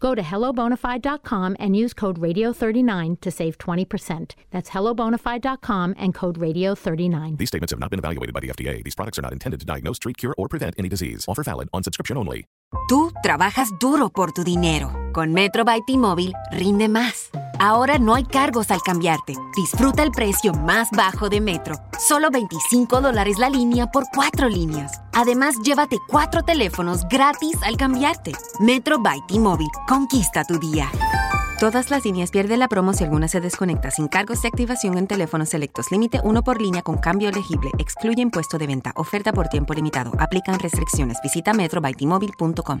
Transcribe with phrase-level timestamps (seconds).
[0.00, 4.34] Go to hellobonafide.com and use code radio39 to save 20%.
[4.50, 7.36] That's hellobonafide.com and code radio39.
[7.38, 8.82] These statements have not been evaluated by the FDA.
[8.82, 11.26] These products are not intended to diagnose, treat, cure, or prevent any disease.
[11.28, 12.46] Offer valid on subscription only.
[12.88, 14.90] Tú trabajas duro por tu dinero.
[15.12, 17.30] Con Metro by T-Mobile, rinde más.
[17.62, 19.34] Ahora no hay cargos al cambiarte.
[19.54, 21.76] Disfruta el precio más bajo de Metro.
[21.98, 25.02] Solo 25 dólares la línea por cuatro líneas.
[25.12, 28.32] Además, llévate cuatro teléfonos gratis al cambiarte.
[28.60, 29.68] Metro by T-Mobile.
[29.86, 30.90] Conquista tu día.
[31.58, 35.06] Todas las líneas pierden la promo si alguna se desconecta sin cargos de activación en
[35.06, 35.90] teléfonos selectos.
[35.90, 37.72] Límite uno por línea con cambio elegible.
[37.76, 38.92] Excluye impuesto de venta.
[38.96, 40.12] Oferta por tiempo limitado.
[40.18, 41.18] Aplican restricciones.
[41.22, 42.80] Visita metrobytmobile.com.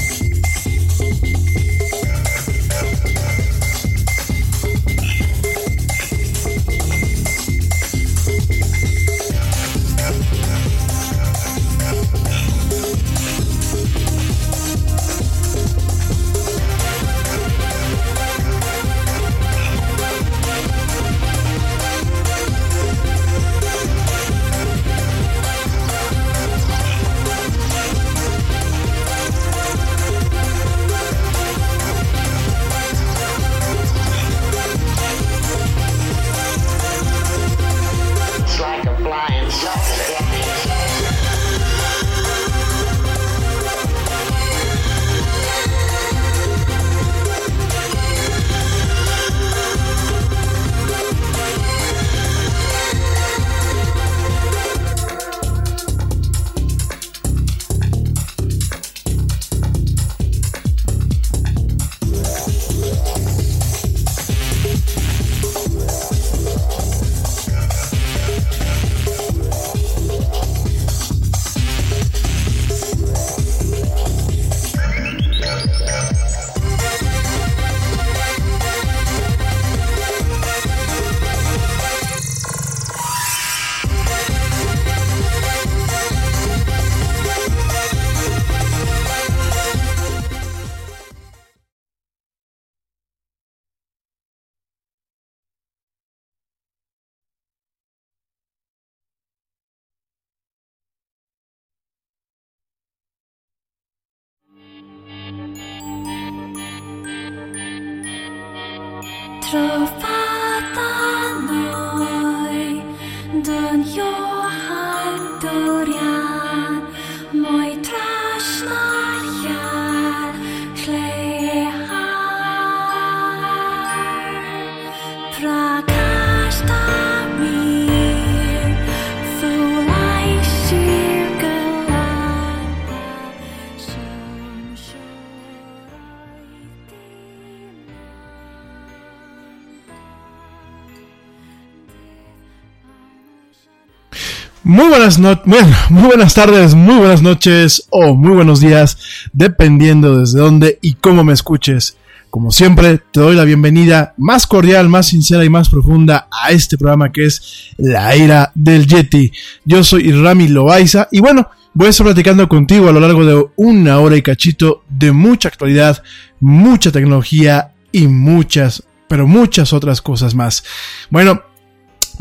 [144.81, 148.97] Muy buenas bueno, muy buenas tardes, muy buenas noches o muy buenos días,
[149.31, 151.97] dependiendo desde dónde y cómo me escuches.
[152.31, 156.79] Como siempre, te doy la bienvenida más cordial, más sincera y más profunda a este
[156.79, 159.31] programa que es La Era del Yeti.
[159.65, 163.45] Yo soy Rami Loaiza y bueno, voy a estar platicando contigo a lo largo de
[163.57, 166.01] una hora y cachito de mucha actualidad,
[166.39, 170.63] mucha tecnología y muchas, pero muchas otras cosas más.
[171.11, 171.43] Bueno,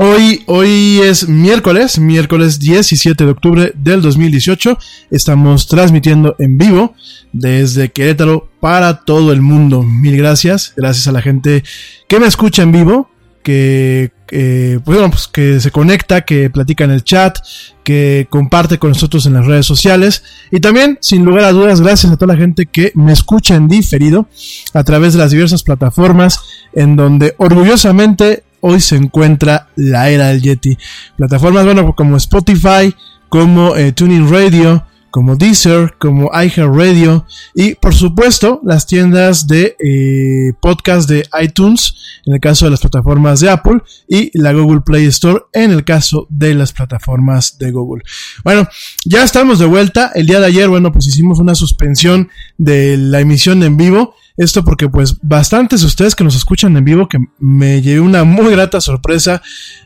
[0.02, 4.78] Hoy, hoy es miércoles, miércoles 17 de octubre del 2018.
[5.10, 6.94] Estamos transmitiendo en vivo
[7.34, 9.82] desde Querétaro para todo el mundo.
[9.82, 11.64] Mil gracias, gracias a la gente
[12.08, 13.10] que me escucha en vivo,
[13.42, 17.36] que, eh, bueno, pues que se conecta, que platica en el chat,
[17.84, 20.22] que comparte con nosotros en las redes sociales.
[20.50, 23.68] Y también, sin lugar a dudas, gracias a toda la gente que me escucha en
[23.68, 24.26] diferido
[24.72, 26.40] a través de las diversas plataformas
[26.72, 30.76] en donde orgullosamente hoy se encuentra la era del Yeti.
[31.16, 32.94] Plataformas, bueno, como Spotify,
[33.28, 40.52] como eh, Tuning Radio, como Deezer, como iHeartRadio y por supuesto las tiendas de eh,
[40.60, 41.94] podcast de iTunes
[42.26, 45.84] en el caso de las plataformas de Apple y la Google Play Store en el
[45.84, 48.02] caso de las plataformas de Google.
[48.44, 48.68] Bueno,
[49.04, 50.12] ya estamos de vuelta.
[50.14, 52.28] El día de ayer, bueno, pues hicimos una suspensión
[52.58, 56.82] de la emisión en vivo esto porque pues bastantes de ustedes que nos escuchan en
[56.82, 59.42] vivo que me llevé una muy grata sorpresa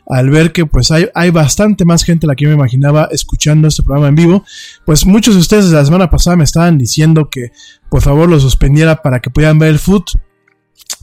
[0.07, 3.09] al ver que pues hay, hay bastante más gente a la que yo me imaginaba
[3.11, 4.45] escuchando este programa en vivo.
[4.85, 7.51] Pues muchos de ustedes la semana pasada me estaban diciendo que
[7.89, 10.11] por favor lo suspendiera para que pudieran ver el foot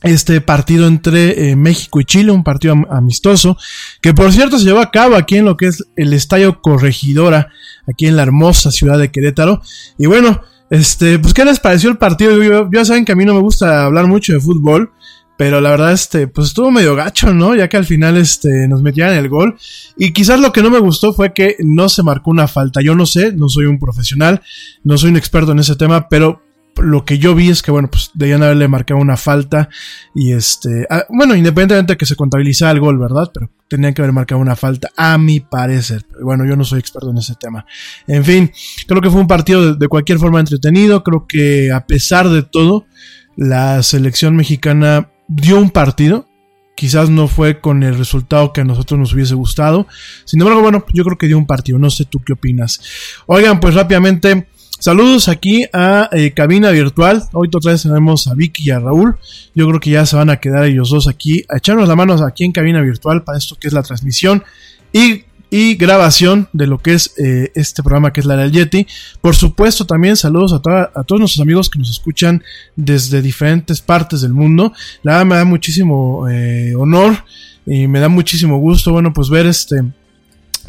[0.03, 3.57] este partido entre eh, México y Chile, un partido amistoso,
[4.01, 7.51] que por cierto se llevó a cabo aquí en lo que es el Estadio Corregidora,
[7.87, 9.61] aquí en la hermosa ciudad de Querétaro.
[9.99, 10.41] Y bueno,
[10.73, 12.71] este, pues, ¿qué les pareció el partido?
[12.73, 14.91] ya saben que a mí no me gusta hablar mucho de fútbol,
[15.37, 17.55] pero la verdad, este, pues estuvo medio gacho, ¿no?
[17.55, 19.59] Ya que al final, este, nos metían el gol.
[19.99, 22.81] Y quizás lo que no me gustó fue que no se marcó una falta.
[22.81, 24.41] Yo no sé, no soy un profesional,
[24.83, 26.43] no soy un experto en ese tema, pero
[26.77, 29.69] lo que yo vi es que, bueno, pues debían haberle marcado una falta
[30.15, 33.31] y este, ah, bueno, independientemente de que se contabilizara el gol, ¿verdad?
[33.33, 36.05] Pero tenían que haber marcado una falta, a mi parecer.
[36.23, 37.65] bueno, yo no soy experto en ese tema.
[38.07, 38.53] En fin,
[38.87, 41.03] creo que fue un partido de, cualquier forma entretenido.
[41.03, 42.87] Creo que a pesar de todo,
[43.37, 46.29] la selección mexicana dio un partido.
[46.75, 49.87] Quizás no fue con el resultado que a nosotros nos hubiese gustado.
[50.25, 51.79] Sin embargo, bueno, yo creo que dio un partido.
[51.79, 52.81] No sé tú qué opinas.
[53.27, 54.49] Oigan, pues rápidamente
[54.83, 57.23] Saludos aquí a eh, Cabina Virtual.
[57.35, 59.17] Hoy otra vez tenemos a Vicky y a Raúl.
[59.55, 62.15] Yo creo que ya se van a quedar ellos dos aquí, a echarnos la mano
[62.15, 64.43] aquí en Cabina Virtual para esto que es la transmisión
[64.93, 65.23] y,
[65.77, 68.89] grabación de lo que es eh, este programa que es la del Yeti.
[69.21, 72.43] Por supuesto, también saludos a, a todos nuestros amigos que nos escuchan
[72.75, 74.73] desde diferentes partes del mundo.
[75.05, 77.25] La verdad me da muchísimo eh, honor
[77.65, 79.85] y me da muchísimo gusto, bueno, pues ver este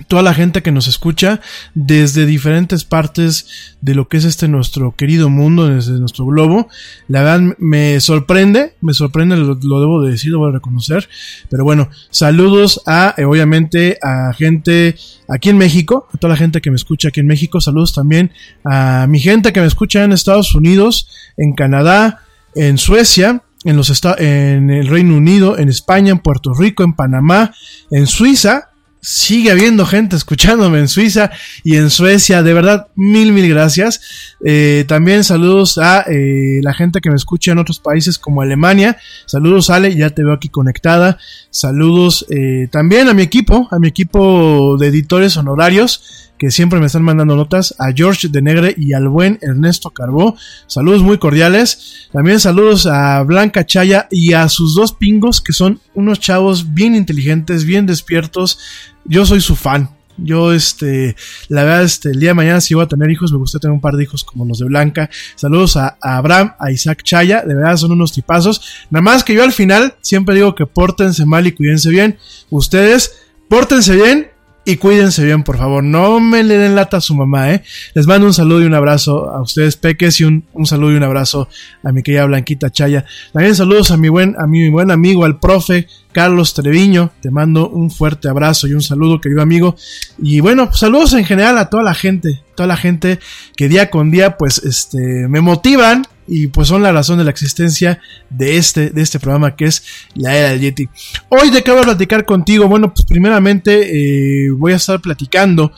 [0.08, 1.42] toda la gente que nos escucha
[1.74, 6.68] desde diferentes partes de lo que es este nuestro querido mundo, desde nuestro globo.
[7.08, 11.10] La verdad me sorprende, me sorprende, lo, debo de decir, lo voy a reconocer.
[11.50, 14.96] Pero bueno, saludos a, eh, obviamente, a gente
[15.28, 17.62] aquí en México, a toda la gente que me escucha aquí en México.
[17.62, 18.32] Saludos también
[18.64, 21.08] a mi gente que me escucha en Estados Unidos,
[21.38, 22.22] en Canadá,
[22.56, 27.54] en Suecia, en los en el Reino Unido, en España, en Puerto Rico, en Panamá,
[27.92, 28.70] en Suiza,
[29.04, 31.30] sigue habiendo gente escuchándome en Suiza
[31.64, 32.42] y en Suecia.
[32.42, 34.02] De verdad, mil, mil gracias.
[34.44, 38.98] Eh, también saludos a eh, la gente que me escucha en otros países como Alemania.
[39.26, 41.18] Saludos, Ale, ya te veo aquí conectada.
[41.50, 46.88] Saludos eh, también a mi equipo, a mi equipo de editores honorarios que siempre me
[46.88, 50.36] están mandando notas, a George de Negre y al buen Ernesto Carbó.
[50.68, 52.10] Saludos muy cordiales.
[52.12, 56.96] También saludos a Blanca Chaya y a sus dos pingos, que son unos chavos bien
[56.96, 58.60] inteligentes, bien despiertos.
[59.06, 59.90] Yo soy su fan.
[60.18, 61.16] Yo, este,
[61.48, 63.74] la verdad, este, el día de mañana si voy a tener hijos, me gustaría tener
[63.74, 65.10] un par de hijos como los de Blanca.
[65.36, 68.62] Saludos a, a, Abraham, a Isaac Chaya, de verdad son unos tipazos.
[68.92, 72.18] Nada más que yo al final siempre digo que pórtense mal y cuídense bien.
[72.52, 74.33] Ustedes, pórtense bien
[74.66, 75.84] y cuídense bien, por favor.
[75.84, 77.64] No me le den lata a su mamá, ¿eh?
[77.94, 80.96] Les mando un saludo y un abrazo a ustedes, peques, y un, un saludo y
[80.96, 81.50] un abrazo
[81.84, 83.06] a mi querida Blanquita Chaya.
[83.34, 87.12] También saludos a mi buen, a mi buen amigo, al profe Carlos Treviño.
[87.22, 89.76] Te mando un fuerte abrazo y un saludo, querido amigo.
[90.18, 93.20] Y bueno, saludos en general a toda la gente, toda la gente
[93.58, 97.32] que día con día, pues, este, me motivan y pues son la razón de la
[97.32, 98.00] existencia
[98.30, 99.84] de este, de este programa que es
[100.16, 100.90] la era del Yeti.
[101.30, 105.72] Hoy de qué voy a platicar contigo, bueno, pues primeramente eh, voy a estar platicando.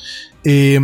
[0.44, 0.80] Eh,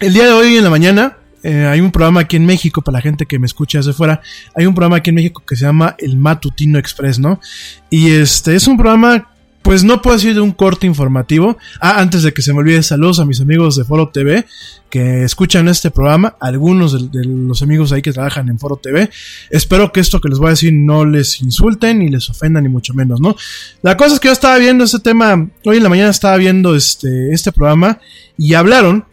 [0.00, 2.98] el día de hoy en la mañana eh, hay un programa aquí en México, para
[2.98, 4.22] la gente que me escucha desde fuera,
[4.54, 7.38] hay un programa aquí en México que se llama El Matutino Express, ¿no?
[7.90, 9.28] Y este es un programa
[9.64, 11.56] pues no puedo decir de un corte informativo.
[11.80, 14.44] Ah, antes de que se me olvide, saludos a mis amigos de Foro TV
[14.90, 19.10] que escuchan este programa, algunos de, los amigos ahí que trabajan en Foro TV.
[19.48, 22.68] Espero que esto que les voy a decir no les insulten ni les ofendan ni
[22.68, 23.36] mucho menos, ¿no?
[23.82, 26.76] La cosa es que yo estaba viendo este tema, hoy en la mañana estaba viendo
[26.76, 27.98] este, este programa
[28.36, 29.06] y hablaron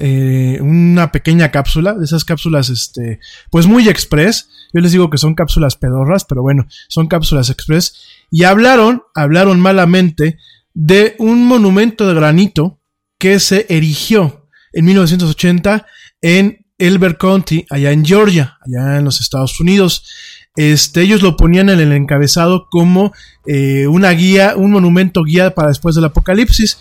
[0.00, 4.48] eh, una pequeña cápsula, de esas cápsulas, este, pues muy express.
[4.72, 7.94] Yo les digo que son cápsulas pedorras, pero bueno, son cápsulas express.
[8.30, 10.38] Y hablaron, hablaron malamente
[10.74, 12.80] de un monumento de granito
[13.18, 15.86] que se erigió en 1980
[16.22, 20.04] en Elbert County, allá en Georgia, allá en los Estados Unidos.
[20.56, 23.12] Este, ellos lo ponían en el encabezado como
[23.46, 26.78] eh, una guía, un monumento guía para después del apocalipsis.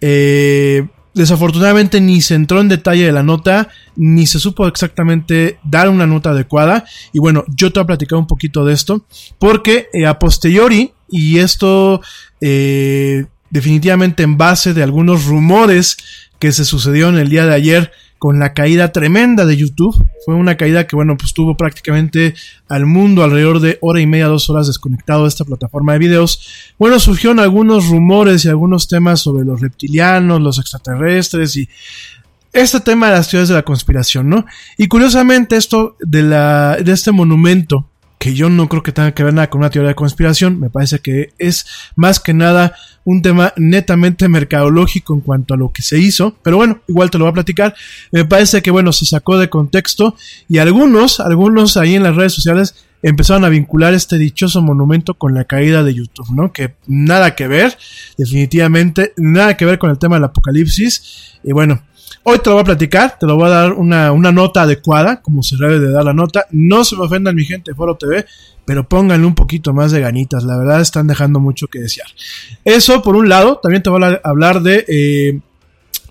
[0.00, 5.88] Eh, desafortunadamente ni se entró en detalle de la nota, ni se supo exactamente dar
[5.88, 6.84] una nota adecuada.
[7.12, 9.04] Y bueno, yo te voy a platicar un poquito de esto,
[9.38, 12.00] porque eh, a posteriori, y esto
[12.40, 15.96] eh, definitivamente en base de algunos rumores
[16.38, 17.92] que se sucedieron el día de ayer
[18.24, 20.02] con la caída tremenda de YouTube.
[20.24, 22.34] Fue una caída que, bueno, pues tuvo prácticamente
[22.70, 26.72] al mundo alrededor de hora y media, dos horas desconectado de esta plataforma de videos.
[26.78, 31.68] Bueno, surgieron algunos rumores y algunos temas sobre los reptilianos, los extraterrestres y
[32.50, 34.46] este tema de las teorías de la conspiración, ¿no?
[34.78, 39.22] Y curiosamente esto de la, de este monumento, que yo no creo que tenga que
[39.22, 43.22] ver nada con una teoría de conspiración, me parece que es más que nada un
[43.22, 47.24] tema netamente mercadológico en cuanto a lo que se hizo, pero bueno, igual te lo
[47.24, 47.74] voy a platicar.
[48.10, 50.16] Me parece que bueno, se sacó de contexto
[50.48, 55.34] y algunos, algunos ahí en las redes sociales empezaron a vincular este dichoso monumento con
[55.34, 56.52] la caída de YouTube, ¿no?
[56.52, 57.76] Que nada que ver,
[58.16, 61.38] definitivamente, nada que ver con el tema del apocalipsis.
[61.44, 61.82] Y bueno,
[62.26, 65.20] Hoy te lo voy a platicar, te lo voy a dar una, una, nota adecuada,
[65.20, 66.46] como se debe de dar la nota.
[66.52, 68.24] No se me ofendan mi gente de Foro TV,
[68.64, 70.42] pero pónganle un poquito más de ganitas.
[70.42, 72.08] La verdad están dejando mucho que desear.
[72.64, 74.84] Eso por un lado, también te voy a hablar de...
[74.88, 75.40] Eh,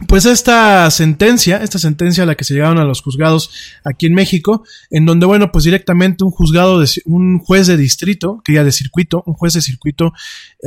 [0.07, 3.49] pues esta sentencia, esta sentencia a la que se llegaron a los juzgados
[3.83, 8.41] aquí en México, en donde, bueno, pues directamente un juzgado, de, un juez de distrito,
[8.43, 10.13] que ya de circuito, un juez de circuito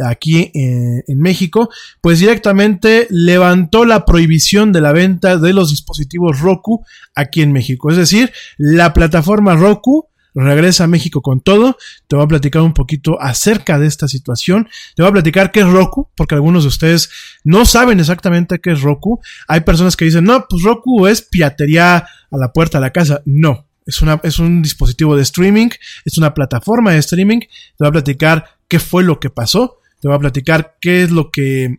[0.05, 6.41] aquí eh, en México, pues directamente levantó la prohibición de la venta de los dispositivos
[6.41, 7.91] Roku aquí en México.
[7.91, 10.09] Es decir, la plataforma Roku
[10.45, 11.77] regresa a México con todo.
[12.09, 14.69] Te voy a platicar un poquito acerca de esta situación.
[14.95, 17.11] Te voy a platicar qué es Roku, porque algunos de ustedes
[17.45, 19.21] no saben exactamente qué es Roku.
[19.49, 23.23] Hay personas que dicen, no, pues Roku es piratería a la puerta de la casa.
[23.25, 25.71] No, es, una, es un dispositivo de streaming,
[26.05, 27.41] es una plataforma de streaming.
[27.41, 29.79] Te voy a platicar qué fue lo que pasó.
[30.01, 31.79] Te voy a platicar qué es lo que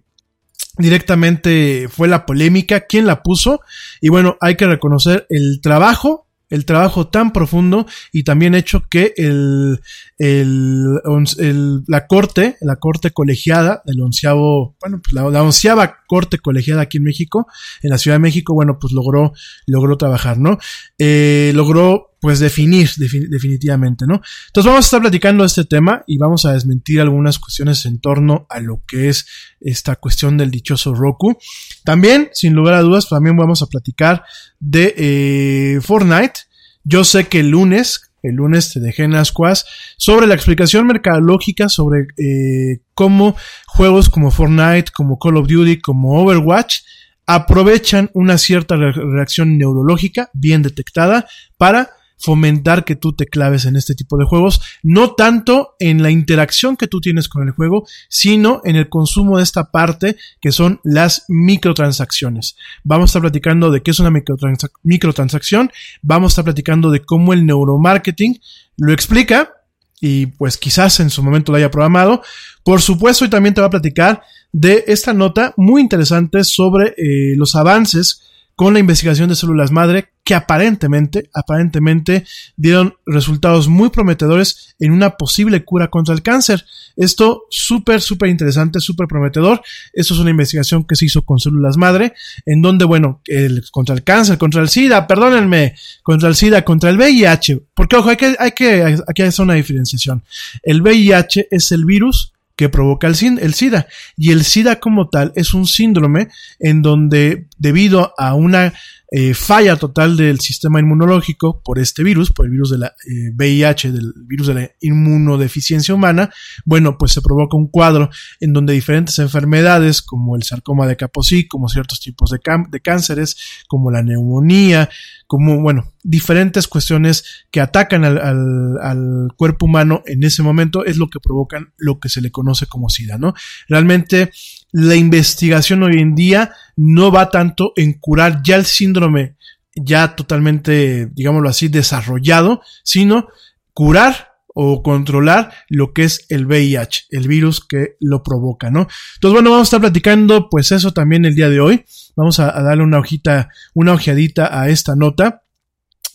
[0.78, 3.62] directamente fue la polémica, quién la puso.
[4.02, 9.13] Y bueno, hay que reconocer el trabajo el trabajo tan profundo y también hecho que
[9.18, 9.82] el,
[10.18, 11.01] el,
[11.38, 16.82] el, la corte, la corte colegiada, el onceavo, bueno, pues la, la, onceava corte colegiada
[16.82, 17.48] aquí en México,
[17.82, 19.34] en la Ciudad de México, bueno, pues logró,
[19.66, 20.58] logró trabajar, ¿no?
[20.98, 24.22] Eh, logró, pues definir defin definitivamente, ¿no?
[24.48, 28.48] Entonces vamos a estar platicando este tema y vamos a desmentir algunas cuestiones en torno
[28.50, 29.28] a lo que es
[29.60, 31.38] esta cuestión del dichoso Roku.
[31.84, 34.24] También, sin lugar a dudas, también vamos a platicar
[34.60, 36.42] de eh, Fortnite.
[36.84, 39.66] Yo sé que el lunes, el lunes te dejé en ascuas
[39.98, 43.36] sobre la explicación mercadológica sobre eh, cómo
[43.68, 46.80] juegos como Fortnite, como Call of Duty, como Overwatch
[47.26, 53.76] aprovechan una cierta re reacción neurológica bien detectada para fomentar que tú te claves en
[53.76, 57.88] este tipo de juegos, no tanto en la interacción que tú tienes con el juego,
[58.10, 62.56] sino en el consumo de esta parte que son las microtransacciones.
[62.84, 65.72] Vamos a estar platicando de qué es una microtrans microtransacción,
[66.02, 68.40] vamos a estar platicando de cómo el neuromarketing
[68.78, 69.54] lo explica
[70.00, 72.22] y pues quizás en su momento lo haya programado.
[72.64, 74.22] Por supuesto, y también te va a platicar
[74.52, 78.22] de esta nota muy interesante sobre eh, los avances
[78.58, 85.12] con la investigación de células madre que aparentemente, aparentemente dieron resultados muy prometedores en una
[85.12, 86.66] posible cura contra el cáncer.
[86.96, 89.62] Esto súper, súper interesante, súper prometedor.
[89.94, 92.14] Esto es una investigación que se hizo con células madre,
[92.48, 96.90] en donde, bueno, el, contra el cáncer, contra el SIDA, perdónenme, contra el SIDA, contra
[96.90, 97.62] el VIH.
[97.76, 100.24] Porque, ojo, hay que, hay que, aquí hacer una diferenciación.
[100.64, 103.88] El VIH es el virus que provoca el, el, SIDA.
[104.18, 106.28] Y el SIDA como tal es un síndrome
[106.60, 108.74] en donde debido a una
[109.10, 113.32] eh, falla total del sistema inmunológico por este virus, por el virus de la eh,
[113.34, 116.30] VIH, del virus de la inmunodeficiencia humana,
[116.66, 118.10] bueno, pues se provoca un cuadro
[118.42, 123.38] en donde diferentes enfermedades como el sarcoma de Kaposi, como ciertos tipos de, de cánceres,
[123.70, 124.90] como la neumonía,
[125.26, 130.98] como, bueno, diferentes cuestiones que atacan al, al, al, cuerpo humano en ese momento es
[130.98, 133.34] lo que provocan lo que se le conoce como SIDA, ¿no?
[133.68, 134.32] Realmente
[134.72, 139.36] la investigación hoy en día no va tanto en curar ya el síndrome
[139.75, 143.27] ya totalmente, digámoslo así, desarrollado, sino
[143.74, 148.88] curar o controlar lo que es el VIH, el virus que lo provoca, ¿no?
[149.15, 151.86] Entonces, bueno, vamos a estar platicando pues eso también el día de hoy.
[152.15, 155.43] Vamos a, darle una hojita, una ojeadita a esta nota.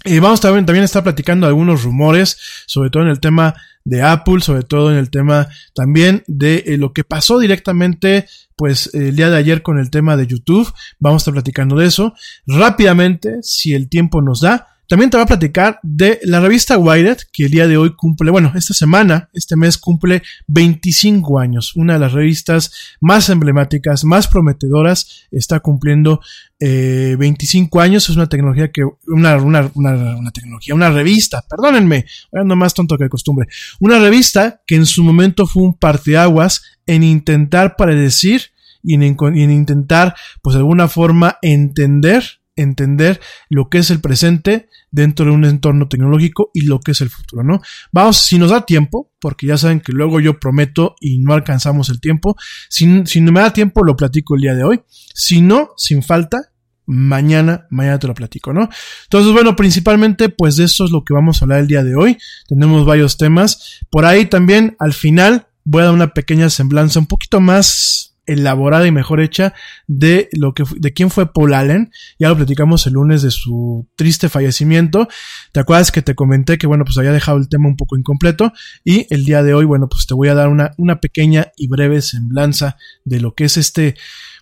[0.04, 3.54] Y vamos también, también a estar platicando algunos rumores, sobre todo en el tema
[3.84, 8.90] de Apple, sobre todo en el tema también de eh, lo que pasó directamente, pues
[8.94, 10.72] el día de ayer con el tema de YouTube.
[10.98, 12.14] Vamos a estar platicando de eso
[12.46, 14.68] rápidamente, si el tiempo nos da.
[14.92, 18.30] También te voy a platicar de la revista Wired, que el día de hoy cumple,
[18.30, 21.74] bueno, esta semana, este mes cumple 25 años.
[21.76, 22.70] Una de las revistas
[23.00, 26.20] más emblemáticas, más prometedoras, está cumpliendo
[26.60, 28.10] eh, 25 años.
[28.10, 32.98] Es una tecnología que, una, una, una, una tecnología, una revista, perdónenme, ando más tonto
[32.98, 33.48] que de costumbre.
[33.80, 38.50] Una revista que en su momento fue un parteaguas en intentar predecir
[38.82, 44.00] y en, y en intentar, pues de alguna forma, entender entender lo que es el
[44.00, 47.60] presente dentro de un entorno tecnológico y lo que es el futuro, ¿no?
[47.92, 51.88] Vamos, si nos da tiempo, porque ya saben que luego yo prometo y no alcanzamos
[51.88, 52.36] el tiempo,
[52.68, 54.82] si, si no me da tiempo lo platico el día de hoy,
[55.14, 56.52] si no, sin falta,
[56.86, 58.68] mañana, mañana te lo platico, ¿no?
[59.04, 61.94] Entonces, bueno, principalmente, pues de eso es lo que vamos a hablar el día de
[61.94, 62.18] hoy.
[62.48, 63.80] Tenemos varios temas.
[63.90, 68.86] Por ahí también, al final, voy a dar una pequeña semblanza un poquito más elaborada
[68.86, 69.54] y mejor hecha
[69.86, 71.90] de lo que de quién fue Paul Allen.
[72.18, 75.08] Ya lo platicamos el lunes de su triste fallecimiento.
[75.52, 78.52] ¿Te acuerdas que te comenté que bueno, pues había dejado el tema un poco incompleto
[78.84, 81.68] y el día de hoy, bueno, pues te voy a dar una, una pequeña y
[81.68, 83.96] breve semblanza de lo que es este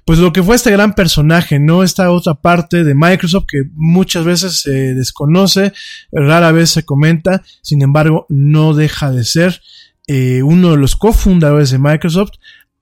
[0.05, 1.83] pues lo que fue este gran personaje, ¿no?
[1.83, 5.73] Esta otra parte de Microsoft que muchas veces se desconoce,
[6.11, 9.61] rara vez se comenta, sin embargo, no deja de ser
[10.09, 12.33] eh, uno de los cofundadores de Microsoft,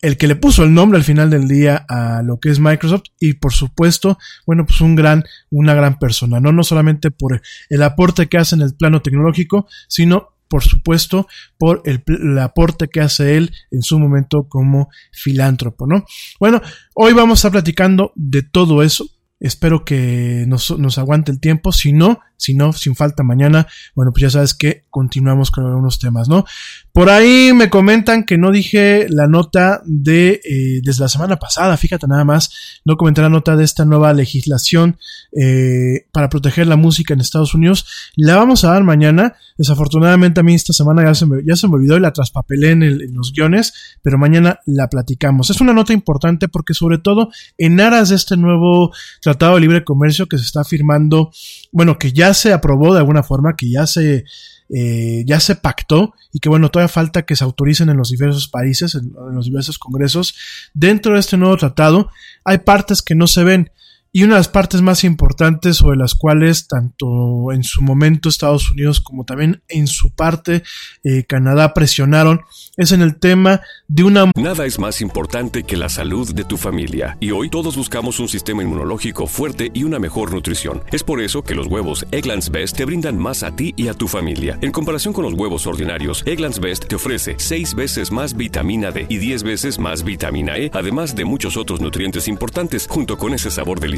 [0.00, 3.05] el que le puso el nombre al final del día a lo que es Microsoft
[3.19, 7.83] y por supuesto, bueno, pues un gran, una gran persona, no, no solamente por el
[7.83, 11.27] aporte que hace en el plano tecnológico, sino por supuesto
[11.59, 16.05] por el, aporte que hace él en su momento como filántropo, ¿no?
[16.40, 16.61] Bueno,
[16.94, 19.07] hoy vamos a estar platicando de todo eso.
[19.40, 21.70] Espero que nos, nos aguante el tiempo.
[21.70, 25.98] Si no, si no, sin falta mañana, bueno, pues ya sabes que continuamos con algunos
[25.98, 26.46] temas, ¿no?
[26.92, 31.77] Por ahí me comentan que no dije la nota de eh, desde la semana pasada,
[31.77, 34.98] fíjate nada más, no comenté la nota de esta nueva legislación
[35.37, 37.87] eh, para proteger la música en Estados Unidos.
[38.16, 39.35] La vamos a dar mañana.
[39.57, 42.70] Desafortunadamente a mí esta semana ya se me, ya se me olvidó y la traspapelé
[42.70, 45.51] en, los guiones, pero mañana la platicamos.
[45.51, 49.85] Es una nota importante porque sobre todo en aras de este nuevo Tratado de Libre
[49.85, 51.33] Comercio que se está firmando,
[51.72, 54.25] bueno, que ya se aprobó de alguna forma, que ya se,
[54.71, 58.49] eh, ya se pactó y que bueno, todavía falta que se autoricen en los diversos
[58.49, 60.35] países, en, los diversos congresos.
[60.75, 62.11] Dentro de este nuevo tratado
[62.45, 63.71] hay partes que no se ven
[64.12, 68.71] y una de las partes más importantes sobre las cuales tanto en su momento Estados
[68.71, 70.62] Unidos como también en su parte
[71.05, 72.40] eh, Canadá presionaron
[72.77, 74.31] es en el tema de una...
[74.37, 78.29] Nada es más importante que la salud de tu familia y hoy todos buscamos un
[78.29, 80.83] sistema inmunológico fuerte y una mejor nutrición.
[80.90, 83.94] Es por eso que los huevos Egglands Best te brindan más a ti y a
[83.94, 84.59] tu familia.
[84.62, 89.07] En comparación con los huevos ordinarios, Egglands Best te ofrece 6 veces más vitamina D
[89.09, 93.51] y 10 veces más vitamina E, además de muchos otros nutrientes importantes, junto con ese
[93.51, 93.98] sabor delicioso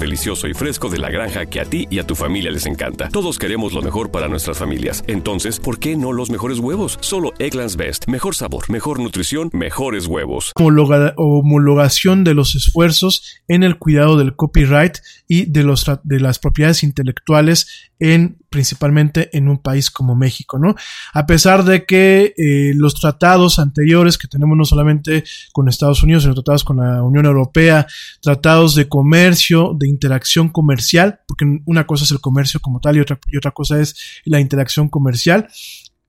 [0.00, 3.08] delicioso y fresco de la granja que a ti y a tu familia les encanta.
[3.10, 5.04] Todos queremos lo mejor para nuestras familias.
[5.06, 6.98] Entonces, ¿por qué no los mejores huevos?
[7.00, 8.08] Solo Egglands Best.
[8.08, 10.50] Mejor sabor, mejor nutrición, mejores huevos.
[10.56, 16.40] Homologa homologación de los esfuerzos en el cuidado del copyright y de, los, de las
[16.40, 20.74] propiedades intelectuales en principalmente en un país como México, ¿no?
[21.12, 26.24] A pesar de que eh, los tratados anteriores que tenemos no solamente con Estados Unidos,
[26.24, 27.86] sino tratados con la Unión Europea,
[28.20, 33.00] tratados de comercio, de interacción comercial, porque una cosa es el comercio como tal y
[33.00, 35.48] otra, y otra cosa es la interacción comercial,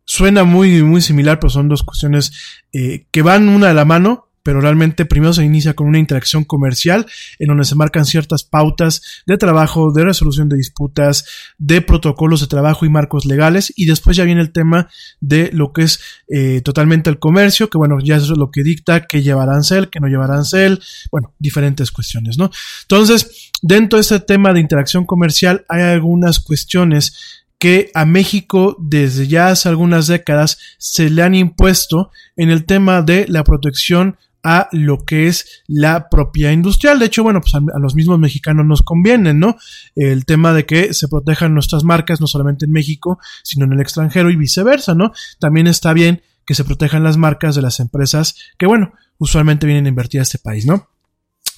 [0.05, 2.31] suena muy, muy similar, pero son dos cuestiones
[2.73, 6.43] eh, que van una de la mano, pero realmente primero se inicia con una interacción
[6.43, 7.05] comercial
[7.39, 11.25] en donde se marcan ciertas pautas de trabajo, de resolución de disputas,
[11.57, 15.73] de protocolos de trabajo y marcos legales y después ya viene el tema de lo
[15.73, 19.63] que es eh, totalmente el comercio, que bueno, ya es lo que dicta que llevarán
[19.63, 22.49] cel, que no llevarán cel, bueno, diferentes cuestiones, ¿no?
[22.83, 29.27] Entonces, dentro de este tema de interacción comercial hay algunas cuestiones que a México desde
[29.27, 34.69] ya hace algunas décadas se le han impuesto en el tema de la protección a
[34.71, 36.99] lo que es la propiedad industrial.
[36.99, 39.57] De hecho, bueno, pues a, a, los mismos mexicanos nos conviene, ¿no?
[39.95, 43.81] El tema de que se protejan nuestras marcas, no solamente en México, sino en el
[43.81, 45.11] extranjero y viceversa, ¿no?
[45.39, 49.85] También está bien que se protejan las marcas de las empresas que, bueno, usualmente vienen
[49.85, 50.89] a invertir a este país, ¿no?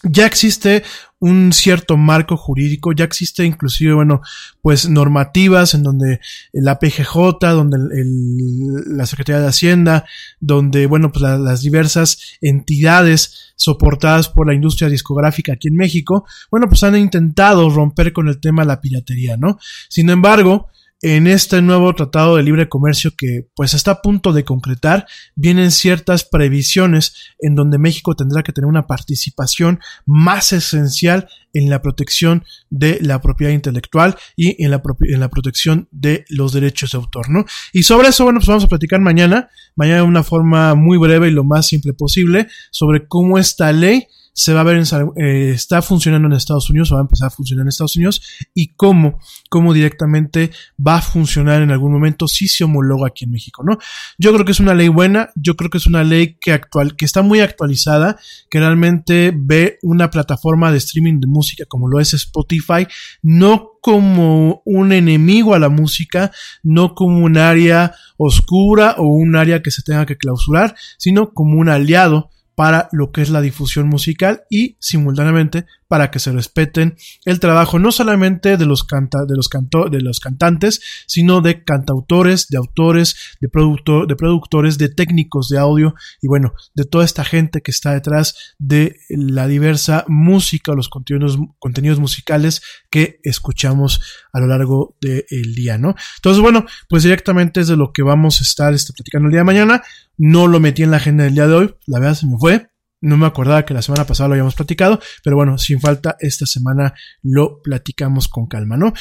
[0.04, 0.84] ya existe
[1.24, 4.20] un cierto marco jurídico, ya existe inclusive, bueno,
[4.62, 6.20] pues normativas en donde
[6.52, 10.04] la PGJ, donde el, la Secretaría de Hacienda,
[10.42, 16.26] donde, bueno, pues la, las diversas entidades soportadas por la industria discográfica aquí en México,
[16.52, 19.58] bueno, pues han intentado romper con el tema de la piratería, ¿no?
[19.88, 20.68] Sin embargo,
[21.04, 25.72] en este nuevo tratado de libre comercio que pues está a punto de concretar, vienen
[25.72, 32.46] ciertas previsiones en donde México tendrá que tener una participación más esencial en la protección
[32.70, 37.30] de la propiedad intelectual y en la, en la protección de los derechos de autor,
[37.30, 37.44] ¿no?
[37.74, 41.28] Y sobre eso, bueno, pues vamos a platicar mañana, mañana de una forma muy breve
[41.28, 45.52] y lo más simple posible, sobre cómo esta ley se va a ver, en, eh,
[45.52, 48.22] está funcionando en Estados Unidos, o va a empezar a funcionar en Estados Unidos,
[48.54, 49.20] y cómo,
[49.50, 50.52] cómo directamente
[50.86, 53.78] va a funcionar en algún momento si se homologa aquí en México, ¿no?
[54.18, 56.96] Yo creo que es una ley buena, yo creo que es una ley que actual,
[56.96, 58.18] que está muy actualizada,
[58.50, 62.88] que realmente ve una plataforma de streaming de música como lo es Spotify,
[63.22, 66.32] no como un enemigo a la música,
[66.64, 71.60] no como un área oscura o un área que se tenga que clausurar, sino como
[71.60, 76.96] un aliado para lo que es la difusión musical y simultáneamente para que se respeten
[77.24, 79.48] el trabajo no solamente de los, de los,
[79.92, 85.60] de los cantantes, sino de cantautores, de autores, de, productor, de productores, de técnicos de
[85.60, 90.90] audio y bueno, de toda esta gente que está detrás de la diversa música los
[90.90, 94.02] contenidos, contenidos musicales que escuchamos
[94.32, 95.94] a lo largo del día, ¿no?
[96.16, 99.42] Entonces, bueno, pues directamente es de lo que vamos a estar este, platicando el día
[99.42, 99.84] de mañana.
[100.18, 102.73] No lo metí en la agenda del día de hoy, la verdad se me fue.
[103.04, 106.46] No me acordaba que la semana pasada lo habíamos platicado, pero bueno, sin falta, esta
[106.46, 108.94] semana lo platicamos con calma, ¿no?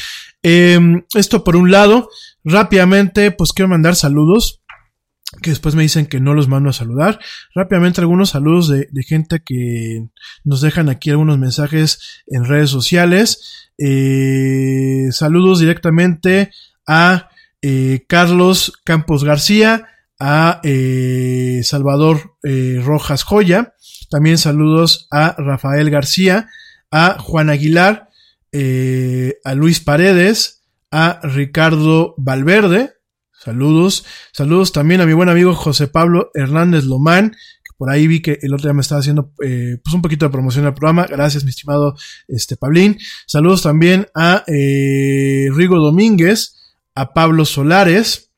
[0.43, 0.79] Eh,
[1.15, 2.09] esto por un lado,
[2.45, 4.63] rápidamente, pues quiero mandar saludos
[5.41, 7.19] que después me dicen que no los mando a saludar.
[7.55, 10.09] Rápidamente algunos saludos de, de gente que
[10.45, 13.71] nos dejan aquí algunos mensajes en redes sociales.
[13.79, 16.51] Eh, saludos directamente
[16.87, 17.31] a
[17.63, 19.87] eh, Carlos Campos García,
[20.25, 23.75] a eh, Salvador eh, Rojas Joya,
[24.09, 26.49] también saludos a Rafael García,
[26.93, 28.09] a Juan Aguilar,
[28.53, 32.93] eh, a Luis Paredes, a Ricardo Valverde,
[33.33, 37.35] saludos, saludos también a mi buen amigo José Pablo Hernández Lomán,
[37.77, 40.67] por ahí vi que el otro día me estaba haciendo pues un poquito de promoción
[40.67, 41.97] al programa, gracias mi estimado
[42.29, 48.32] este Pablín, saludos también a Rigo Domínguez, a Pablo Solares,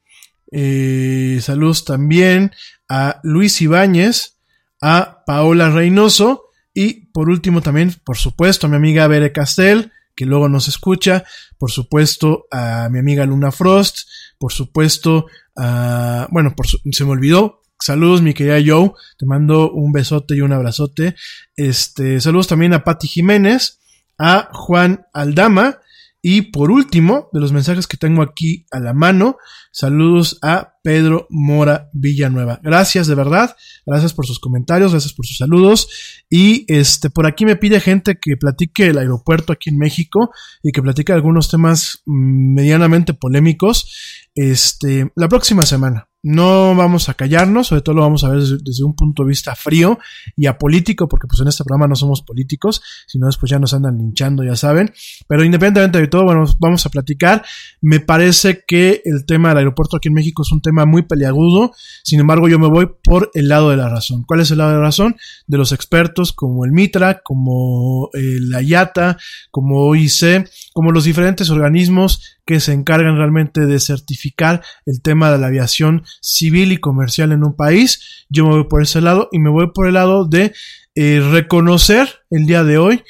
[0.56, 2.52] eh, saludos también
[2.88, 4.38] a Luis Ibáñez,
[4.80, 10.26] a Paola Reynoso y por último también, por supuesto, a mi amiga Bere Castel, que
[10.26, 11.24] luego nos escucha,
[11.58, 17.10] por supuesto a mi amiga Luna Frost, por supuesto a, bueno, por su, se me
[17.10, 18.92] olvidó, Saludos, mi querida Joe.
[19.18, 21.16] Te mando un besote y un abrazote.
[21.56, 23.80] Este, saludos también a Patti Jiménez,
[24.16, 25.80] a Juan Aldama,
[26.26, 29.36] y por último, de los mensajes que tengo aquí a la mano,
[29.70, 32.60] saludos a Pedro Mora Villanueva.
[32.62, 36.24] Gracias de verdad, gracias por sus comentarios, gracias por sus saludos.
[36.30, 40.30] Y este, por aquí me pide gente que platique el aeropuerto aquí en México
[40.62, 44.24] y que platique algunos temas medianamente polémicos.
[44.34, 46.08] Este, la próxima semana.
[46.24, 49.54] No vamos a callarnos, sobre todo lo vamos a ver desde, un punto de vista
[49.54, 49.98] frío
[50.34, 53.98] y apolítico, porque pues en este programa no somos políticos, sino después ya nos andan
[53.98, 54.90] linchando, ya saben.
[55.28, 57.44] Pero independientemente de todo, bueno, vamos a platicar.
[57.82, 61.72] Me parece que el tema del aeropuerto aquí en México es un tema muy peliagudo,
[62.02, 64.24] sin embargo yo me voy por el lado de la razón.
[64.26, 65.16] ¿Cuál es el lado de la razón?
[65.46, 69.18] De los expertos como el Mitra, como eh, la IATA,
[69.50, 75.38] como OIC, como los diferentes organismos que se encargan realmente de certificar el tema de
[75.38, 78.26] la aviación civil y comercial en un país.
[78.28, 80.52] Yo me voy por ese lado y me voy por el lado de
[80.94, 83.02] eh, reconocer el día de hoy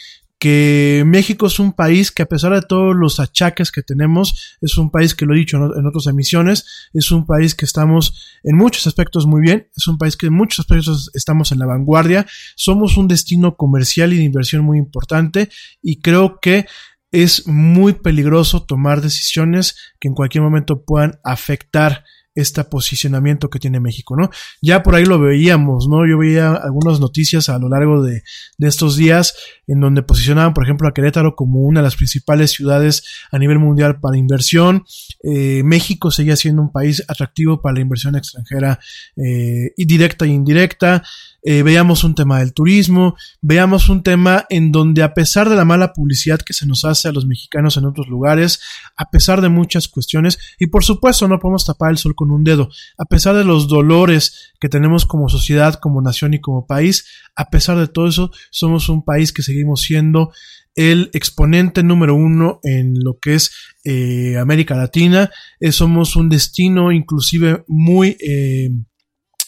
[0.45, 4.77] que México es un país que a pesar de todos los achaques que tenemos, es
[4.77, 8.55] un país que lo he dicho en otras emisiones, es un país que estamos en
[8.55, 12.27] muchos aspectos muy bien, es un país que en muchos aspectos estamos en la vanguardia,
[12.57, 15.49] somos un destino comercial y de inversión muy importante
[15.81, 16.67] y creo que
[17.11, 23.81] es muy peligroso tomar decisiones que en cualquier momento puedan afectar este posicionamiento que tiene
[23.81, 24.31] México, ¿no?
[24.61, 26.07] Ya por ahí lo veíamos, ¿no?
[26.09, 28.23] Yo veía algunas noticias a lo largo de,
[28.59, 32.51] de, estos días en donde posicionaban, por ejemplo, a Querétaro como una de las principales
[32.51, 34.85] ciudades a nivel mundial para inversión.
[35.23, 38.79] Eh, México seguía siendo un país atractivo para la inversión extranjera
[39.17, 41.03] eh, y directa e indirecta.
[41.47, 45.67] Eh, veamos un tema del turismo, veamos un tema en donde a pesar de la
[45.67, 48.61] mala publicidad que se nos hace a los mexicanos en otros lugares,
[48.97, 52.45] a pesar de muchas cuestiones, y por supuesto no podemos tapar el sol con un
[52.45, 57.05] dedo, a pesar de los dolores que tenemos como sociedad, como nación y como país,
[57.37, 60.33] a pesar de todo eso, somos un país que seguimos siendo
[60.75, 63.53] el exponente número uno en lo que es
[63.85, 65.31] eh, América Latina.
[65.61, 68.17] Eh, somos un destino inclusive muy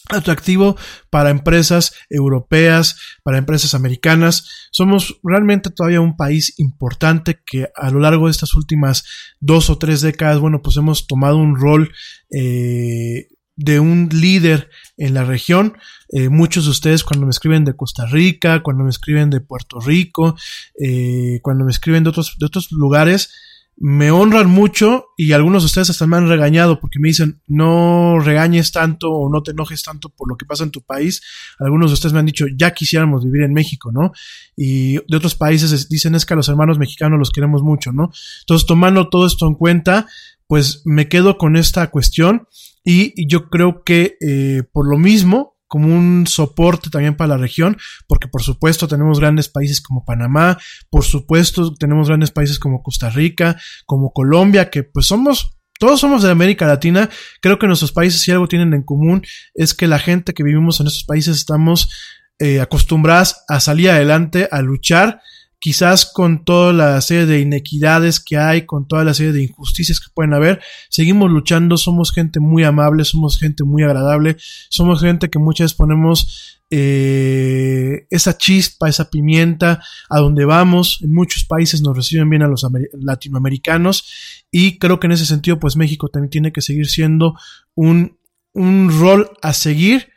[0.09, 0.77] atractivo
[1.11, 4.69] para empresas europeas, para empresas americanas.
[4.71, 9.05] Somos realmente todavía un país importante que a lo largo de estas últimas
[9.41, 11.93] dos o tres décadas, bueno, pues hemos tomado un rol
[12.31, 15.79] eh, de un líder en la región.
[16.11, 19.81] Eh, muchos de ustedes cuando me escriben de Costa Rica, cuando me escriben de Puerto
[19.81, 20.37] Rico,
[20.81, 23.33] eh, cuando me escriben de otros, de otros lugares,
[23.79, 28.19] me honran mucho y algunos de ustedes hasta me han regañado porque me dicen no
[28.21, 31.23] regañes tanto o no te enojes tanto por lo que pasa en tu país.
[31.59, 34.13] Algunos de ustedes me han dicho ya quisiéramos vivir en México, ¿no?
[34.57, 38.11] Y de otros países dicen es que a los hermanos mexicanos los queremos mucho, ¿no?
[38.41, 40.07] Entonces tomando todo esto en cuenta,
[40.47, 42.49] pues me quedo con esta cuestión
[42.83, 47.77] y yo creo que eh, por lo mismo como un soporte también para la región,
[48.07, 50.59] porque por supuesto tenemos grandes países como Panamá,
[50.91, 56.23] por supuesto tenemos grandes países como Costa Rica, como Colombia, que pues somos todos somos
[56.23, 57.11] de América Latina.
[57.43, 59.23] Creo que nuestros países, si algo tienen en común,
[59.55, 61.91] es que la gente que vivimos en estos países estamos
[62.39, 65.21] eh, acostumbradas a salir adelante, a luchar
[65.59, 70.01] quizás con toda la serie de inequidades que hay, con toda la serie de injusticias
[70.01, 74.37] que pueden haber, seguimos luchando, somos gente muy amable, somos gente muy agradable,
[74.71, 80.99] somos gente que muchas veces ponemos eh, esa chispa, esa pimienta a donde vamos.
[81.03, 85.59] En muchos países nos reciben bien a los latinoamericanos y creo que en ese sentido
[85.59, 87.35] pues México también tiene que seguir siendo
[87.75, 88.19] un,
[88.53, 90.09] un rol a seguir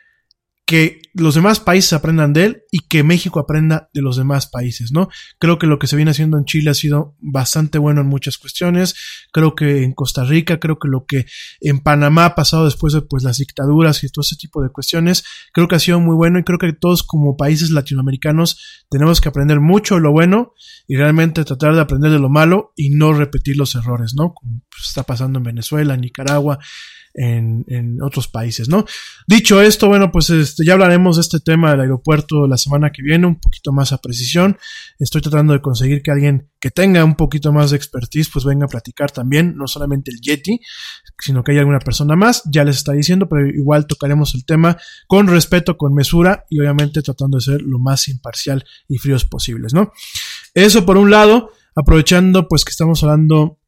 [0.66, 4.92] que los demás países aprendan de él y que México aprenda de los demás países,
[4.92, 5.08] ¿no?
[5.38, 8.38] Creo que lo que se viene haciendo en Chile ha sido bastante bueno en muchas
[8.38, 8.94] cuestiones,
[9.32, 11.26] creo que en Costa Rica, creo que lo que
[11.60, 15.24] en Panamá ha pasado después de pues las dictaduras y todo ese tipo de cuestiones,
[15.52, 19.28] creo que ha sido muy bueno y creo que todos como países latinoamericanos tenemos que
[19.28, 20.54] aprender mucho de lo bueno
[20.86, 24.34] y realmente tratar de aprender de lo malo y no repetir los errores, ¿no?
[24.34, 26.58] Como está pasando en Venezuela, en Nicaragua,
[27.14, 28.84] en, en, otros países, ¿no?
[29.26, 33.26] Dicho esto, bueno, pues este, ya hablaremos este tema del aeropuerto la semana que viene,
[33.26, 34.58] un poquito más a precisión.
[34.98, 38.66] Estoy tratando de conseguir que alguien que tenga un poquito más de expertise, pues venga
[38.66, 40.60] a platicar también, no solamente el Yeti,
[41.18, 44.76] sino que haya alguna persona más, ya les está diciendo, pero igual tocaremos el tema
[45.06, 49.72] con respeto, con mesura y obviamente tratando de ser lo más imparcial y fríos posibles,
[49.72, 49.92] ¿no?
[50.54, 53.59] Eso por un lado, aprovechando pues que estamos hablando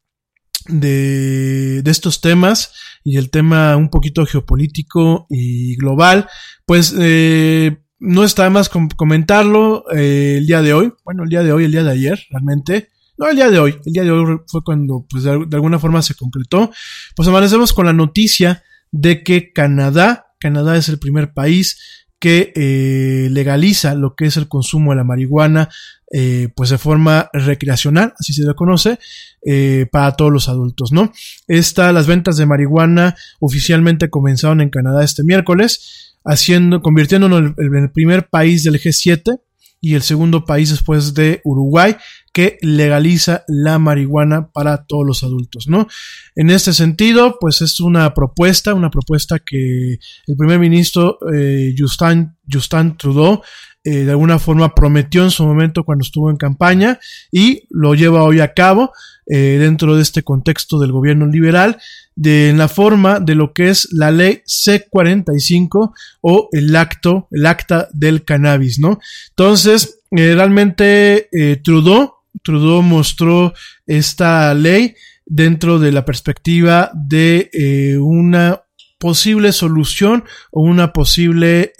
[0.69, 2.73] de, de estos temas
[3.05, 6.29] y el tema un poquito geopolítico y global,
[6.67, 11.53] pues eh, no está más comentarlo eh, el día de hoy, bueno, el día de
[11.53, 14.41] hoy, el día de ayer, realmente, no, el día de hoy, el día de hoy
[14.47, 16.73] fue cuando pues de, alguna forma se concretó,
[17.15, 23.29] pues amanecemos con la noticia de que Canadá, Canadá es el primer país que eh,
[23.31, 25.69] legaliza lo que es el consumo de la marihuana
[26.13, 29.01] eh, pues de forma recreacional, así se le conoce,
[29.45, 31.13] eh, para todos los adultos, ¿no?
[31.49, 37.91] Esta, las ventas de marihuana oficialmente comenzaron en Canadá este miércoles, haciendo, convirtiéndonos en el
[37.91, 39.41] primer país del G7
[39.81, 41.97] y el segundo país después de Uruguay
[42.33, 45.87] que legaliza la marihuana para todos los adultos, ¿no?
[46.35, 52.35] En este sentido, pues es una propuesta, una propuesta que el primer ministro eh, Justin,
[52.51, 53.43] Justin Trudeau
[53.85, 56.99] eh, de alguna forma prometió en su momento cuando estuvo en campaña
[57.31, 58.93] y lo lleva hoy a cabo
[59.27, 61.79] eh, dentro de este contexto del gobierno liberal
[62.15, 67.45] de en la forma de lo que es la ley C45 o el acto, el
[67.45, 69.01] acta del cannabis, ¿no?
[69.31, 71.29] Entonces, realmente
[71.65, 73.53] Trudeau, Trudeau mostró
[73.87, 78.63] esta ley dentro de la perspectiva de una
[78.99, 81.73] posible solución o una posible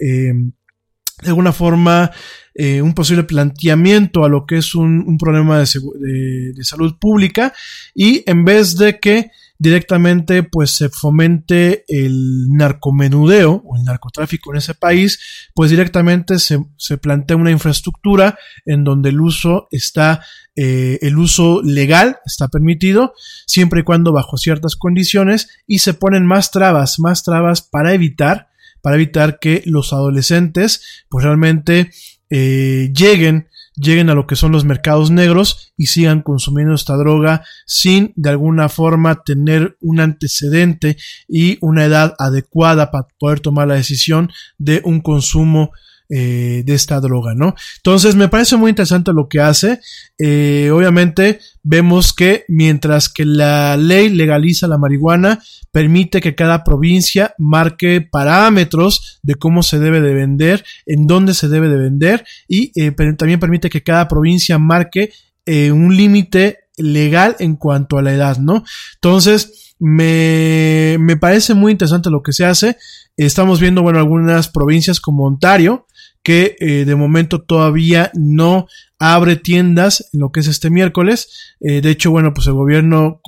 [1.23, 2.11] de alguna forma
[2.55, 7.53] eh, un posible planteamiento a lo que es un, problema de salud pública.
[7.95, 9.31] Y en vez de que
[9.63, 16.59] directamente pues se fomente el narcomenudeo o el narcotráfico en ese país, pues directamente se,
[16.75, 20.19] se plantea una infraestructura en donde el uso está,
[20.57, 23.13] eh, el uso legal está permitido,
[23.47, 28.49] siempre y cuando bajo ciertas condiciones, y se ponen más trabas, más trabas para evitar,
[28.81, 31.89] para evitar que los adolescentes pues realmente
[32.29, 37.43] eh, lleguen lleguen a lo que son los mercados negros y sigan consumiendo esta droga
[37.65, 43.75] sin de alguna forma tener un antecedente y una edad adecuada para poder tomar la
[43.75, 45.71] decisión de un consumo
[46.15, 47.55] eh, de esta droga, ¿no?
[47.77, 49.79] Entonces me parece muy interesante lo que hace.
[50.19, 57.33] Eh, obviamente vemos que mientras que la ley legaliza la marihuana, permite que cada provincia
[57.39, 62.71] marque parámetros de cómo se debe de vender, en dónde se debe de vender y
[62.79, 65.11] eh, también permite que cada provincia marque
[65.47, 68.63] un límite legal en cuanto a la edad, ¿no?
[68.93, 72.77] Entonces, me, me parece muy interesante lo que se hace.
[73.17, 75.87] Estamos viendo, bueno, algunas provincias como Ontario,
[76.23, 81.55] que eh, de momento todavía no abre tiendas en lo que es este miércoles.
[81.59, 83.21] Eh, de hecho, bueno, pues el gobierno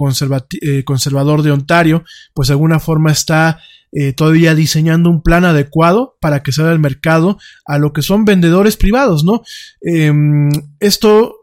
[0.62, 2.04] eh, conservador de Ontario,
[2.34, 3.60] pues de alguna forma está
[3.92, 8.26] eh, todavía diseñando un plan adecuado para que salga al mercado a lo que son
[8.26, 9.44] vendedores privados, ¿no?
[9.82, 11.36] Em, esto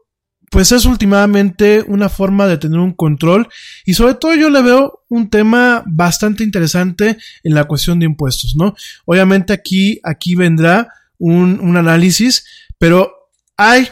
[0.50, 3.48] pues es últimamente una forma de tener un control
[3.86, 8.54] y sobre todo yo le veo un tema bastante interesante en la cuestión de impuestos,
[8.54, 8.74] ¿no?
[9.06, 10.88] Obviamente aquí, aquí vendrá
[11.22, 12.44] un, un análisis,
[12.78, 13.12] pero
[13.56, 13.88] hay,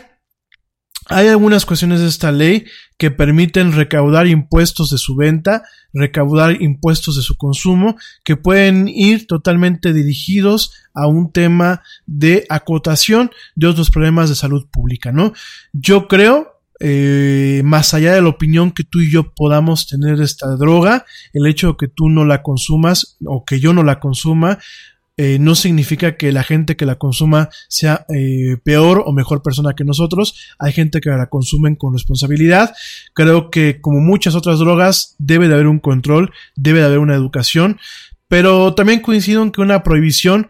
[1.06, 2.64] hay algunas cuestiones de esta ley
[2.98, 5.62] que permiten recaudar impuestos de su venta,
[5.92, 13.30] recaudar impuestos de su consumo, que pueden ir totalmente dirigidos a un tema de acotación
[13.54, 15.32] de otros problemas de salud pública, ¿no?
[15.72, 20.24] Yo creo eh, más allá de la opinión que tú y yo podamos tener de
[20.24, 24.00] esta droga, el hecho de que tú no la consumas o que yo no la
[24.00, 24.58] consuma,
[25.22, 29.74] eh, no significa que la gente que la consuma sea eh, peor o mejor persona
[29.74, 30.34] que nosotros.
[30.58, 32.72] Hay gente que la consumen con responsabilidad.
[33.12, 37.14] Creo que como muchas otras drogas debe de haber un control, debe de haber una
[37.14, 37.78] educación,
[38.28, 40.48] pero también coincido en que una prohibición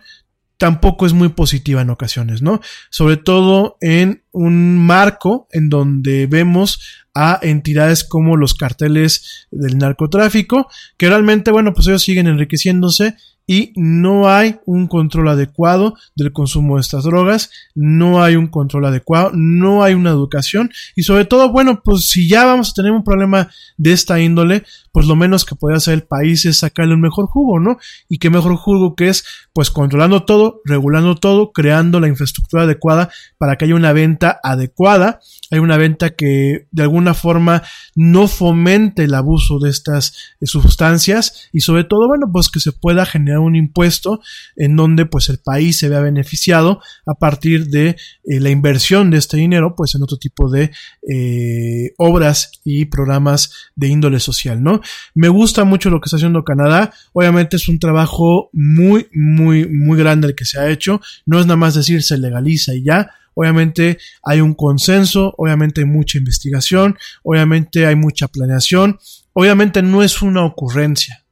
[0.57, 2.61] tampoco es muy positiva en ocasiones, ¿no?
[2.91, 6.79] Sobre todo en un marco en donde vemos
[7.13, 13.17] a entidades como los carteles del narcotráfico, que realmente, bueno, pues ellos siguen enriqueciéndose
[13.51, 18.85] y no hay un control adecuado del consumo de estas drogas, no hay un control
[18.85, 22.93] adecuado, no hay una educación y sobre todo, bueno, pues si ya vamos a tener
[22.93, 26.95] un problema de esta índole, pues lo menos que puede hacer el país es sacarle
[26.95, 27.79] un mejor jugo, ¿no?
[28.09, 33.11] Y qué mejor jugo que es, pues controlando todo, regulando todo, creando la infraestructura adecuada
[33.37, 35.19] para que haya una venta adecuada,
[35.51, 37.63] hay una venta que de alguna forma
[37.97, 42.71] no fomente el abuso de estas eh, sustancias y sobre todo, bueno, pues que se
[42.71, 44.20] pueda generar un impuesto
[44.57, 49.18] en donde pues el país se vea beneficiado a partir de eh, la inversión de
[49.18, 50.70] este dinero pues en otro tipo de
[51.09, 54.81] eh, obras y programas de índole social, ¿no?
[55.14, 59.98] Me gusta mucho lo que está haciendo Canadá, obviamente es un trabajo muy, muy, muy
[59.98, 63.11] grande el que se ha hecho, no es nada más decir se legaliza y ya,
[63.35, 68.98] Obviamente hay un consenso, obviamente hay mucha investigación, obviamente hay mucha planeación,
[69.33, 71.24] obviamente no es una ocurrencia.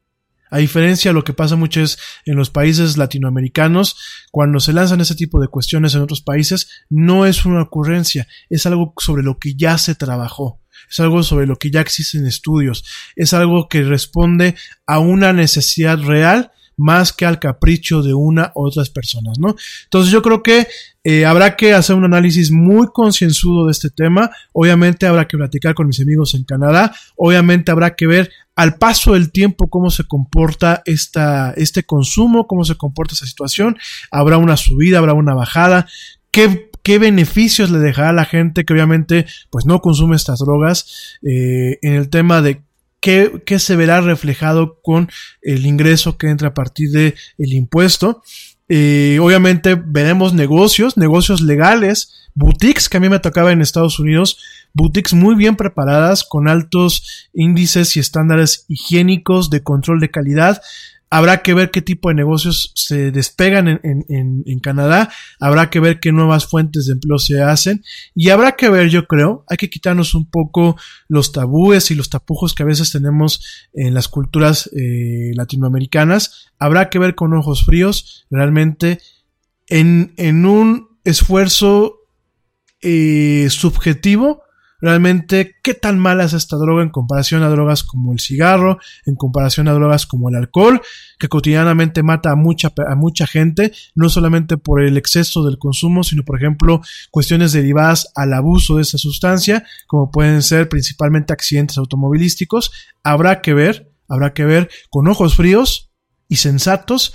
[0.50, 3.96] A diferencia de lo que pasa mucho es en los países latinoamericanos,
[4.30, 8.66] cuando se lanzan ese tipo de cuestiones en otros países, no es una ocurrencia, es
[8.66, 12.84] algo sobre lo que ya se trabajó, es algo sobre lo que ya existen estudios,
[13.16, 14.54] es algo que responde
[14.86, 19.56] a una necesidad real más que al capricho de una u otras personas, ¿no?
[19.84, 20.68] Entonces yo creo que
[21.04, 25.74] eh, habrá que hacer un análisis muy concienzudo de este tema, obviamente habrá que platicar
[25.74, 30.02] con mis amigos en Canadá, obviamente habrá que ver al paso del tiempo cómo se
[30.02, 33.78] comporta esta, este consumo, cómo se comporta esta situación,
[34.10, 35.86] habrá una subida, habrá una bajada,
[36.32, 41.18] qué qué beneficios le dejará a la gente que obviamente pues no consume estas drogas
[41.22, 42.62] eh, en el tema de
[42.98, 45.08] qué, qué, se verá reflejado con
[45.42, 48.22] el ingreso que entra a partir del el impuesto.
[48.68, 54.38] Eh, obviamente veremos negocios, negocios legales, boutiques que a mí me tocaba en Estados Unidos,
[54.74, 60.60] boutiques muy bien preparadas con altos índices y estándares higiénicos de control de calidad.
[61.10, 65.80] Habrá que ver qué tipo de negocios se despegan en, en, en, Canadá, habrá que
[65.80, 67.82] ver qué nuevas fuentes de empleo se hacen
[68.14, 70.76] y habrá que ver, yo creo, hay que quitarnos un poco
[71.08, 76.90] los tabúes y los tapujos que a veces tenemos en las culturas eh, latinoamericanas, habrá
[76.90, 79.00] que ver con ojos fríos realmente
[79.68, 82.00] en, en un esfuerzo
[82.80, 84.42] eh, subjetivo
[84.80, 89.16] realmente qué tan mala es esta droga en comparación a drogas como el cigarro, en
[89.16, 90.80] comparación a drogas como el alcohol,
[91.18, 96.04] que cotidianamente mata a mucha, a mucha gente, no solamente por el exceso del consumo,
[96.04, 101.78] sino por ejemplo cuestiones derivadas al abuso de esa sustancia, como pueden ser principalmente accidentes
[101.78, 102.70] automovilísticos.
[103.02, 105.90] Habrá que ver, habrá que ver con ojos fríos
[106.28, 107.14] y sensatos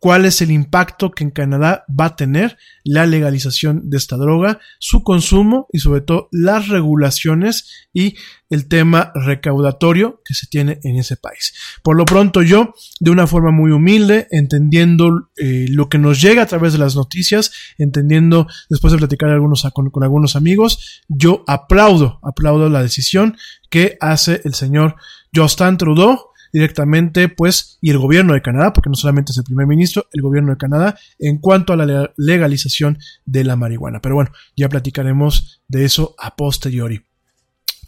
[0.00, 4.58] cuál es el impacto que en Canadá va a tener la legalización de esta droga,
[4.78, 8.16] su consumo y sobre todo las regulaciones y
[8.48, 11.54] el tema recaudatorio que se tiene en ese país.
[11.82, 16.42] Por lo pronto yo, de una forma muy humilde, entendiendo eh, lo que nos llega
[16.42, 19.38] a través de las noticias, entendiendo después de platicar
[19.74, 23.36] con, con algunos amigos, yo aplaudo, aplaudo la decisión
[23.68, 24.96] que hace el señor
[25.34, 29.66] Justin Trudeau directamente, pues, y el gobierno de Canadá, porque no solamente es el primer
[29.66, 34.00] ministro, el gobierno de Canadá, en cuanto a la legalización de la marihuana.
[34.00, 37.02] Pero bueno, ya platicaremos de eso a posteriori.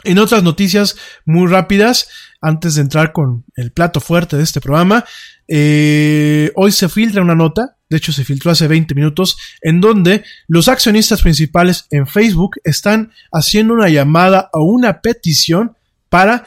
[0.04, 2.08] En otras noticias muy rápidas,
[2.40, 5.04] antes de entrar con el plato fuerte de este programa,
[5.46, 10.24] eh, hoy se filtra una nota, de hecho se filtró hace 20 minutos, en donde
[10.48, 15.76] los accionistas principales en Facebook están haciendo una llamada o una petición
[16.08, 16.46] para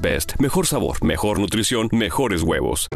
[0.01, 0.33] Best.
[0.39, 2.89] Mejor sabor, mejor nutrición, mejores huevos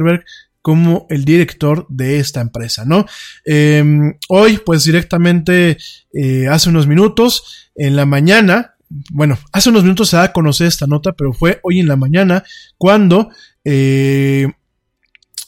[0.66, 3.06] como el director de esta empresa, ¿no?
[3.46, 5.78] Em, hoy, pues directamente,
[6.12, 8.74] eh, hace unos minutos, en la mañana,
[9.12, 11.98] bueno, hace unos minutos se da a conocer esta nota, pero fue hoy en la
[11.98, 12.44] mañana
[12.80, 13.30] cuando
[13.64, 14.54] eh,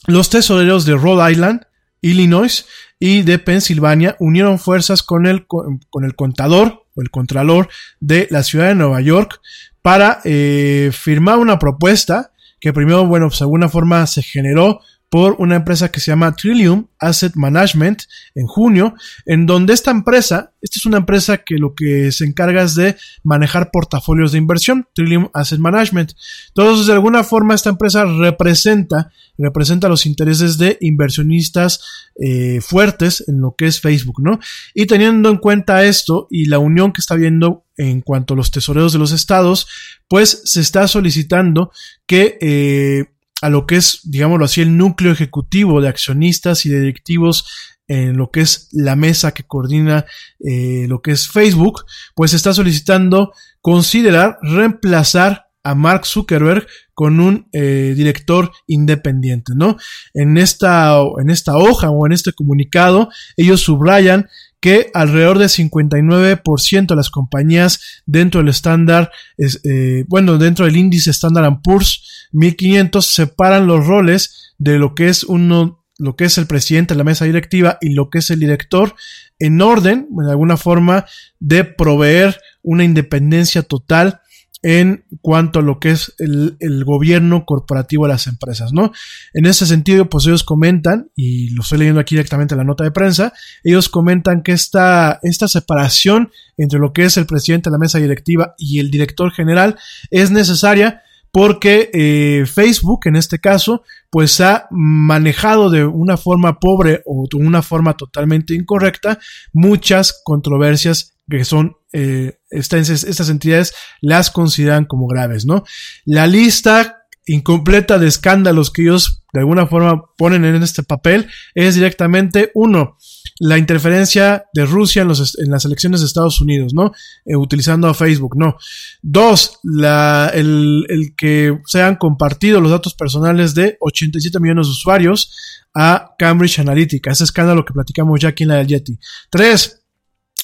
[0.06, 1.62] los tesoreros de Rhode Island,
[2.00, 2.64] Illinois
[3.00, 8.44] y de Pensilvania unieron fuerzas con el, con el contador o el contralor de la
[8.44, 9.40] ciudad de Nueva York
[9.82, 15.36] para eh, firmar una propuesta que primero, bueno, pues de alguna forma se generó por
[15.38, 18.02] una empresa que se llama Trillium Asset Management
[18.34, 18.94] en junio,
[19.24, 22.96] en donde esta empresa, esta es una empresa que lo que se encarga es de
[23.22, 26.12] manejar portafolios de inversión, Trillium Asset Management.
[26.48, 31.80] Entonces, de alguna forma, esta empresa representa, representa los intereses de inversionistas
[32.20, 34.40] eh, fuertes en lo que es Facebook, ¿no?
[34.74, 38.50] Y teniendo en cuenta esto y la unión que está habiendo en cuanto a los
[38.50, 39.68] tesoreros de los estados,
[40.08, 41.70] pues se está solicitando
[42.06, 43.04] que eh,
[43.40, 47.46] a lo que es, digámoslo así, el núcleo ejecutivo de accionistas y de directivos
[47.86, 50.04] en lo que es la mesa que coordina
[50.40, 51.84] eh, lo que es Facebook,
[52.14, 59.76] pues está solicitando considerar reemplazar a Mark Zuckerberg con un eh, director independiente, ¿no?
[60.14, 64.28] En esta, en esta hoja o en este comunicado, ellos subrayan
[64.60, 71.10] que alrededor del 59% de las compañías dentro del estándar, eh, bueno, dentro del índice
[71.10, 76.46] Standard Poor's 1500 separan los roles de lo que es uno, lo que es el
[76.46, 78.94] presidente de la mesa directiva y lo que es el director
[79.38, 81.06] en orden, de alguna forma,
[81.38, 84.20] de proveer una independencia total
[84.62, 88.92] en cuanto a lo que es el, gobierno corporativo de las empresas, ¿no?
[89.32, 92.84] En ese sentido, pues ellos comentan, y lo estoy leyendo aquí directamente en la nota
[92.84, 93.32] de prensa,
[93.62, 97.98] ellos comentan que esta, esta separación entre lo que es el presidente de la mesa
[97.98, 99.76] directiva y el director general
[100.10, 107.02] es necesaria porque eh, Facebook, en este caso, pues ha manejado de una forma pobre
[107.04, 109.18] o de una forma totalmente incorrecta
[109.52, 115.64] muchas controversias que son eh, estas, estas entidades las consideran como graves, ¿no?
[116.04, 121.74] La lista incompleta de escándalos que ellos de alguna forma ponen en este papel es
[121.74, 122.96] directamente uno,
[123.38, 126.92] la interferencia de Rusia en, los, en las elecciones de Estados Unidos, ¿no?
[127.26, 128.56] Eh, utilizando a Facebook, no.
[129.02, 135.30] Dos, la, el, el que sean compartido los datos personales de 87 millones de usuarios
[135.74, 138.98] a Cambridge Analytica, ese escándalo que platicamos ya aquí en la del Yeti.
[139.30, 139.77] Tres,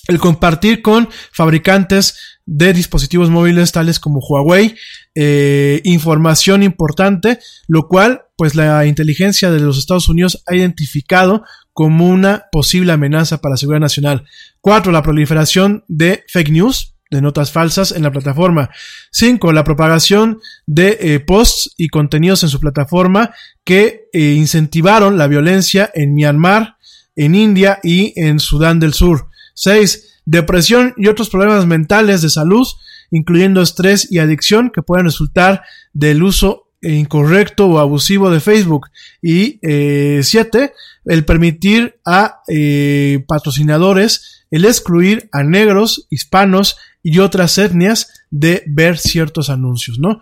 [0.08, 4.76] el compartir con fabricantes de dispositivos móviles tales como Huawei
[5.14, 7.38] eh, información importante,
[7.68, 13.40] lo cual pues la inteligencia de los Estados Unidos ha identificado como una posible amenaza
[13.40, 14.24] para la seguridad nacional.
[14.60, 18.70] Cuatro, la proliferación de fake news, de notas falsas en la plataforma.
[19.10, 23.32] Cinco, la propagación de eh, posts y contenidos en su plataforma
[23.62, 26.76] que eh, incentivaron la violencia en Myanmar,
[27.16, 29.28] en India y en Sudán del Sur.
[29.54, 30.20] 6.
[30.26, 32.66] Depresión y otros problemas mentales de salud,
[33.10, 38.88] incluyendo estrés y adicción que pueden resultar del uso incorrecto o abusivo de Facebook.
[39.22, 40.72] Y 7.
[41.06, 48.98] el permitir a eh, patrocinadores el excluir a negros, hispanos y otras etnias de ver
[48.98, 50.20] ciertos anuncios, ¿no?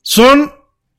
[0.00, 0.50] Son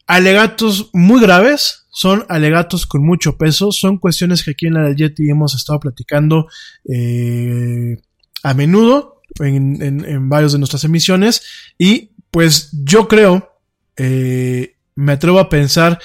[0.05, 5.13] alegatos muy graves, son alegatos con mucho peso, son cuestiones que aquí en la del
[5.17, 6.47] hemos estado platicando
[6.85, 7.97] eh,
[8.43, 11.41] a menudo en, en, varios de nuestras emisiones
[11.77, 13.51] y pues yo creo,
[13.97, 15.99] eh, me atrevo a pensar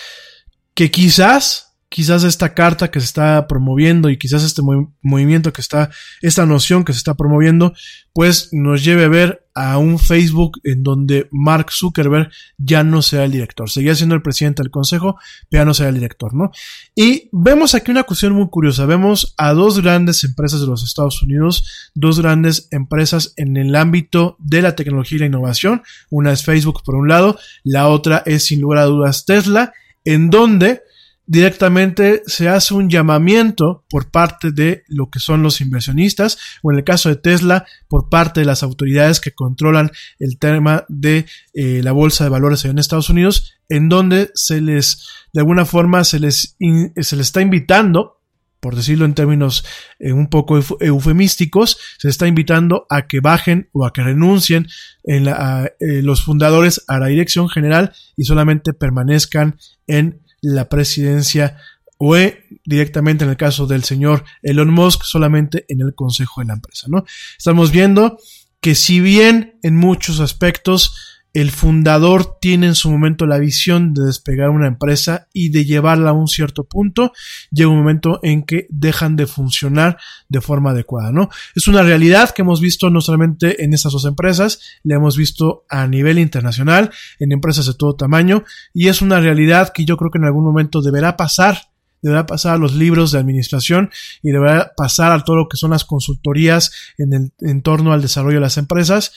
[0.75, 4.63] que quizás quizás esta carta que se está promoviendo y quizás este
[5.03, 5.91] movimiento que está,
[6.23, 7.73] esta noción que se está promoviendo,
[8.13, 13.25] pues nos lleve a ver a un Facebook en donde Mark Zuckerberg ya no sea
[13.25, 13.71] el director.
[13.71, 15.17] Seguía siendo el presidente del consejo,
[15.49, 16.51] pero ya no sea el director, ¿no?
[16.97, 18.87] Y vemos aquí una cuestión muy curiosa.
[18.87, 24.37] Vemos a dos grandes empresas de los Estados Unidos, dos grandes empresas en el ámbito
[24.41, 25.83] de la tecnología y la innovación.
[26.11, 29.73] Una es Facebook por un lado, la otra es sin lugar a dudas Tesla,
[30.05, 30.83] en donde
[31.27, 36.79] directamente se hace un llamamiento por parte de lo que son los inversionistas o en
[36.79, 41.81] el caso de Tesla por parte de las autoridades que controlan el tema de eh,
[41.83, 46.21] la bolsa de valores en Estados Unidos en donde se les de alguna forma se
[46.21, 48.21] les se les está invitando
[48.65, 49.63] por decirlo en términos
[49.99, 54.69] eh, un poco eufemísticos, se está invitando a que bajen o a que renuncien
[55.03, 61.57] en eh, los fundadores a la dirección general y solamente permanezcan en la presidencia
[61.97, 62.17] o
[62.65, 66.87] directamente en el caso del señor Elon Musk solamente en el consejo de la empresa,
[66.91, 67.05] ¿no?
[67.39, 68.19] Estamos viendo
[68.61, 74.05] que si bien en muchos aspectos el fundador tiene en su momento la visión de
[74.05, 77.13] despegar una empresa y de llevarla a un cierto punto,
[77.51, 81.29] llega un momento en que dejan de funcionar de forma adecuada, ¿no?
[81.57, 85.65] Es una realidad que hemos visto no solamente en estas dos empresas, la hemos visto
[85.69, 90.13] a nivel internacional, en empresas de todo tamaño, y es una realidad que yo creo
[90.13, 91.59] que en algún momento deberá pasar
[92.01, 93.91] deberá pasar a los libros de administración
[94.23, 98.03] y deberá pasar a todo lo que son las consultorías en el en torno al
[98.03, 99.13] desarrollo de las empresas,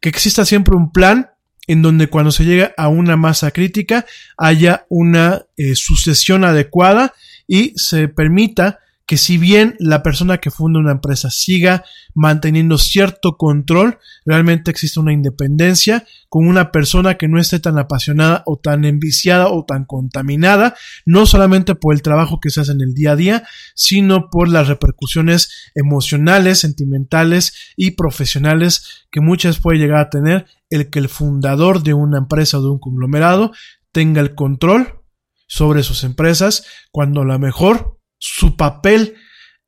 [0.00, 1.30] que exista siempre un plan
[1.66, 4.04] en donde cuando se llega a una masa crítica
[4.36, 7.14] haya una eh, sucesión adecuada
[7.46, 11.84] y se permita que si bien la persona que funda una empresa siga
[12.14, 18.42] manteniendo cierto control, realmente existe una independencia con una persona que no esté tan apasionada
[18.46, 20.74] o tan enviciada o tan contaminada,
[21.04, 23.42] no solamente por el trabajo que se hace en el día a día,
[23.74, 30.90] sino por las repercusiones emocionales, sentimentales y profesionales que muchas puede llegar a tener el
[30.90, 33.52] que el fundador de una empresa o de un conglomerado
[33.92, 35.00] tenga el control
[35.46, 39.16] sobre sus empresas cuando a lo mejor su papel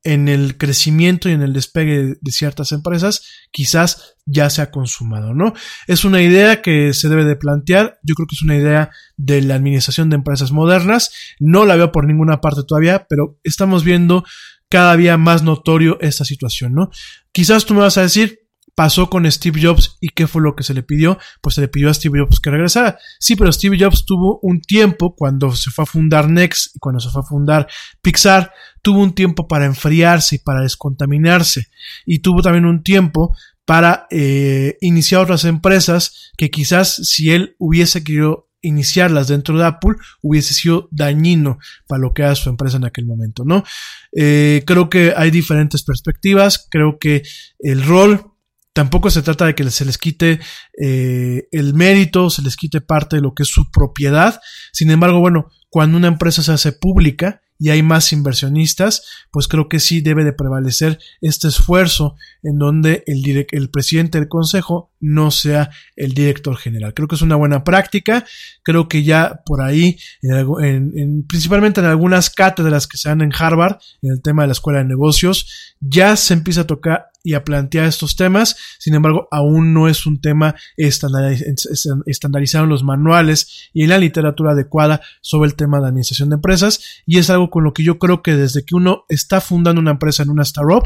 [0.05, 5.34] en el crecimiento y en el despegue de ciertas empresas quizás ya se ha consumado,
[5.34, 5.55] ¿no?
[5.88, 9.42] Es una idea que se debe de plantear, yo creo que es una idea de
[9.42, 14.24] la administración de empresas modernas, no la veo por ninguna parte todavía, pero estamos viendo
[14.68, 16.90] cada día más notorio esta situación, ¿no?
[17.32, 18.43] Quizás tú me vas a decir,
[18.75, 21.68] pasó con Steve Jobs y qué fue lo que se le pidió, pues se le
[21.68, 22.99] pidió a Steve Jobs que regresara.
[23.18, 27.01] Sí, pero Steve Jobs tuvo un tiempo cuando se fue a fundar Next y cuando
[27.01, 27.68] se fue a fundar
[28.03, 28.53] Pixar,
[28.83, 31.68] tuvo un tiempo para enfriarse y para descontaminarse
[32.05, 38.05] y tuvo también un tiempo para eh, iniciar otras empresas que quizás si él hubiese
[38.05, 42.85] querido iniciarlas dentro de Apple hubiese sido dañino para lo que era su empresa en
[42.85, 43.62] aquel momento, ¿no?
[44.12, 47.22] Eh, creo que hay diferentes perspectivas, creo que
[47.59, 48.34] el rol
[48.75, 50.41] Tampoco se trata de que se les quite
[50.83, 54.41] eh, el mérito, se les quite parte de lo que es su propiedad.
[54.72, 59.68] Sin embargo, bueno, cuando una empresa se hace pública y hay más inversionistas, pues creo
[59.68, 65.31] que sí debe de prevalecer este esfuerzo en donde el, el presidente del consejo no
[65.31, 66.95] sea el director general.
[66.95, 68.25] Creo que es una buena práctica.
[68.64, 73.77] Creo que ya por ahí, en, principalmente en algunas cátedras que se dan en Harvard,
[74.03, 77.43] en el tema de la escuela de negocios, ya se empieza a tocar y a
[77.43, 78.57] plantear estos temas.
[78.79, 84.53] Sin embargo, aún no es un tema estandarizado en los manuales y en la literatura
[84.53, 87.03] adecuada sobre el tema de administración de empresas.
[87.07, 89.93] Y es algo con lo que yo creo que desde que uno está fundando una
[89.93, 90.85] empresa en una startup,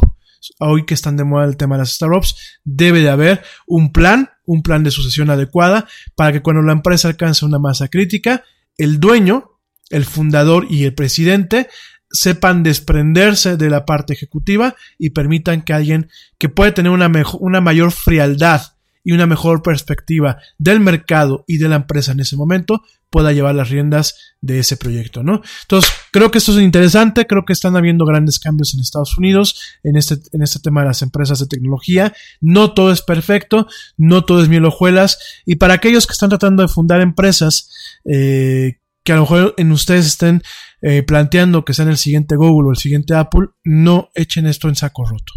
[0.61, 4.31] hoy que están de moda el tema de las startups, debe de haber un plan,
[4.47, 8.45] un plan de sucesión adecuada para que cuando la empresa alcance una masa crítica,
[8.77, 9.59] el dueño,
[9.91, 11.69] el fundador y el presidente
[12.11, 17.41] sepan desprenderse de la parte ejecutiva y permitan que alguien que puede tener una, mejor,
[17.43, 18.63] una mayor frialdad
[19.05, 23.55] y una mejor perspectiva del mercado y de la empresa en ese momento pueda llevar
[23.55, 25.41] las riendas de ese proyecto, ¿no?
[25.63, 29.79] Entonces, creo que esto es interesante, creo que están habiendo grandes cambios en Estados Unidos
[29.83, 32.13] en este, en este tema de las empresas de tecnología.
[32.41, 36.63] No todo es perfecto, no todo es miel hojuelas, y para aquellos que están tratando
[36.63, 37.71] de fundar empresas,
[38.05, 38.79] eh,
[39.09, 40.43] que a lo mejor en ustedes estén
[40.83, 44.77] eh, planteando que sean el siguiente Google o el siguiente Apple, no echen esto en
[44.77, 45.33] saco roto.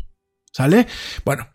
[0.51, 0.87] ¿Sale?
[1.23, 1.47] Bueno,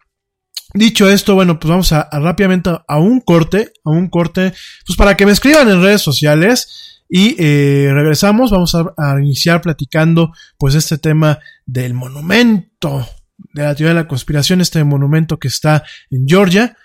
[0.72, 4.54] Dicho esto, bueno, pues vamos a, rápidamente a, un corte, a un corte,
[4.86, 9.60] pues para que me escriban en redes sociales y eh, regresamos, vamos a, a, iniciar
[9.60, 13.06] platicando pues este tema del monumento
[13.52, 16.76] de la teoría de la conspiración, este monumento que está en Georgia,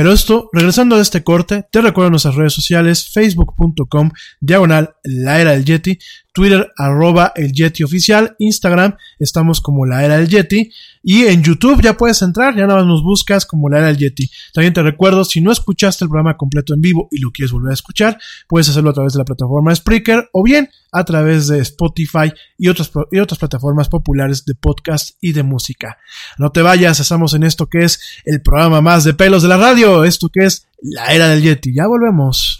[0.00, 5.50] pero esto, regresando a este corte, te recuerdo nuestras redes sociales, facebook.com, diagonal, la era
[5.50, 5.98] del Yeti,
[6.32, 10.72] Twitter, arroba el Yeti oficial, Instagram, estamos como la era del Yeti,
[11.02, 13.96] y en YouTube ya puedes entrar, ya nada más nos buscas como la era del
[13.96, 14.30] Yeti.
[14.52, 17.70] También te recuerdo, si no escuchaste el programa completo en vivo y lo quieres volver
[17.70, 21.60] a escuchar, puedes hacerlo a través de la plataforma Spreaker o bien a través de
[21.60, 25.98] Spotify y otras, y otras plataformas populares de podcast y de música.
[26.38, 29.56] No te vayas, estamos en esto que es el programa más de pelos de la
[29.56, 31.72] radio, esto que es la era del Yeti.
[31.74, 32.59] Ya volvemos.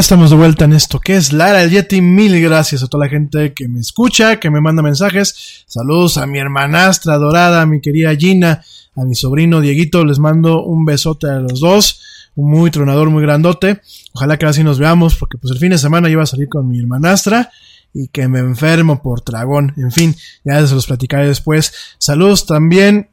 [0.00, 2.00] Estamos de vuelta en esto que es Lara el Yeti.
[2.00, 5.62] Mil gracias a toda la gente que me escucha, que me manda mensajes.
[5.66, 8.62] Saludos a mi hermanastra dorada, a mi querida Gina,
[8.96, 10.06] a mi sobrino Dieguito.
[10.06, 12.00] Les mando un besote a los dos.
[12.34, 13.82] Un muy tronador, muy grandote.
[14.14, 16.66] Ojalá que así nos veamos, porque pues el fin de semana iba a salir con
[16.66, 17.50] mi hermanastra
[17.92, 19.74] y que me enfermo por dragón.
[19.76, 21.74] En fin, ya se los platicaré después.
[21.98, 23.10] Saludos también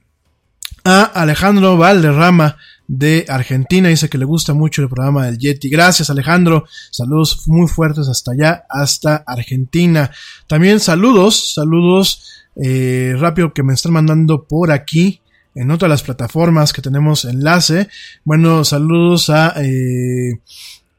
[0.85, 2.55] a Alejandro Valderrama
[2.87, 3.89] de Argentina.
[3.89, 5.69] Dice que le gusta mucho el programa del Yeti.
[5.69, 6.65] Gracias, Alejandro.
[6.91, 10.11] Saludos muy fuertes hasta allá, hasta Argentina.
[10.47, 15.21] También saludos, saludos eh, rápido que me están mandando por aquí.
[15.53, 17.89] En otras las plataformas que tenemos enlace.
[18.23, 20.39] Bueno, saludos a eh,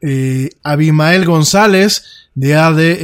[0.01, 2.03] eh, Abimael González
[2.35, 2.97] de, de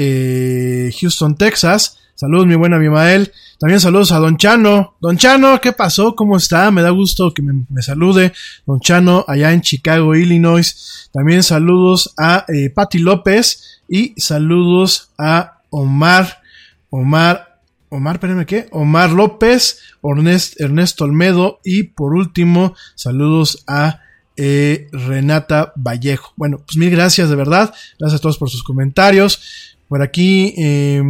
[0.87, 1.97] eh, Houston, Texas.
[2.15, 3.33] Saludos, mi buen Abimael.
[3.59, 4.95] También saludos a Don Chano.
[5.01, 6.15] Don Chano, ¿qué pasó?
[6.15, 6.71] ¿Cómo está?
[6.71, 8.31] Me da gusto que me, salude.
[8.65, 11.09] Don Chano, allá en Chicago, Illinois.
[11.11, 16.41] También saludos a eh, Patti López y saludos a Omar.
[16.89, 17.59] Omar.
[17.89, 18.69] Omar, espérenme, ¿qué?
[18.71, 23.99] Omar López, Ernest, Ernesto Olmedo y por último, saludos a
[24.37, 26.31] eh, Renata Vallejo.
[26.37, 27.73] Bueno, pues mil gracias de verdad.
[27.99, 29.75] Gracias a todos por sus comentarios.
[29.89, 31.03] Por aquí eh,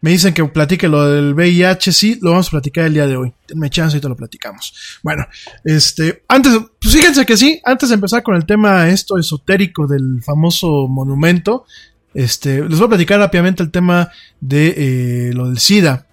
[0.00, 1.92] me dicen que platique lo del VIH.
[1.92, 3.32] Sí, lo vamos a platicar el día de hoy.
[3.48, 5.00] Denme chance y te lo platicamos.
[5.02, 5.26] Bueno,
[5.64, 10.22] este, antes, pues fíjense que sí, antes de empezar con el tema esto esotérico del
[10.22, 11.66] famoso monumento,
[12.14, 16.06] este, les voy a platicar rápidamente el tema de eh, lo del SIDA.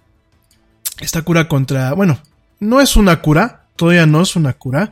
[1.00, 2.20] Esta cura contra, bueno,
[2.60, 4.92] no es una cura, todavía no es una cura,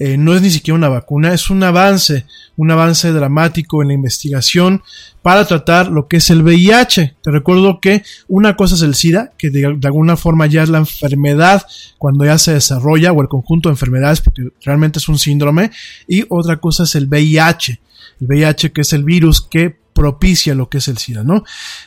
[0.00, 2.24] eh, no es ni siquiera una vacuna, es un avance,
[2.56, 4.82] un avance dramático en la investigación
[5.22, 7.16] para tratar lo que es el VIH.
[7.20, 10.68] Te recuerdo que una cosa es el SIDA, que de, de, alguna forma ya es
[10.68, 11.66] la enfermedad
[11.98, 15.72] cuando ya se desarrolla, o el conjunto de enfermedades, porque realmente es un síndrome,
[16.06, 17.80] y otra cosa es el VIH.
[18.20, 21.42] El VIH que es el virus que propicia lo que es el SIDA, ¿no?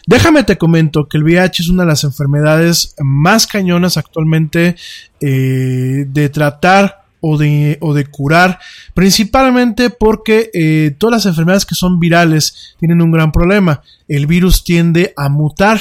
[0.06, 4.76] Déjame te comento que el VIH es una de las enfermedades más cañonas actualmente
[5.22, 8.60] eh, de tratar o de, o de curar,
[8.94, 13.82] principalmente porque eh, todas las enfermedades que son virales tienen un gran problema.
[14.10, 15.80] El virus tiende a mutar,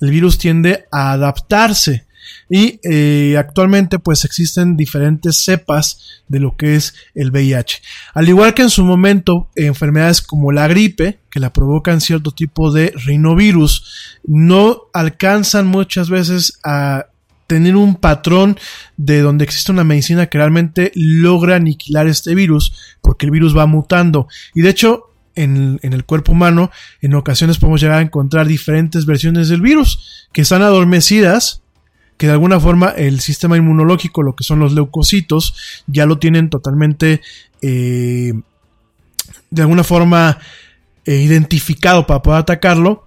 [0.00, 2.04] el virus tiende a adaptarse.
[2.48, 7.82] Y eh, actualmente pues existen diferentes cepas de lo que es el VIH.
[8.14, 12.72] Al igual que en su momento enfermedades como la gripe, que la provocan cierto tipo
[12.72, 17.06] de rinovirus, no alcanzan muchas veces a
[17.50, 18.56] tener un patrón
[18.96, 22.72] de donde existe una medicina que realmente logra aniquilar este virus,
[23.02, 24.28] porque el virus va mutando.
[24.54, 26.70] Y de hecho, en, en, el cuerpo humano,
[27.00, 31.62] en ocasiones podemos llegar a encontrar diferentes versiones del virus que están adormecidas,
[32.20, 35.54] que de alguna forma el sistema inmunológico, lo que son los leucocitos,
[35.86, 37.22] ya lo tienen totalmente,
[37.62, 38.34] eh,
[39.50, 40.36] de alguna forma,
[41.06, 43.06] eh, identificado para poder atacarlo,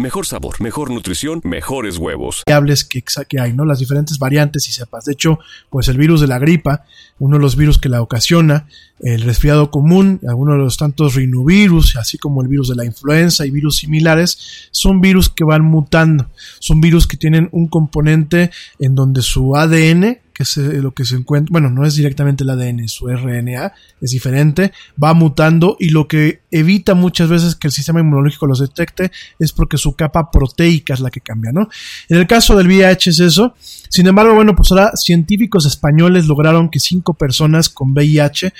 [0.01, 2.41] Mejor sabor, mejor nutrición, mejores huevos.
[2.89, 3.65] Que, que hay, ¿no?
[3.65, 5.05] Las diferentes variantes y cepas.
[5.05, 5.37] De hecho,
[5.69, 6.85] pues el virus de la gripa,
[7.19, 8.65] uno de los virus que la ocasiona,
[8.99, 13.45] el resfriado común, algunos de los tantos rinovirus, así como el virus de la influenza
[13.45, 16.31] y virus similares, son virus que van mutando.
[16.57, 18.49] Son virus que tienen un componente
[18.79, 22.49] en donde su ADN, que eh, lo que se encuentra, bueno, no es directamente el
[22.49, 24.71] ADN, su RNA es diferente,
[25.01, 29.51] va mutando y lo que evita muchas veces que el sistema inmunológico los detecte es
[29.51, 31.69] porque su capa proteica es la que cambia, ¿no?
[32.09, 33.55] En el caso del VIH es eso.
[33.89, 38.53] Sin embargo, bueno, pues ahora científicos españoles lograron que cinco personas con VIH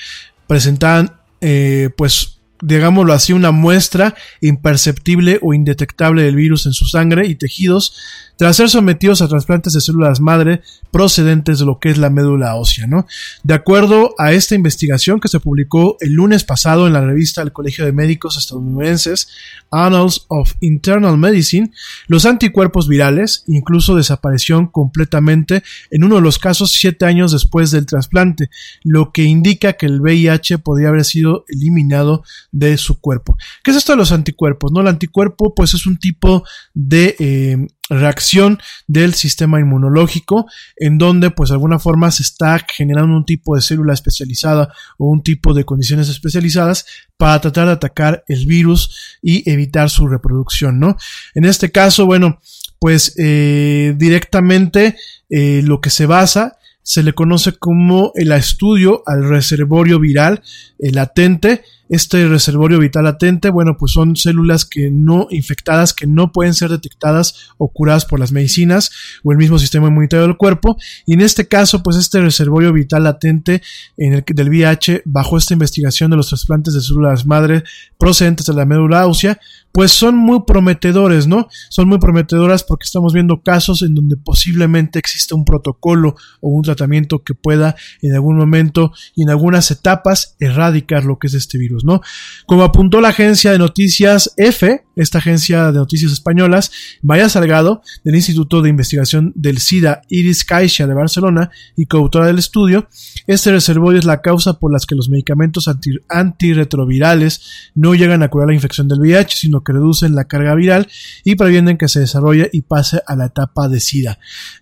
[0.48, 7.28] presentaban, eh, pues, digámoslo así, una muestra imperceptible o indetectable del virus en su sangre
[7.28, 7.94] y tejidos
[8.42, 12.56] tras ser sometidos a trasplantes de células madre procedentes de lo que es la médula
[12.56, 13.06] ósea, ¿no?
[13.44, 17.54] De acuerdo a esta investigación que se publicó el lunes pasado en la revista del
[17.54, 19.28] Colegio de Médicos Estadounidenses,
[19.70, 21.72] Annals of Internal Medicine,
[22.08, 27.86] los anticuerpos virales incluso desaparecieron completamente en uno de los casos siete años después del
[27.86, 28.50] trasplante,
[28.84, 33.36] lo que indica que el VIH podría haber sido eliminado de su cuerpo.
[33.64, 34.72] ¿Qué es esto de los anticuerpos?
[34.72, 36.44] No, el anticuerpo pues es un tipo
[36.74, 37.58] de eh,
[37.90, 40.46] reacción del sistema inmunológico
[40.76, 45.10] en donde pues de alguna forma se está generando un tipo de célula especializada o
[45.10, 46.86] un tipo de condiciones especializadas
[47.18, 50.98] para tratar de atacar el virus y evitar su reproducción, ¿no?
[51.34, 52.40] En este caso, bueno,
[52.80, 54.96] pues eh, directamente
[55.30, 60.42] eh, lo que se basa se le conoce como el estudio al reservorio viral
[60.80, 66.54] latente este reservorio vital latente, bueno, pues son células que no infectadas, que no pueden
[66.54, 68.92] ser detectadas o curadas por las medicinas
[69.26, 70.78] o el mismo sistema inmunitario del cuerpo.
[71.06, 73.62] Y en este caso, pues este reservorio vital latente
[73.98, 77.66] en el, del VIH, bajo esta investigación de los trasplantes de células madre
[77.98, 79.38] procedentes de la médula ósea,
[79.72, 81.48] pues son muy prometedores, ¿no?
[81.70, 86.62] Son muy prometedoras porque estamos viendo casos en donde posiblemente existe un protocolo o un
[86.62, 91.58] tratamiento que pueda en algún momento y en algunas etapas erradicar lo que es este
[91.58, 92.02] virus, ¿no?
[92.46, 96.72] Como apuntó la agencia de noticias F, esta agencia de noticias españolas,
[97.02, 102.40] Vaya Salgado, del Instituto de Investigación del SIDA Iris Caixa de Barcelona y coautora del
[102.40, 102.88] estudio,
[103.28, 108.30] este reservorio es la causa por las que los medicamentos anti antirretrovirales no llegan a
[108.30, 110.88] curar la infección del VIH, sino que reducen la carga viral
[111.24, 114.20] y previenen que se desarrolle y pase a la etapa de SIDA.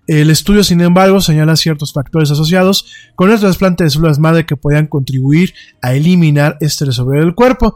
[0.07, 4.55] El estudio, sin embargo, señala ciertos factores asociados con el trasplante de células madre que
[4.55, 7.75] podían contribuir a eliminar este reservorio del cuerpo.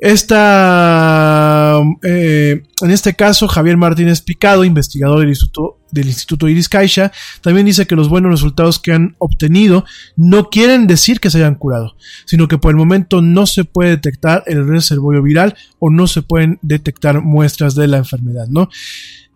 [0.00, 7.12] Esta, eh, en este caso, Javier Martínez Picado, investigador del Instituto, del Instituto Iris Caixa,
[7.42, 9.84] también dice que los buenos resultados que han obtenido
[10.16, 13.90] no quieren decir que se hayan curado, sino que por el momento no se puede
[13.90, 18.70] detectar el reservorio viral o no se pueden detectar muestras de la enfermedad, ¿no?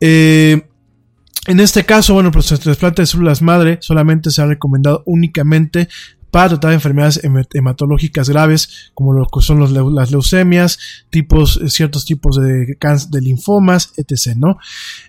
[0.00, 0.62] Eh,
[1.46, 5.88] en este caso, bueno, pues el trasplante de células madre solamente se ha recomendado únicamente
[6.34, 7.20] para tratar enfermedades
[7.52, 9.60] hematológicas graves como lo que son
[9.94, 14.36] las leucemias, tipos, eh, ciertos tipos de, de linfomas, etc.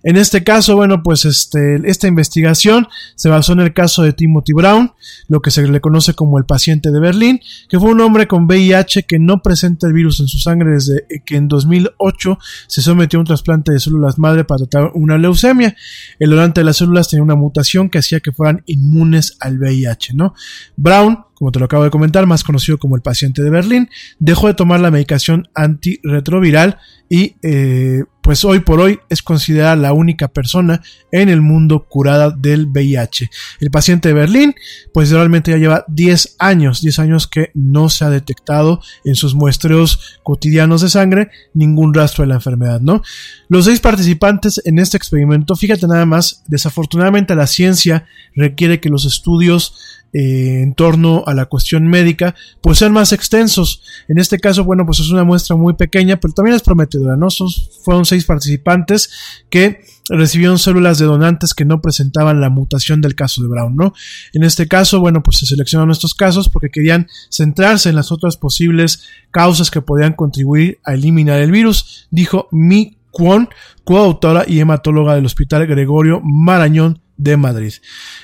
[0.04, 4.54] En este caso, bueno, pues este, esta investigación se basó en el caso de Timothy
[4.54, 4.94] Brown,
[5.28, 8.46] lo que se le conoce como el paciente de Berlín, que fue un hombre con
[8.46, 13.18] VIH que no presenta el virus en su sangre desde que en 2008 se sometió
[13.18, 15.76] a un trasplante de células madre para tratar una leucemia.
[16.20, 20.14] El donante de las células tenía una mutación que hacía que fueran inmunes al VIH,
[20.14, 20.36] ¿no?
[20.76, 24.48] Brown como te lo acabo de comentar, más conocido como el paciente de Berlín, dejó
[24.48, 26.80] de tomar la medicación antirretroviral
[27.10, 30.82] y eh, pues hoy por hoy es considerada la única persona
[31.12, 33.30] en el mundo curada del VIH.
[33.60, 34.56] El paciente de Berlín
[34.94, 39.36] pues realmente ya lleva 10 años, 10 años que no se ha detectado en sus
[39.36, 43.04] muestreos cotidianos de sangre ningún rastro de la enfermedad, ¿no?
[43.48, 49.06] Los seis participantes en este experimento, fíjate nada más, desafortunadamente la ciencia requiere que los
[49.06, 49.76] estudios
[50.18, 53.82] eh, en torno a la cuestión médica, pues sean más extensos.
[54.08, 57.30] En este caso, bueno, pues es una muestra muy pequeña, pero también es prometedora, ¿no?
[57.30, 57.48] Son,
[57.84, 59.10] fueron seis participantes
[59.50, 63.94] que recibieron células de donantes que no presentaban la mutación del caso de Brown, ¿no?
[64.34, 68.38] En este caso, bueno, pues se seleccionaron estos casos porque querían centrarse en las otras
[68.38, 73.50] posibles causas que podían contribuir a eliminar el virus, dijo Mi Kwon,
[73.84, 77.74] coautora y hematóloga del Hospital Gregorio Marañón de Madrid.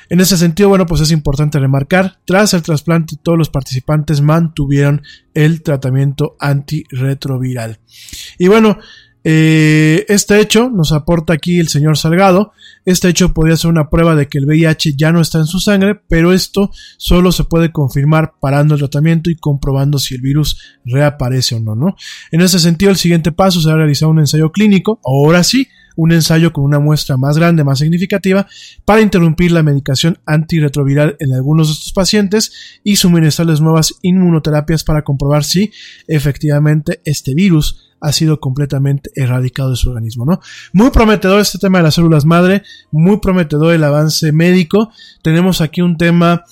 [0.09, 5.01] En ese sentido, bueno, pues es importante remarcar, tras el trasplante todos los participantes mantuvieron
[5.33, 7.79] el tratamiento antirretroviral.
[8.37, 8.77] Y bueno,
[9.23, 12.53] eh, este hecho nos aporta aquí el señor Salgado.
[12.85, 15.59] Este hecho podría ser una prueba de que el VIH ya no está en su
[15.59, 20.57] sangre, pero esto solo se puede confirmar parando el tratamiento y comprobando si el virus
[20.85, 21.95] reaparece o no, ¿no?
[22.31, 26.53] En ese sentido, el siguiente paso será realizar un ensayo clínico, ahora sí, un ensayo
[26.53, 28.47] con una muestra más grande, más significativa,
[28.85, 35.03] para interrumpir la medicación antirretroviral en algunos de estos pacientes y suministrarles nuevas inmunoterapias para
[35.03, 35.71] comprobar si
[36.07, 40.39] efectivamente este virus ha sido completamente erradicado de su organismo, ¿no?
[40.73, 44.91] Muy prometedor este tema de las células madre, muy prometedor el avance médico.
[45.21, 46.43] Tenemos aquí un tema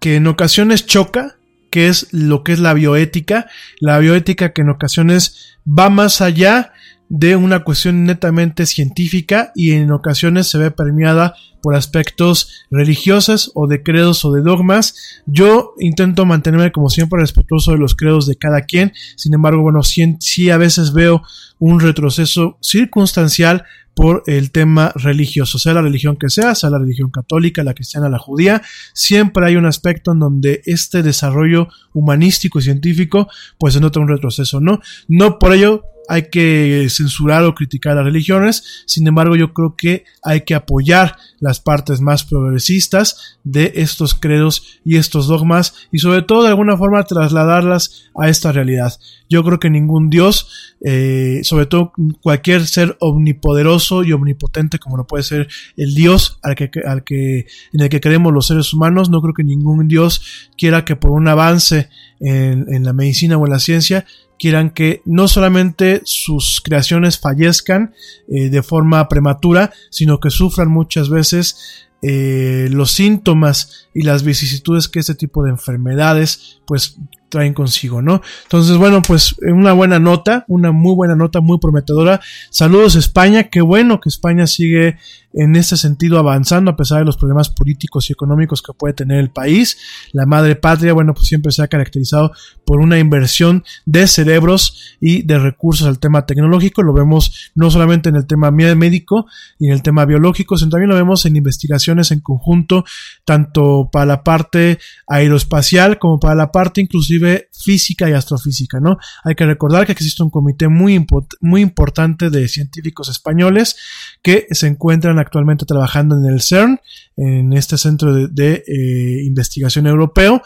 [0.00, 1.36] que en ocasiones choca,
[1.70, 3.46] que es lo que es la bioética,
[3.80, 6.72] la bioética que en ocasiones va más allá
[7.08, 13.66] de una cuestión netamente científica y en ocasiones se ve permeada por aspectos religiosos o
[13.66, 14.94] de credos o de dogmas.
[15.26, 18.92] Yo intento mantenerme como siempre respetuoso de los credos de cada quien.
[19.16, 21.22] Sin embargo, bueno, sí, sí a veces veo
[21.58, 23.64] un retroceso circunstancial
[23.98, 28.08] por el tema religioso, sea la religión que sea, sea la religión católica, la cristiana,
[28.08, 33.26] la judía, siempre hay un aspecto en donde este desarrollo humanístico y científico
[33.58, 34.78] pues se nota un retroceso, ¿no?
[35.08, 40.04] No por ello hay que censurar o criticar las religiones, sin embargo yo creo que
[40.22, 46.22] hay que apoyar las partes más progresistas de estos credos y estos dogmas y sobre
[46.22, 48.94] todo de alguna forma trasladarlas a esta realidad.
[49.28, 51.92] Yo creo que ningún Dios, eh, sobre todo
[52.22, 57.46] cualquier ser omnipoderoso y omnipotente como lo puede ser el Dios al que, al que,
[57.72, 61.10] en el que creemos los seres humanos, no creo que ningún Dios quiera que por
[61.10, 61.90] un avance
[62.20, 64.06] en, en la medicina o en la ciencia
[64.38, 67.94] quieran que no solamente sus creaciones fallezcan
[68.28, 74.86] eh, de forma prematura, sino que sufran muchas veces eh, los síntomas y las vicisitudes
[74.86, 76.96] que este tipo de enfermedades pues
[77.28, 78.22] traen consigo, ¿no?
[78.44, 82.20] Entonces, bueno, pues una buena nota, una muy buena nota, muy prometedora.
[82.50, 84.96] Saludos España, qué bueno que España sigue
[85.32, 89.18] en este sentido avanzando a pesar de los problemas políticos y económicos que puede tener
[89.18, 89.78] el país.
[90.12, 92.32] La madre patria, bueno, pues siempre se ha caracterizado
[92.64, 96.82] por una inversión de cerebros y de recursos al tema tecnológico.
[96.82, 99.26] Lo vemos no solamente en el tema médico
[99.58, 102.84] y en el tema biológico, sino también lo vemos en investigaciones en conjunto,
[103.24, 108.98] tanto para la parte aeroespacial como para la parte inclusive física y astrofísica, ¿no?
[109.24, 111.04] Hay que recordar que existe un comité muy,
[111.40, 113.76] muy importante de científicos españoles
[114.22, 116.80] que se encuentran actualmente trabajando en el CERN,
[117.16, 120.42] en este centro de, eh, investigación europeo,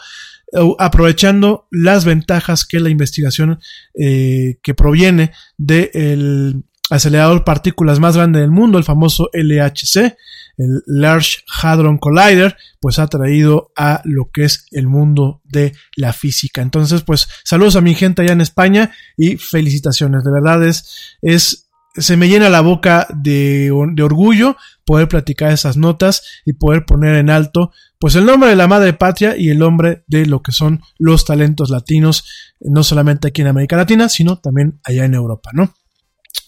[0.77, 3.59] aprovechando las ventajas que la investigación
[3.99, 10.15] eh, que proviene del acelerador partículas más grande del mundo, el famoso LHC,
[10.57, 16.13] el Large Hadron Collider, pues ha traído a lo que es el mundo de la
[16.13, 16.61] física.
[16.61, 20.23] Entonces, pues saludos a mi gente allá en España y felicitaciones.
[20.23, 21.62] De verdad es
[21.95, 27.29] se me llena la boca de, orgullo poder platicar esas notas y poder poner en
[27.29, 30.81] alto pues el nombre de la madre patria y el nombre de lo que son
[30.97, 32.25] los talentos latinos,
[32.59, 35.73] no solamente aquí en América Latina, sino también allá en Europa, ¿no?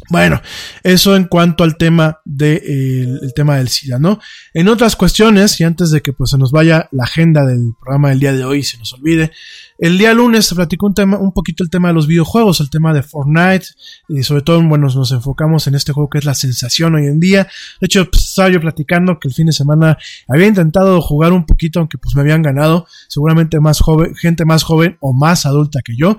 [0.09, 0.41] Bueno,
[0.83, 2.57] eso en cuanto al tema de,
[3.21, 4.19] el tema del SIDA, ¿no?
[4.53, 8.09] En otras cuestiones, y antes de que pues se nos vaya la agenda del programa
[8.09, 9.31] del día de hoy, se nos olvide,
[9.77, 12.69] el día lunes se platicó un tema, un poquito el tema de los videojuegos, el
[12.69, 13.65] tema de Fortnite,
[14.07, 17.19] y sobre todo, bueno, nos enfocamos en este juego que es la sensación hoy en
[17.19, 17.43] día.
[17.81, 19.97] De hecho, pues, estaba yo platicando que el fin de semana
[20.29, 24.63] había intentado jugar un poquito, aunque pues me habían ganado, seguramente más joven, gente más
[24.63, 26.17] joven o más adulta que yo.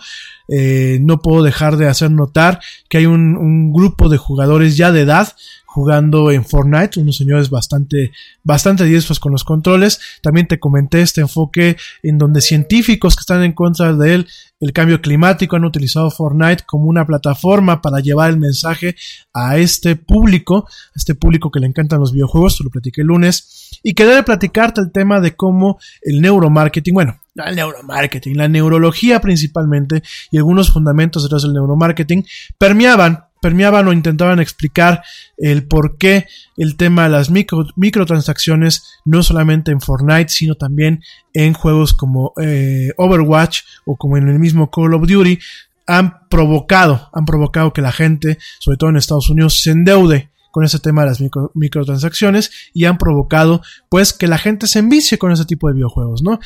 [0.48, 4.92] Eh, no puedo dejar de hacer notar que hay un, un grupo de jugadores ya
[4.92, 5.28] de edad
[5.76, 8.10] jugando en Fortnite, unos señores bastante,
[8.42, 10.00] bastante diestros con los controles.
[10.22, 14.26] También te comenté este enfoque en donde científicos que están en contra de él,
[14.58, 18.96] el cambio climático, han utilizado Fortnite como una plataforma para llevar el mensaje
[19.34, 23.08] a este público, a este público que le encantan los videojuegos, te lo platiqué el
[23.08, 29.20] lunes, y quería platicarte el tema de cómo el neuromarketing, bueno, el neuromarketing, la neurología
[29.20, 32.24] principalmente y algunos fundamentos detrás del neuromarketing
[32.56, 35.02] permeaban permeaban o intentaban explicar
[35.36, 36.26] el por qué
[36.56, 42.32] el tema de las micro, microtransacciones, no solamente en Fortnite, sino también en juegos como
[42.42, 45.38] eh, Overwatch o como en el mismo Call of Duty,
[45.86, 50.64] han provocado, han provocado que la gente, sobre todo en Estados Unidos, se endeude con
[50.64, 51.22] ese tema de las
[51.54, 53.60] microtransacciones y han provocado
[53.90, 56.40] pues que la gente se envicie con ese tipo de videojuegos, ¿no?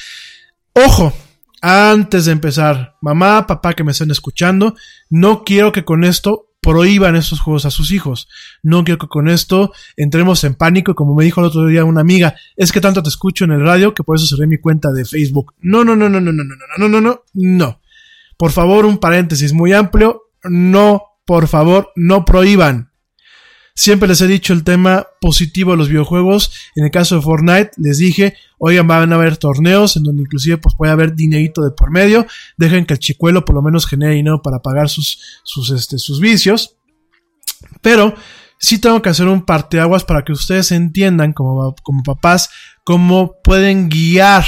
[0.75, 1.13] Ojo,
[1.63, 4.75] antes de empezar, mamá, papá que me estén escuchando,
[5.11, 8.29] no quiero que con esto prohíban estos juegos a sus hijos.
[8.63, 12.03] No quiero que con esto entremos en pánico, como me dijo el otro día una
[12.03, 14.91] amiga, es que tanto te escucho en el radio que por eso cerré mi cuenta
[14.93, 15.55] de Facebook.
[15.61, 17.81] No, no, no, no, no, no, no, no, no, no, no.
[18.37, 20.23] Por favor, un paréntesis muy amplio.
[20.45, 22.90] No, por favor, no prohíban.
[23.75, 26.53] Siempre les he dicho el tema positivo de los videojuegos.
[26.77, 30.59] En el caso de Fortnite, les dije, oigan, van a haber torneos en donde inclusive
[30.59, 32.27] pues puede haber dinerito de por medio.
[32.57, 36.21] Dejen que el chicuelo por lo menos genere dinero para pagar sus, sus, este, sus
[36.21, 36.77] vicios.
[37.81, 38.15] Pero
[38.59, 42.51] sí tengo que hacer un parteaguas para que ustedes entiendan como, como papás
[42.85, 44.45] cómo pueden guiar,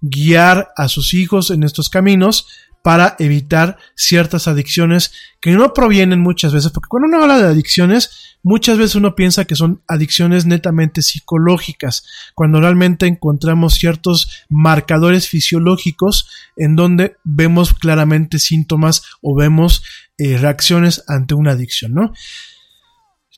[0.00, 2.46] guiar a sus hijos en estos caminos
[2.82, 8.38] para evitar ciertas adicciones que no provienen muchas veces, porque cuando uno habla de adicciones,
[8.42, 12.04] muchas veces uno piensa que son adicciones netamente psicológicas,
[12.34, 19.82] cuando realmente encontramos ciertos marcadores fisiológicos en donde vemos claramente síntomas o vemos
[20.18, 22.12] eh, reacciones ante una adicción, ¿no?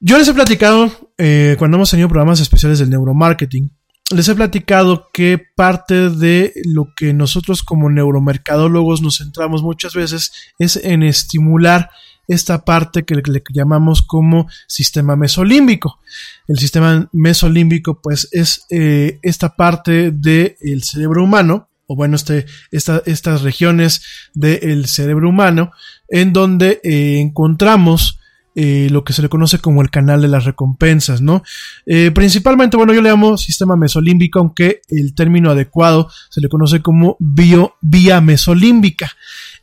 [0.00, 3.70] Yo les he platicado, eh, cuando hemos tenido programas especiales del neuromarketing,
[4.12, 10.32] les he platicado que parte de lo que nosotros como neuromercadólogos nos centramos muchas veces
[10.58, 11.90] es en estimular
[12.28, 15.98] esta parte que le, llamamos como sistema mesolímbico.
[16.48, 23.42] El sistema mesolímbico pues es eh, esta parte del cerebro humano, o bueno, este, estas
[23.42, 24.02] regiones
[24.34, 25.72] del cerebro humano,
[26.08, 28.18] en donde eh, encontramos
[28.54, 31.42] eh, lo que se le conoce como el canal de las recompensas, ¿no?
[31.86, 36.82] Eh, principalmente, bueno, yo le llamo sistema mesolímbico, aunque el término adecuado se le conoce
[36.82, 39.12] como bio, vía mesolímbica.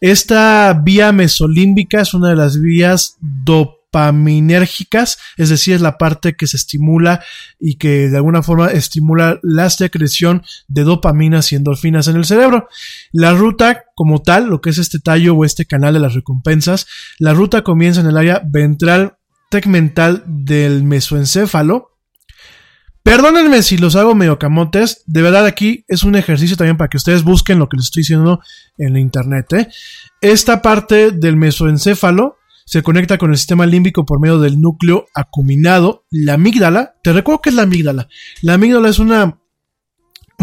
[0.02, 6.36] Esta vía mesolímbica es una de las vías dop dopaminérgicas, es decir, es la parte
[6.36, 7.24] que se estimula
[7.60, 12.68] y que de alguna forma estimula la secreción de dopaminas y endorfinas en el cerebro.
[13.12, 16.88] La ruta como tal, lo que es este tallo o este canal de las recompensas,
[17.18, 19.18] la ruta comienza en el área ventral
[19.50, 21.88] tegmental del mesoencéfalo,
[23.02, 25.04] Perdónenme si los hago medio camotes.
[25.08, 28.02] De verdad, aquí es un ejercicio también para que ustedes busquen lo que les estoy
[28.02, 28.42] diciendo
[28.78, 29.52] en la internet.
[29.54, 29.68] ¿eh?
[30.22, 32.39] Esta parte del mesoencéfalo
[32.70, 36.94] se conecta con el sistema límbico por medio del núcleo acuminado, la amígdala.
[37.02, 38.08] Te recuerdo que es la amígdala.
[38.44, 39.40] La amígdala es una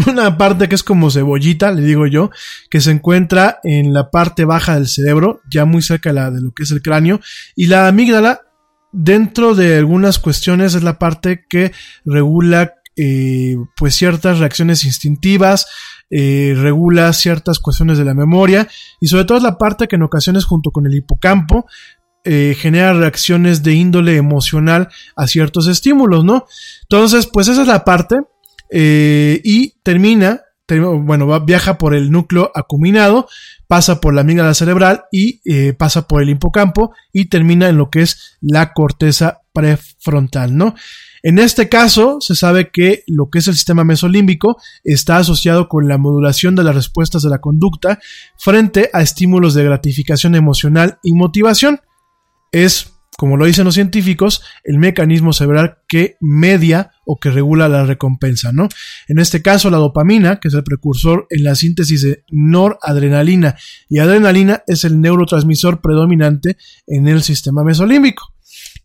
[0.07, 2.29] una parte que es como cebollita, le digo yo,
[2.69, 6.63] que se encuentra en la parte baja del cerebro, ya muy cerca de, lo que
[6.63, 7.21] es el cráneo,
[7.55, 8.41] y la amígdala,
[8.91, 11.71] dentro de algunas cuestiones, es la parte que
[12.03, 15.67] regula eh, pues ciertas reacciones instintivas,
[16.09, 18.67] eh, regula ciertas cuestiones de la memoria,
[18.99, 21.65] y sobre todo es la parte que en ocasiones junto con el hipocampo
[22.29, 26.45] eh, genera reacciones de índole emocional a ciertos estímulos, ¿no?
[26.81, 28.17] Entonces, pues esa es la parte.
[28.69, 33.29] Eh, y termina, bueno, viaja por el núcleo acuminado,
[33.67, 37.89] pasa por la amígdala cerebral y eh, pasa por el hipocampo y termina en lo
[37.89, 40.75] que es la corteza prefrontal, ¿no?
[41.23, 45.87] En este caso, se sabe que lo que es el sistema mesolímbico está asociado con
[45.87, 47.99] la modulación de las respuestas de la conducta
[48.37, 51.79] frente a estímulos de gratificación emocional y motivación
[52.51, 57.85] es, como lo dicen los científicos, el mecanismo cerebral que media o que regula la
[57.85, 58.69] recompensa, ¿no?
[59.07, 63.55] En este caso, la dopamina, que es el precursor en la síntesis de noradrenalina
[63.89, 68.33] y adrenalina, es el neurotransmisor predominante en el sistema mesolímbico.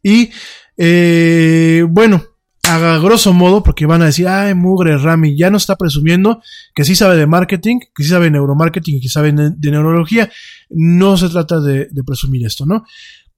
[0.03, 0.31] Y,
[0.77, 2.25] eh, bueno,
[2.65, 6.41] a grosso modo, porque van a decir, ay, mugre Rami, ya no está presumiendo
[6.75, 10.31] que sí sabe de marketing, que sí sabe de neuromarketing y que sabe de, neurología.
[10.71, 12.85] No se trata de presumir esto, ¿no?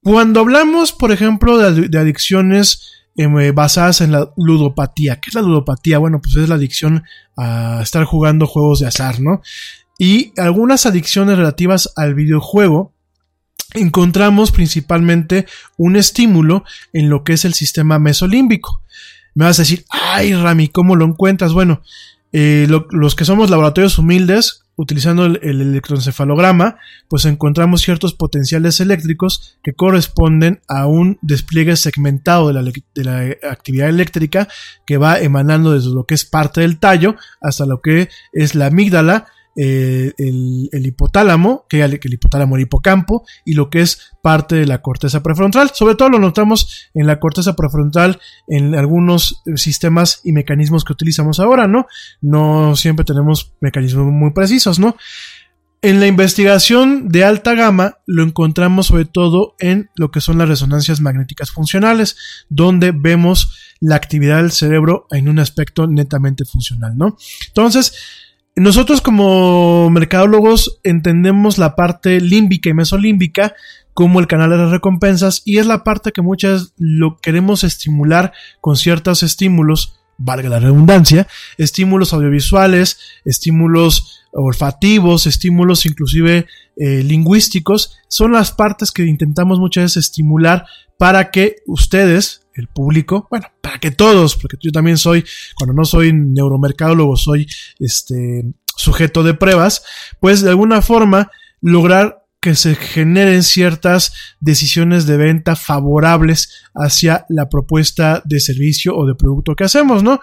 [0.05, 5.41] Cuando hablamos, por ejemplo, de, adicciones em, eh, basadas en la ludopatía, ¿qué es la
[5.41, 5.97] ludopatía?
[5.97, 7.03] Bueno, pues es la adicción
[7.35, 9.41] a estar jugando juegos de azar, ¿no?
[9.97, 12.93] Y algunas adicciones relativas al videojuego,
[13.73, 18.83] encontramos principalmente un estímulo en lo que es el sistema mesolímbico.
[19.33, 21.51] Me vas a decir, ay Rami, ¿cómo lo encuentras?
[21.51, 21.81] Bueno,
[22.67, 26.77] los que somos laboratorios humildes, utilizando el, electroencefalograma,
[27.07, 32.73] pues encontramos ciertos potenciales eléctricos que corresponden a un despliegue segmentado de
[33.03, 34.49] la, actividad eléctrica
[34.85, 38.65] que va emanando desde lo que es parte del tallo hasta lo que es la
[38.65, 44.55] amígdala eh, el, hipotálamo, que el, el hipotálamo, el hipocampo, y lo que es parte
[44.55, 45.71] de la corteza prefrontal.
[45.73, 51.39] Sobre todo lo notamos en la corteza prefrontal en algunos sistemas y mecanismos que utilizamos
[51.39, 51.87] ahora, ¿no?
[52.21, 54.95] No siempre tenemos mecanismos muy precisos, ¿no?
[55.81, 60.49] En la investigación de alta gama lo encontramos sobre todo en lo que son las
[60.49, 62.17] resonancias magnéticas funcionales,
[62.49, 67.17] donde vemos la actividad del cerebro en un aspecto netamente funcional, ¿no?
[67.49, 67.93] Entonces,
[68.55, 73.53] nosotros como mercadólogos entendemos la parte límbica y mesolímbica
[73.93, 78.33] como el canal de las recompensas y es la parte que muchas lo queremos estimular
[78.61, 81.27] con ciertos estímulos, valga la redundancia,
[81.57, 86.45] estímulos audiovisuales, estímulos olfativos, estímulos inclusive
[86.75, 90.65] eh, lingüísticos, son las partes que intentamos muchas veces estimular
[90.97, 95.25] para que ustedes, el público, bueno, para que todos, porque yo también soy,
[95.55, 97.47] cuando no soy neuromercadólogo, soy
[97.79, 98.45] este
[98.75, 99.83] sujeto de pruebas,
[100.19, 107.49] pues de alguna forma lograr que se generen ciertas decisiones de venta favorables hacia la
[107.49, 110.19] propuesta de servicio o de producto que hacemos, ¿no?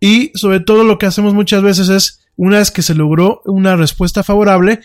[0.00, 3.74] Y sobre todo lo que hacemos muchas veces es, una vez que se logró una
[3.74, 4.80] respuesta favorable,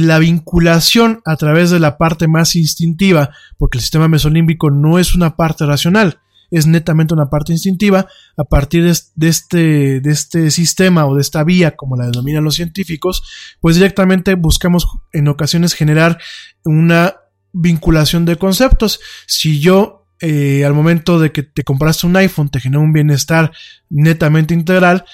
[0.00, 5.14] la vinculación a través de la parte más instintiva, porque el sistema mesolímbico no es
[5.14, 6.20] una parte racional,
[6.50, 8.06] es netamente una parte instintiva,
[8.36, 12.56] a partir de este, de este sistema o de esta vía, como la denominan los
[12.56, 13.22] científicos,
[13.60, 16.18] pues directamente buscamos en ocasiones generar
[16.64, 17.16] una
[17.52, 19.00] vinculación de conceptos.
[19.26, 23.50] Si yo eh, al momento de que te compraste un iPhone te genera un bienestar
[23.90, 25.04] netamente integral,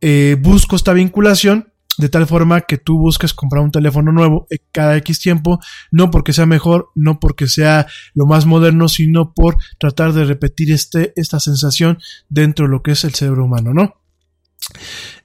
[0.00, 1.69] eh, busco esta vinculación
[2.00, 5.60] de tal forma que tú busques comprar un teléfono nuevo eh, cada X tiempo,
[5.90, 10.72] no porque sea mejor, no porque sea lo más moderno, sino por tratar de repetir
[10.72, 11.98] este, esta sensación
[12.28, 13.94] dentro de lo que es el cerebro humano, ¿no?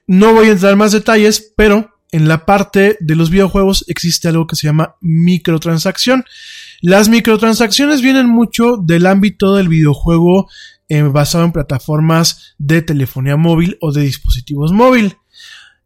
[0.06, 4.28] No voy a entrar en más detalles, pero en la parte de los videojuegos existe
[4.28, 6.24] algo que se llama microtransacción.
[6.80, 10.48] Las microtransacciones vienen mucho del ámbito del videojuego
[10.88, 15.16] eh, basado en plataformas de telefonía móvil o de dispositivos móviles.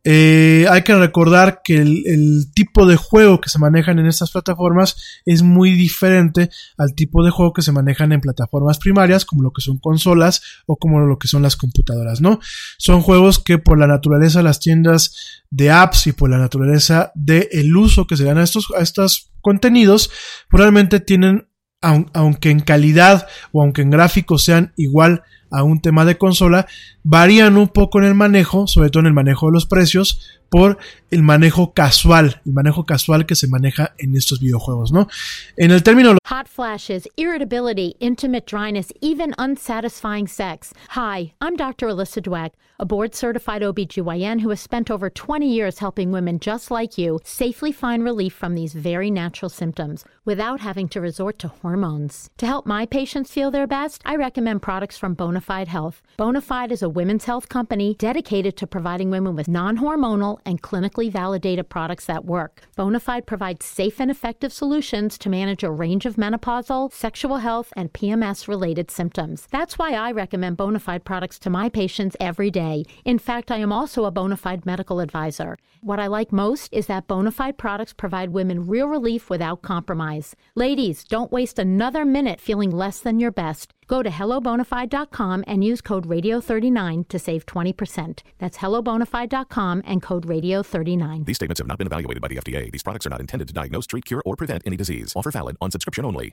[0.02, 4.96] Eh, hay que recordar que el, tipo de juego que se manejan en estas plataformas
[5.26, 6.48] es muy diferente
[6.78, 10.42] al tipo de juego que se manejan en plataformas primarias, como lo que son consolas
[10.66, 12.40] o como lo que son las computadoras, ¿no?
[12.78, 17.12] Son juegos que por la naturaleza de las tiendas de apps y por la naturaleza
[17.14, 20.10] del el uso que se dan a estos, a estos contenidos,
[20.48, 21.48] probablemente tienen,
[21.82, 26.66] aunque en calidad o aunque en gráficos sean igual a un tema de consola,
[27.02, 30.78] varían un poco en el manejo, sobre todo en el manejo de los precios, por
[31.10, 35.08] el manejo casual, el manejo casual que se maneja en estos videojuegos, ¿no?
[35.56, 40.72] En el término hot flashes, irritability, intimate dryness, even unsatisfying sex.
[40.90, 41.88] Hi, I'm Dr.
[41.88, 46.70] Alyssa Dweck, a board certified OBGYN who has spent over 20 years helping women just
[46.70, 51.48] like you safely find relief from these very natural symptoms without having to resort to
[51.48, 52.30] hormones.
[52.38, 56.00] To help my patients feel their best, I recommend products from Bonafide Health.
[56.16, 61.68] Bonafide is a women's health company dedicated to providing women with non-hormonal and clinically validated
[61.68, 62.62] products that work.
[62.76, 67.92] Bonafide provides safe and effective solutions to manage a range of menopausal, sexual health, and
[67.92, 69.48] PMS related symptoms.
[69.50, 72.84] That's why I recommend Bonafide products to my patients every day.
[73.04, 75.56] In fact, I am also a Bonafide medical advisor.
[75.80, 80.36] What I like most is that Bonafide products provide women real relief without compromise.
[80.54, 83.72] Ladies, don't waste another minute feeling less than your best.
[83.90, 88.20] Go to hellobonafide.com and use code radio39 to save 20%.
[88.38, 91.26] That's hellobonafide.com and code radio39.
[91.26, 92.70] These statements have not been evaluated by the FDA.
[92.70, 95.12] These products are not intended to diagnose, treat, cure, or prevent any disease.
[95.16, 96.32] Offer valid on subscription only.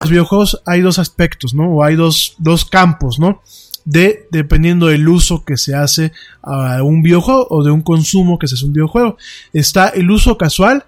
[0.00, 1.68] Los videojuegos hay dos aspectos, ¿no?
[1.70, 3.42] O hay dos, dos campos, ¿no?
[3.84, 6.12] De, dependiendo del uso que se hace
[6.42, 9.16] a un videojuego o de un consumo que se hace un videojuego.
[9.52, 10.84] Está el uso casual,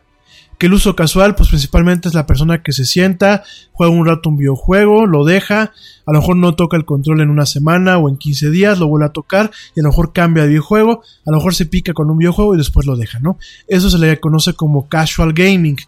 [0.62, 3.42] que el uso casual, pues principalmente es la persona que se sienta,
[3.72, 5.72] juega un rato un videojuego, lo deja,
[6.06, 8.86] a lo mejor no toca el control en una semana o en 15 días, lo
[8.86, 11.94] vuelve a tocar y a lo mejor cambia de videojuego, a lo mejor se pica
[11.94, 13.38] con un videojuego y después lo deja, ¿no?
[13.66, 15.78] Eso se le conoce como casual gaming.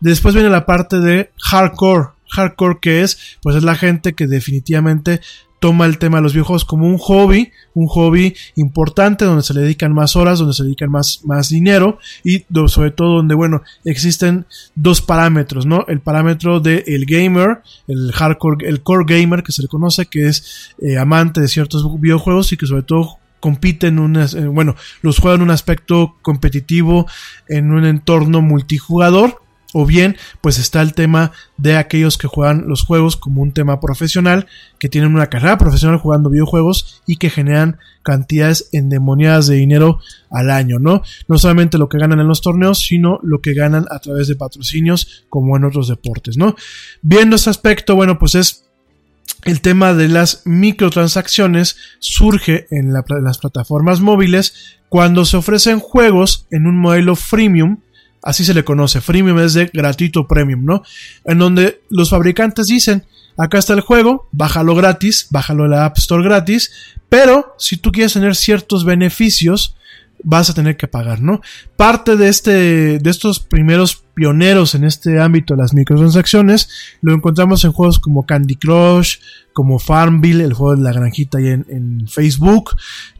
[0.00, 2.13] Después viene la parte de hardcore.
[2.30, 5.20] Hardcore que es, pues es la gente que definitivamente
[5.64, 9.62] toma el tema de los videojuegos como un hobby, un hobby importante donde se le
[9.62, 14.44] dedican más horas, donde se dedican más, más dinero y sobre todo donde, bueno, existen
[14.74, 15.86] dos parámetros, ¿no?
[15.88, 20.28] El parámetro del el gamer, el hardcore, el core gamer que se le conoce, que
[20.28, 24.76] es eh, amante de ciertos videojuegos y que sobre todo compite en un, eh, bueno,
[25.00, 27.06] los juega en un aspecto competitivo,
[27.48, 29.40] en un entorno multijugador
[29.74, 33.80] o bien, pues está el tema de aquellos que juegan los juegos como un tema
[33.80, 34.46] profesional,
[34.78, 39.98] que tienen una carrera profesional jugando videojuegos y que generan cantidades endemoniadas de dinero
[40.30, 41.02] al año, ¿no?
[41.26, 44.36] No solamente lo que ganan en los torneos, sino lo que ganan a través de
[44.36, 46.54] patrocinios como en otros deportes, ¿no?
[47.02, 48.66] Viendo este aspecto, bueno, pues es
[49.44, 56.46] el tema de las microtransacciones surge en, en las plataformas móviles cuando se ofrecen juegos
[56.52, 57.78] en un modelo freemium
[58.24, 59.00] así se le conoce.
[59.00, 60.82] Freemium es de gratuito premium, ¿no?
[61.24, 63.04] En donde los fabricantes dicen,
[63.36, 66.72] acá está el juego, bájalo gratis, bájalo en la App Store gratis,
[67.08, 69.76] pero si tú quieres tener ciertos beneficios,
[70.24, 71.40] vas a tener que pagar, ¿no?
[71.76, 76.68] Parte de este, de estos primeros pioneros en este ámbito de las microtransacciones
[77.02, 79.18] lo encontramos en juegos como Candy Crush,
[79.52, 82.70] como Farmville, el juego de la granjita ahí en, en Facebook,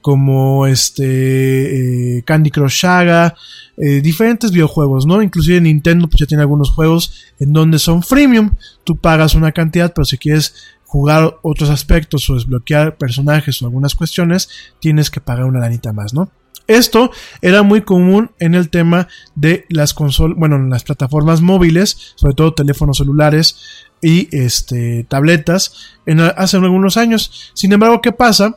[0.00, 3.34] como este eh, Candy Crush Saga,
[3.76, 5.22] eh, diferentes videojuegos, ¿no?
[5.22, 9.92] Inclusive Nintendo pues ya tiene algunos juegos en donde son freemium, tú pagas una cantidad,
[9.94, 10.54] pero si quieres
[10.84, 14.48] jugar otros aspectos o desbloquear personajes o algunas cuestiones,
[14.80, 16.30] tienes que pagar una lanita más, ¿no?
[16.66, 17.10] Esto
[17.42, 22.34] era muy común en el tema de las consolas, bueno, en las plataformas móviles, sobre
[22.34, 23.56] todo teléfonos celulares
[24.00, 25.96] y este, tabletas,
[26.36, 27.52] hace algunos años.
[27.54, 28.56] Sin embargo, ¿qué pasa?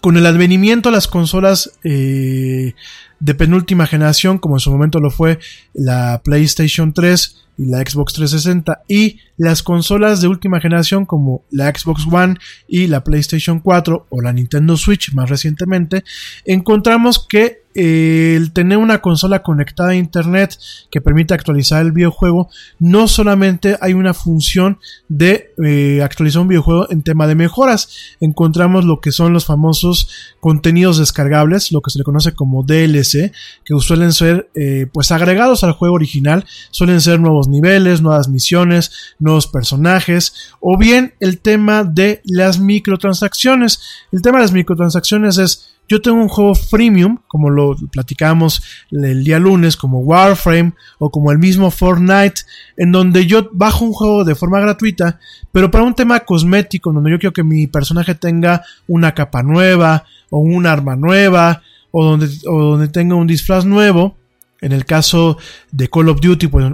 [0.00, 2.74] Con el advenimiento de las consolas eh,
[3.20, 5.38] de penúltima generación, como en su momento lo fue
[5.74, 11.68] la PlayStation 3 y la Xbox 360, y las consolas de última generación como la
[11.68, 12.36] Xbox One
[12.68, 16.04] y la PlayStation 4 o la Nintendo Switch más recientemente,
[16.44, 20.58] encontramos que el tener una consola conectada a internet
[20.90, 22.48] que permite actualizar el videojuego,
[22.78, 28.86] no solamente hay una función de eh, actualizar un videojuego en tema de mejoras, encontramos
[28.86, 30.08] lo que son los famosos
[30.40, 33.32] contenidos descargables, lo que se le conoce como DLC,
[33.62, 39.14] que suelen ser eh, pues agregados al juego original, suelen ser nuevos niveles, nuevas misiones,
[39.26, 43.80] nuevos personajes, o bien el tema de las microtransacciones.
[44.12, 49.22] El tema de las microtransacciones es yo tengo un juego freemium, como lo platicamos el
[49.22, 52.42] día lunes, como Warframe o como el mismo Fortnite,
[52.76, 55.20] en donde yo bajo un juego de forma gratuita,
[55.52, 60.04] pero para un tema cosmético, donde yo quiero que mi personaje tenga una capa nueva,
[60.30, 61.62] o un arma nueva,
[61.92, 64.16] o donde, o donde tenga un disfraz nuevo,
[64.60, 65.36] en el caso
[65.70, 66.72] de Call of Duty, pues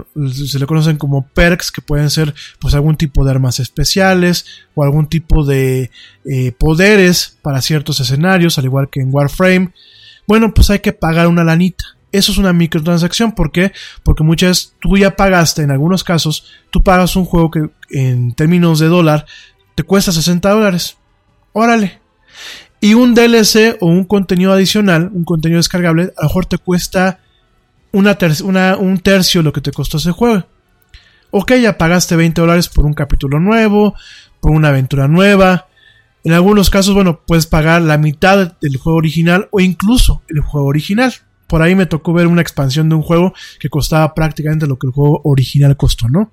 [0.49, 4.45] se le conocen como perks, que pueden ser pues algún tipo de armas especiales
[4.75, 5.91] o algún tipo de
[6.25, 9.73] eh, poderes para ciertos escenarios, al igual que en Warframe.
[10.27, 11.83] Bueno, pues hay que pagar una lanita.
[12.11, 13.33] Eso es una microtransacción.
[13.33, 13.73] ¿Por qué?
[14.03, 18.79] Porque muchas tú ya pagaste, en algunos casos, tú pagas un juego que en términos
[18.79, 19.25] de dólar
[19.75, 20.97] te cuesta 60 dólares.
[21.51, 21.99] Órale.
[22.79, 27.19] Y un DLC o un contenido adicional, un contenido descargable, a lo mejor te cuesta
[27.93, 30.45] una, un tercio de lo que te costó ese juego.
[31.31, 33.95] Ok, ya pagaste 20 dólares por un capítulo nuevo,
[34.39, 35.67] por una aventura nueva.
[36.23, 40.67] En algunos casos, bueno, puedes pagar la mitad del juego original o incluso el juego
[40.67, 41.13] original.
[41.47, 44.87] Por ahí me tocó ver una expansión de un juego que costaba prácticamente lo que
[44.87, 46.31] el juego original costó, ¿no?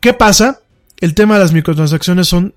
[0.00, 0.60] ¿Qué pasa?
[1.00, 2.54] El tema de las microtransacciones son,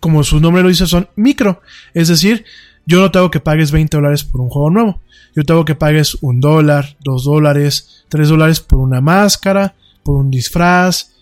[0.00, 1.60] como su nombre lo dice, son micro.
[1.92, 2.44] Es decir,
[2.86, 5.00] yo no tengo que pagues 20 dólares por un juego nuevo.
[5.34, 10.30] Yo tengo que pagues un dólar, dos dólares, tres dólares por una máscara, por un
[10.30, 11.12] disfraz,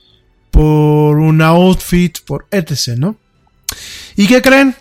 [0.51, 3.17] por un outfit, por etc, ¿no?
[4.17, 4.75] ¿Y qué creen?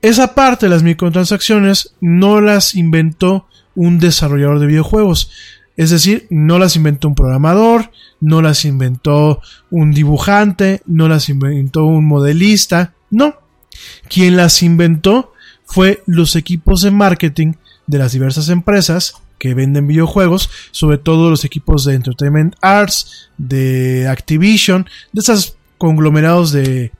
[0.00, 5.30] Esa parte de las microtransacciones no las inventó un desarrollador de videojuegos.
[5.76, 11.84] Es decir, no las inventó un programador, no las inventó un dibujante, no las inventó
[11.84, 13.34] un modelista, no.
[14.08, 15.33] Quien las inventó
[15.66, 17.54] fue los equipos de marketing
[17.86, 24.08] de las diversas empresas que venden videojuegos, sobre todo los equipos de Entertainment Arts, de
[24.08, 26.92] Activision, de esos conglomerados de,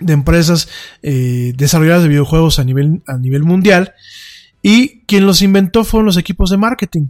[0.00, 0.68] empresas
[1.02, 3.94] eh, desarrolladas de videojuegos a nivel, a nivel mundial.
[4.60, 7.08] Y quien los inventó fueron los equipos de marketing.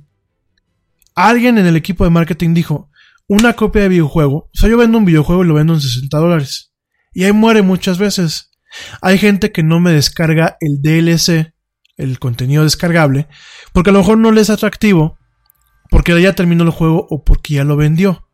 [1.14, 2.90] Alguien en el equipo de marketing dijo,
[3.26, 6.18] una copia de videojuego, o sea, yo vendo un videojuego y lo vendo en 60
[6.18, 6.72] dólares.
[7.12, 8.50] Y ahí muere muchas veces.
[9.00, 11.54] Hay gente que no me descarga el DLC
[11.96, 13.28] el contenido descargable,
[13.72, 15.18] porque a lo mejor no le es atractivo,
[15.90, 18.28] porque ya terminó el juego o porque ya lo vendió.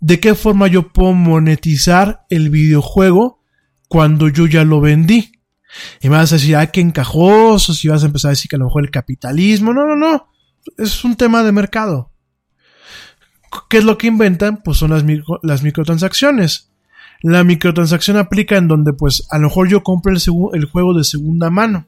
[0.00, 3.42] ¿De qué forma yo puedo monetizar el videojuego
[3.88, 5.32] cuando yo ya lo vendí?
[6.00, 8.56] Y me vas a decir, ay, qué encajoso, si vas a empezar a decir que
[8.56, 9.72] a lo mejor el capitalismo.
[9.72, 10.26] No, no, no.
[10.78, 12.12] Es un tema de mercado.
[13.68, 14.62] ¿Qué es lo que inventan?
[14.62, 15.04] Pues son las,
[15.42, 16.69] las microtransacciones.
[17.22, 21.50] La microtransacción aplica en donde, pues, a lo mejor yo compro el, juego de segunda
[21.50, 21.86] mano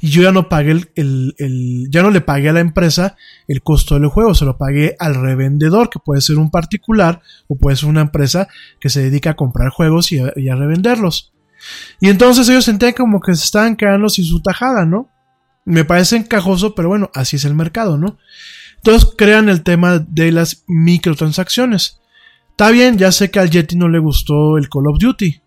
[0.00, 3.16] y yo ya no pagué el, ya no le pagué a la empresa
[3.46, 7.56] el costo del juego, se lo pagué al revendedor, que puede ser un particular o
[7.56, 8.48] puede ser una empresa
[8.80, 11.32] que se dedica a comprar juegos y a, revenderlos.
[12.00, 15.08] Y entonces ellos sentían como que se estaban quedando sin su tajada, ¿no?
[15.64, 18.18] Me parece encajoso, pero bueno, así es el mercado, ¿no?
[18.76, 22.00] Entonces crean el tema de las microtransacciones.
[22.58, 25.42] Está bien, ya sé que al Yeti no le gustó el Call of Duty.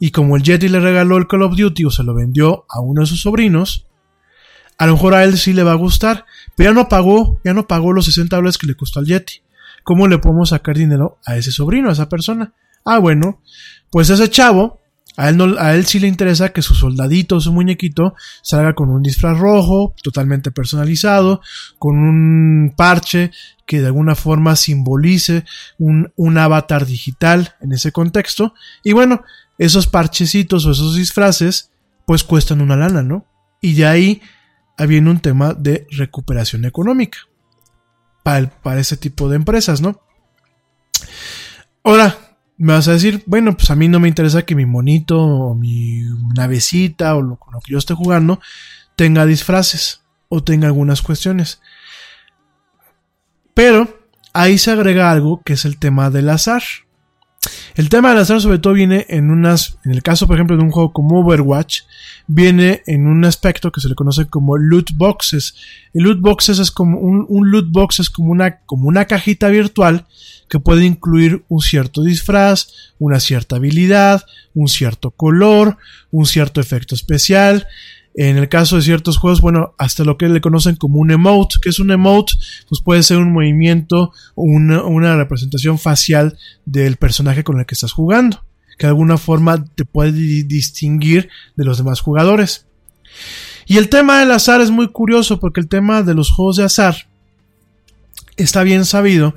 [0.00, 2.80] Y como el Yeti le regaló el Call of Duty o se lo vendió a
[2.80, 3.86] uno de sus sobrinos,
[4.76, 6.24] a lo mejor a él sí le va a gustar,
[6.56, 9.42] pero ya no pagó, ya no pagó los 60 dólares que le costó al Yeti.
[9.84, 12.52] ¿Cómo le podemos sacar dinero a ese sobrino, a esa persona?
[12.84, 13.42] Ah, bueno,
[13.92, 14.80] pues ese chavo
[15.16, 19.94] A él, sí le interesa que su soldadito, su muñequito, salga con un disfraz rojo,
[20.02, 21.40] totalmente personalizado,
[21.78, 23.30] con un parche
[23.64, 25.44] que de alguna forma simbolice
[25.78, 28.52] un, avatar digital en ese contexto.
[28.84, 29.22] Y bueno,
[29.56, 31.70] esos parchecitos o esos disfraces,
[32.06, 33.26] pues cuestan una lana, ¿no?
[33.62, 34.22] Y de ahí
[34.86, 37.18] viene un tema de recuperación económica
[38.22, 39.98] para, para ese tipo de empresas, ¿no?
[41.82, 42.25] Ahora,
[42.58, 45.54] me vas a decir, bueno, pues a mí no me interesa que mi monito o
[45.54, 46.02] mi
[46.34, 48.40] navecita o lo, lo que yo esté jugando
[48.96, 51.60] tenga disfraces o tenga algunas cuestiones.
[53.54, 56.62] Pero ahí se agrega algo que es el tema del azar.
[57.74, 60.62] El tema del azar sobre todo viene en unas, en el caso por ejemplo de
[60.62, 61.82] un juego como Overwatch,
[62.26, 65.54] viene en un aspecto que se le conoce como loot boxes.
[65.92, 69.48] El loot boxes es como un, un loot box es como una, como una cajita
[69.48, 70.06] virtual
[70.48, 74.24] que puede incluir un cierto disfraz, una cierta habilidad,
[74.54, 75.76] un cierto color,
[76.10, 77.66] un cierto efecto especial.
[78.18, 81.56] En el caso de ciertos juegos, bueno, hasta lo que le conocen como un emote,
[81.60, 82.32] que es un emote,
[82.66, 87.92] pues puede ser un movimiento una, una representación facial del personaje con el que estás
[87.92, 88.42] jugando,
[88.78, 92.64] que de alguna forma te puede di- distinguir de los demás jugadores.
[93.66, 96.64] Y el tema del azar es muy curioso porque el tema de los juegos de
[96.64, 97.08] azar
[98.38, 99.34] está bien sabido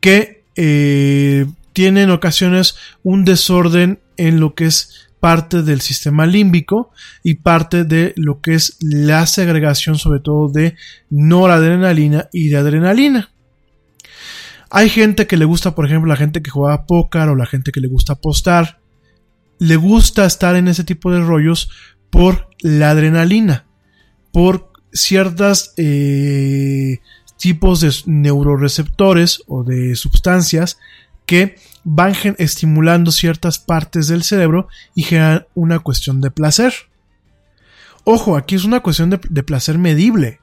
[0.00, 2.74] que eh, tiene en ocasiones
[3.04, 6.90] un desorden en lo que es parte del sistema límbico
[7.22, 10.76] y parte de lo que es la segregación sobre todo de
[11.10, 13.30] noradrenalina y de adrenalina.
[14.70, 17.72] Hay gente que le gusta, por ejemplo, la gente que juega póker o la gente
[17.72, 18.80] que le gusta apostar,
[19.58, 21.70] le gusta estar en ese tipo de rollos
[22.10, 23.66] por la adrenalina,
[24.32, 26.98] por ciertas eh,
[27.38, 30.78] tipos de neuroreceptores o de sustancias
[31.26, 31.56] que
[31.88, 36.74] van estimulando ciertas partes del cerebro y generan una cuestión de placer.
[38.02, 40.40] Ojo, aquí es una cuestión de, de placer medible.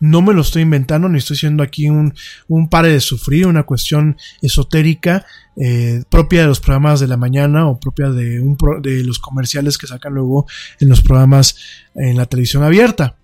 [0.00, 2.14] No me lo estoy inventando, ni estoy siendo aquí un,
[2.46, 7.66] un pare de sufrir, una cuestión esotérica eh, propia de los programas de la mañana
[7.66, 10.46] o propia de, un de los comerciales que sacan luego
[10.80, 11.56] en los programas
[11.94, 13.16] en la televisión abierta.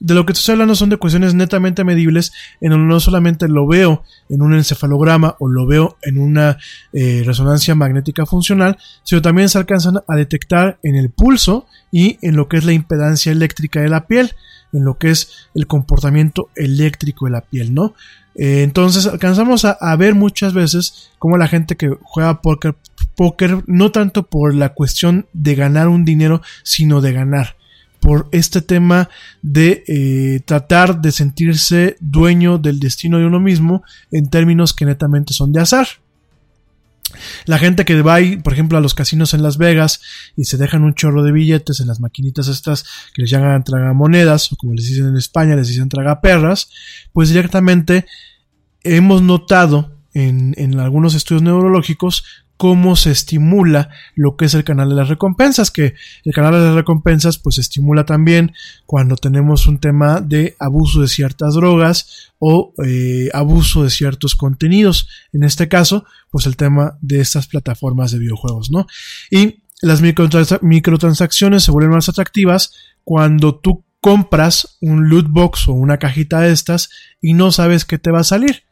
[0.00, 2.32] De lo que estoy hablando son de cuestiones netamente medibles,
[2.62, 6.56] en donde no solamente lo veo en un encefalograma o lo veo en una
[6.94, 12.36] eh, resonancia magnética funcional, sino también se alcanzan a detectar en el pulso y en
[12.36, 14.32] lo que es la impedancia eléctrica de la piel,
[14.72, 17.92] en lo que es el comportamiento eléctrico de la piel, ¿no?
[18.34, 22.74] Eh, entonces alcanzamos a, a ver muchas veces cómo la gente que juega póker,
[23.16, 27.59] póker, no tanto por la cuestión de ganar un dinero, sino de ganar
[28.00, 29.08] por este tema
[29.42, 35.34] de eh, tratar de sentirse dueño del destino de uno mismo en términos que netamente
[35.34, 35.86] son de azar.
[37.44, 40.00] La gente que va, por ejemplo, a los casinos en Las Vegas
[40.36, 44.52] y se dejan un chorro de billetes en las maquinitas estas que les llaman tragamonedas,
[44.52, 46.70] o como les dicen en España, les dicen tragaperras,
[47.12, 48.06] pues directamente
[48.82, 52.24] hemos notado en, en algunos estudios neurológicos
[52.60, 55.94] cómo se estimula lo que es el canal de las recompensas, que
[56.26, 58.52] el canal de las recompensas pues estimula también
[58.84, 65.08] cuando tenemos un tema de abuso de ciertas drogas o eh, abuso de ciertos contenidos.
[65.32, 68.86] En este caso, pues el tema de estas plataformas de videojuegos, ¿no?
[69.30, 72.74] Y las microtrans- microtransacciones se vuelven más atractivas
[73.04, 76.90] cuando tú compras un loot box o una cajita de estas
[77.22, 78.64] y no sabes qué te va a salir.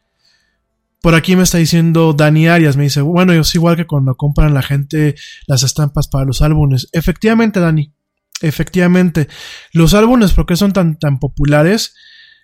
[1.01, 4.53] Por aquí me está diciendo Dani Arias, me dice, bueno, es igual que cuando compran
[4.53, 5.15] la gente
[5.47, 6.89] las estampas para los álbumes.
[6.91, 7.93] Efectivamente, Dani,
[8.41, 9.27] efectivamente.
[9.71, 11.95] Los álbumes, ¿por qué son tan, tan populares?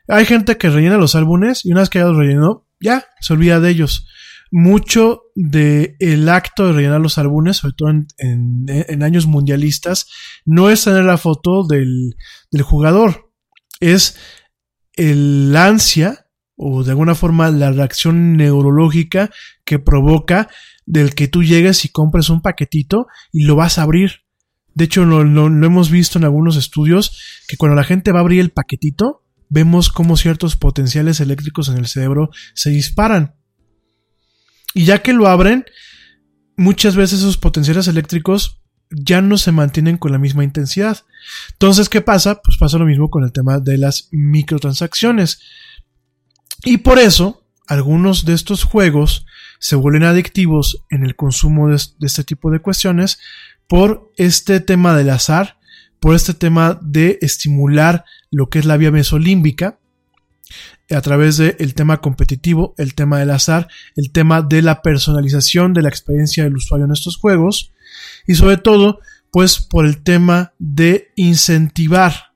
[0.07, 3.33] Hay gente que rellena los álbumes y una vez que ya los rellenó, ya, se
[3.33, 4.07] olvida de ellos.
[4.51, 10.07] Mucho de el acto de rellenar los álbumes, sobre todo en, en- en años mundialistas,
[10.45, 12.15] no es tener la foto del,
[12.51, 13.31] del jugador,
[13.81, 14.17] es
[14.93, 16.24] el ansia
[16.55, 19.29] o de alguna forma la reacción neurológica
[19.65, 20.49] que provoca
[20.85, 24.21] del que tú llegues y compres un paquetito y lo vas a abrir.
[24.73, 28.41] De hecho, lo, hemos visto en algunos estudios que cuando la gente va a abrir
[28.41, 33.35] el paquetito, vemos cómo ciertos potenciales eléctricos en el cerebro se disparan.
[34.73, 35.65] Y ya que lo abren,
[36.57, 41.05] muchas veces esos potenciales eléctricos ya no se mantienen con la misma intensidad.
[41.53, 42.41] Entonces, ¿qué pasa?
[42.41, 45.39] Pues pasa lo mismo con el tema de las microtransacciones.
[46.63, 49.25] Y por eso, algunos de estos juegos
[49.59, 53.19] se vuelven adictivos en el consumo de, de este tipo de cuestiones
[53.67, 55.59] por este tema del azar,
[55.99, 59.79] por este tema de estimular lo que es la vía mesolímbica
[60.91, 65.81] a través del tema competitivo, el tema del azar, el tema de la personalización de
[65.81, 67.73] la experiencia del usuario en estos juegos
[68.27, 68.99] y sobre todo
[69.31, 72.34] Pues por el tema de incentivar,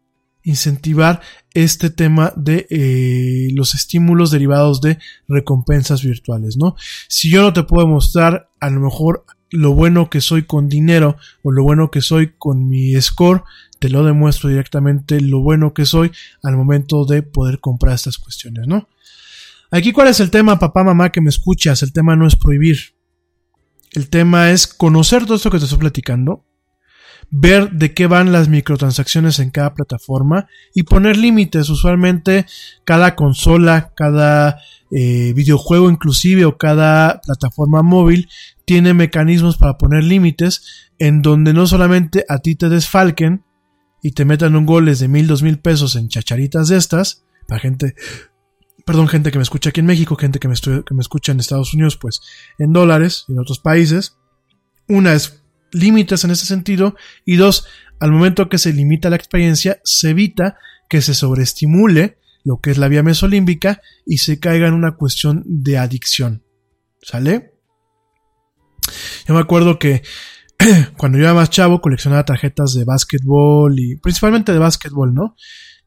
[0.50, 1.22] incentivar
[1.54, 6.76] este tema de eh, los estímulos derivados de recompensas virtuales, ¿no?
[7.08, 11.18] Si yo no te puedo mostrar a lo mejor lo bueno que soy con dinero
[11.44, 13.44] o lo bueno que soy con mi score,
[13.80, 16.12] te lo demuestro directamente lo bueno que soy
[16.44, 18.90] al momento de poder comprar estas cuestiones, ¿no?
[19.72, 22.96] Aquí cuál es el tema, papá, mamá, que me escuchas, el tema no es prohibir.
[23.92, 26.46] El tema es conocer todo esto que te estoy platicando,
[27.32, 31.70] ver de qué van las microtransacciones en cada plataforma y poner límites.
[31.70, 32.46] Usualmente
[32.86, 34.60] cada consola, cada
[34.92, 38.30] eh, videojuego inclusive o cada plataforma móvil
[38.66, 43.44] tiene mecanismos para poner límites en donde no solamente a ti te desfalquen
[44.02, 47.60] y te metan un goles de mil, dos mil pesos en chacharitas de estas, para
[47.60, 47.96] gente,
[48.86, 51.40] perdón, gente que me escucha aquí en México, gente que me, que me escucha en
[51.40, 52.22] Estados Unidos, pues
[52.58, 54.18] en dólares y en otros países.
[54.88, 57.66] Una es límites en ese sentido y dos,
[58.00, 60.58] al momento que se limita la experiencia, se evita
[60.90, 65.44] que se sobreestimule lo que es la vía mesolímbica y se caiga en una cuestión
[65.46, 66.44] de adicción.
[67.02, 67.54] ¿Sale?
[69.28, 70.02] Yo me acuerdo que
[70.98, 75.36] cuando yo era más chavo coleccionaba tarjetas de básquetbol y principalmente de básquetbol, ¿no?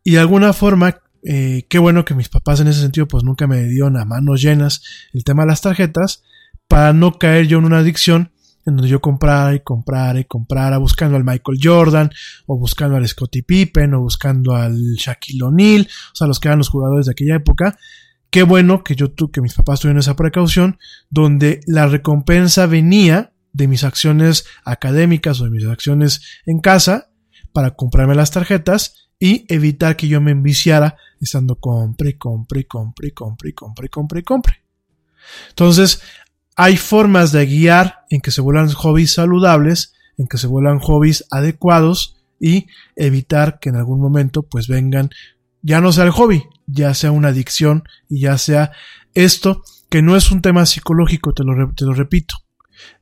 [0.05, 3.47] Y de alguna forma, eh, qué bueno que mis papás en ese sentido pues nunca
[3.47, 4.83] me dieron a manos llenas
[5.13, 6.23] el tema de las tarjetas
[6.69, 8.33] para no caer yo en una adicción
[8.65, 12.11] en donde yo comprara y comprara y comprara buscando al Michael Jordan
[12.47, 16.59] o buscando al Scottie Pippen o buscando al Shaquille O'Neal, o sea, los que eran
[16.59, 17.77] los jugadores de aquella época.
[18.31, 20.79] Qué bueno que yo que mis papás tuvieron esa precaución
[21.11, 27.11] donde la recompensa venía de mis acciones académicas o de mis acciones en casa
[27.53, 33.53] para comprarme las tarjetas y evitar que yo me enviciara estando compre, compre, compre, compre,
[33.53, 34.63] compre, compre, compre.
[35.51, 36.03] Entonces,
[36.63, 41.25] hay formas de guiar en que se vuelvan hobbies saludables, en que se vuelvan hobbies
[41.33, 45.11] adecuados y evitar que en algún momento pues vengan
[45.61, 48.71] ya no sea el hobby, ya sea una adicción y ya sea
[49.15, 52.37] esto que no es un tema psicológico, te lo, te lo repito,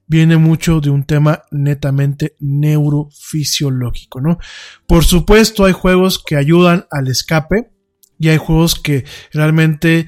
[0.07, 4.39] viene mucho de un tema netamente neurofisiológico, ¿no?
[4.87, 7.70] Por supuesto hay juegos que ayudan al escape
[8.19, 10.07] y hay juegos que realmente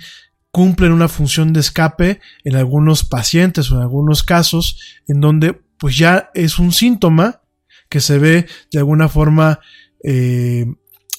[0.52, 5.96] cumplen una función de escape en algunos pacientes o en algunos casos en donde pues
[5.96, 7.40] ya es un síntoma
[7.88, 9.60] que se ve de alguna forma
[10.04, 10.66] eh,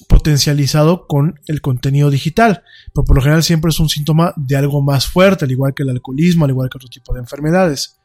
[0.08, 2.62] potencializado con el contenido digital,
[2.94, 5.82] pero por lo general siempre es un síntoma de algo más fuerte, al igual que
[5.82, 8.00] el alcoholismo, al igual que otro tipo de enfermedades.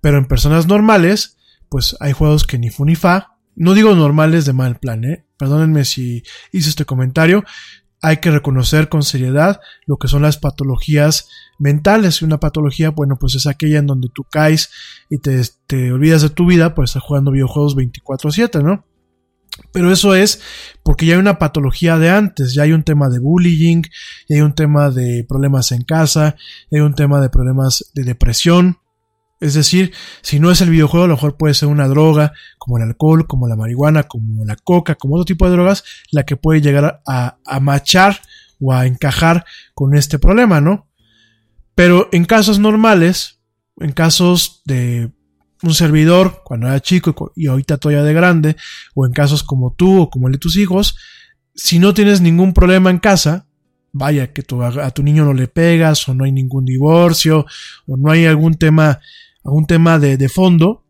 [0.00, 1.36] Pero en personas normales,
[1.68, 5.24] pues hay juegos que ni fu ni fa, no digo normales de mal plan, ¿eh?
[5.36, 6.22] perdónenme si
[6.52, 7.44] hice este comentario,
[8.06, 11.28] hay que reconocer con seriedad lo que son las patologías
[11.58, 12.22] mentales.
[12.22, 14.70] Y una patología, bueno, pues es aquella en donde tú caes
[15.10, 18.84] y te, olvidas de tu vida por estar jugando videojuegos 24/7, ¿no?
[19.72, 20.40] Pero eso es
[20.84, 23.82] porque ya hay una patología de antes, ya hay un tema de bullying,
[24.28, 26.36] ya hay un tema de problemas en casa,
[26.70, 28.78] ya hay un tema de problemas de depresión,
[29.38, 29.92] es decir,
[30.22, 33.26] si no es el videojuego, a lo mejor puede ser una droga, como el alcohol,
[33.26, 37.02] como la marihuana, como la coca, como otro tipo de drogas, la que puede llegar
[37.06, 38.20] a, machar
[38.60, 39.44] o a encajar
[39.74, 40.88] con este problema, ¿no?
[41.74, 43.40] Pero en casos normales,
[43.78, 45.12] en casos de
[45.62, 48.56] un servidor cuando era chico y ahorita todavía de grande,
[48.94, 50.96] o en casos como tú o como el de tus hijos,
[51.54, 53.46] si no tienes ningún problema en casa,
[53.92, 54.42] vaya que
[54.82, 57.46] a tu niño no le pegas o no hay ningún divorcio
[57.86, 59.00] o no hay algún tema
[59.46, 60.84] algún tema de, de fondo,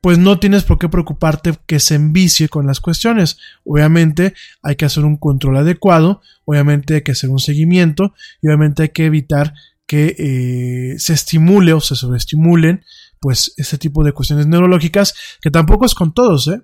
[0.00, 3.38] pues no tienes por qué preocuparte que se envicie con las cuestiones.
[3.64, 8.82] Obviamente hay que hacer un control adecuado, obviamente hay que hacer un seguimiento y obviamente
[8.82, 9.54] hay que evitar
[9.86, 12.84] que eh, se estimule o se sobreestimulen
[13.20, 16.60] pues este tipo de cuestiones neurológicas que tampoco es con todos, ¿eh?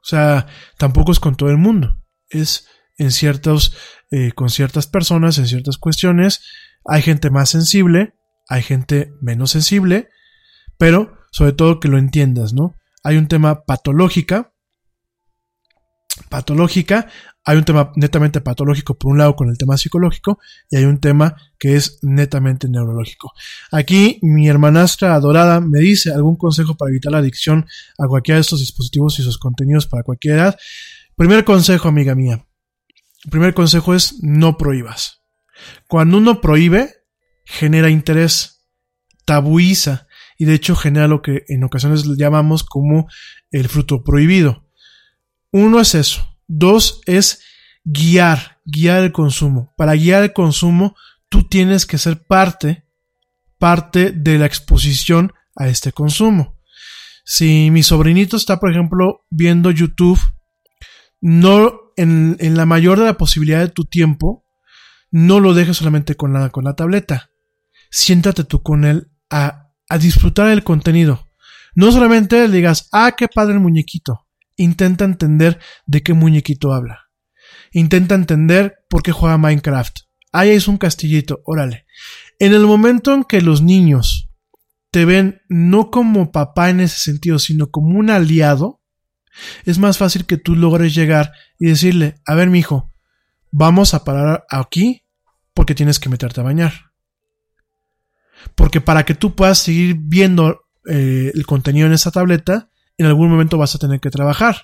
[0.00, 0.46] O sea,
[0.78, 2.00] tampoco es con todo el mundo.
[2.30, 3.74] Es en ciertos,
[4.12, 6.42] eh, con ciertas personas, en ciertas cuestiones.
[6.84, 8.14] Hay gente más sensible,
[8.48, 10.08] hay gente menos sensible,
[10.78, 12.74] pero sobre todo que lo entiendas, ¿no?
[13.04, 14.52] Hay un tema patológica,
[16.28, 17.08] patológica,
[17.44, 20.38] hay un tema netamente patológico por un lado con el tema psicológico
[20.70, 23.32] y hay un tema que es netamente neurológico.
[23.70, 27.66] Aquí mi hermanastra adorada me dice algún consejo para evitar la adicción
[27.98, 30.58] a cualquiera de estos dispositivos y sus contenidos para cualquier edad.
[31.16, 32.44] Primer consejo, amiga mía.
[33.30, 35.22] Primer consejo es no prohíbas.
[35.88, 36.96] Cuando uno prohíbe,
[37.44, 38.66] genera interés,
[39.24, 40.07] tabuiza,
[40.38, 43.08] y de hecho genera lo que en ocasiones llamamos como
[43.50, 44.64] el fruto prohibido.
[45.50, 46.38] Uno es eso.
[46.46, 47.42] Dos es
[47.84, 49.74] guiar, guiar el consumo.
[49.76, 50.94] Para guiar el consumo,
[51.28, 52.84] tú tienes que ser parte,
[53.58, 56.56] parte de la exposición a este consumo.
[57.24, 60.20] Si mi sobrinito está, por ejemplo, viendo YouTube,
[61.20, 64.46] no en, en la mayor de la posibilidad de tu tiempo,
[65.10, 67.30] no lo dejes solamente con la, con la tableta.
[67.90, 71.28] Siéntate tú con él a, a disfrutar el contenido.
[71.74, 74.26] No solamente digas, ah, qué padre el muñequito.
[74.56, 77.08] Intenta entender de qué muñequito habla.
[77.72, 79.98] Intenta entender por qué juega Minecraft.
[80.32, 81.86] Ahí es un castillito, órale.
[82.38, 84.28] En el momento en que los niños
[84.90, 88.80] te ven no como papá en ese sentido, sino como un aliado,
[89.64, 92.92] es más fácil que tú logres llegar y decirle, a ver, mi hijo,
[93.50, 95.04] vamos a parar aquí
[95.54, 96.87] porque tienes que meterte a bañar.
[98.54, 103.30] Porque para que tú puedas seguir viendo eh, el contenido en esa tableta, en algún
[103.30, 104.56] momento vas a tener que trabajar.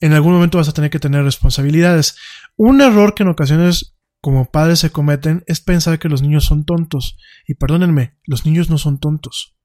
[0.00, 2.16] En algún momento vas a tener que tener responsabilidades.
[2.56, 6.64] Un error que en ocasiones como padres se cometen es pensar que los niños son
[6.64, 7.16] tontos.
[7.46, 9.56] Y perdónenme, los niños no son tontos.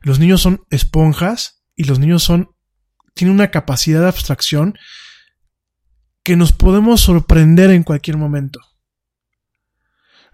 [0.00, 2.50] Los niños son esponjas y los niños son
[3.14, 4.74] tienen una capacidad de abstracción
[6.24, 8.60] que nos podemos sorprender en cualquier momento.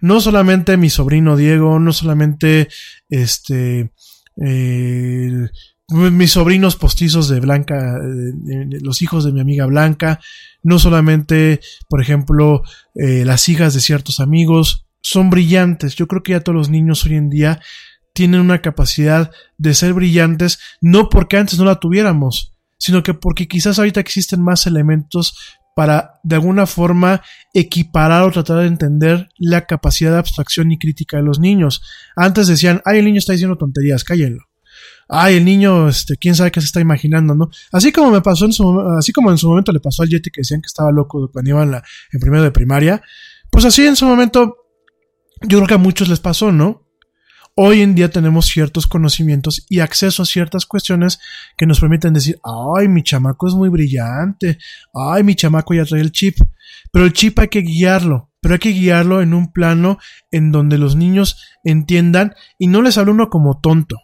[0.00, 2.68] No solamente mi sobrino Diego, no solamente
[3.08, 3.92] este
[4.42, 5.48] eh,
[5.90, 7.98] mis sobrinos postizos de Blanca,
[8.80, 10.20] los hijos de mi amiga Blanca,
[10.62, 12.62] no solamente, por ejemplo,
[12.94, 15.96] eh, las hijas de ciertos amigos, son brillantes.
[15.96, 17.60] Yo creo que ya todos los niños hoy en día
[18.12, 23.48] tienen una capacidad de ser brillantes, no porque antes no la tuviéramos, sino que porque
[23.48, 27.22] quizás ahorita existen más elementos para de alguna forma
[27.54, 31.80] equiparar o tratar de entender la capacidad de abstracción y crítica de los niños.
[32.16, 34.44] Antes decían, ay, el niño está diciendo tonterías, cállenlo
[35.08, 37.48] ay, el niño, este, quién sabe qué se está imaginando, ¿no?
[37.72, 40.30] Así como me pasó en su, así como en su momento le pasó al Yeti
[40.30, 41.82] que decían que estaba loco cuando iba en, la,
[42.12, 43.02] en primero de primaria,
[43.50, 44.56] pues así en su momento,
[45.40, 46.86] yo creo que a muchos les pasó, ¿no?
[47.56, 51.18] Hoy en día tenemos ciertos conocimientos y acceso a ciertas cuestiones
[51.56, 54.58] que nos permiten decir, ay, mi chamaco es muy brillante,
[54.94, 56.38] ay, mi chamaco ya trae el chip,
[56.92, 59.98] pero el chip hay que guiarlo, pero hay que guiarlo en un plano
[60.30, 63.96] en donde los niños entiendan y no les hablo uno como tonto,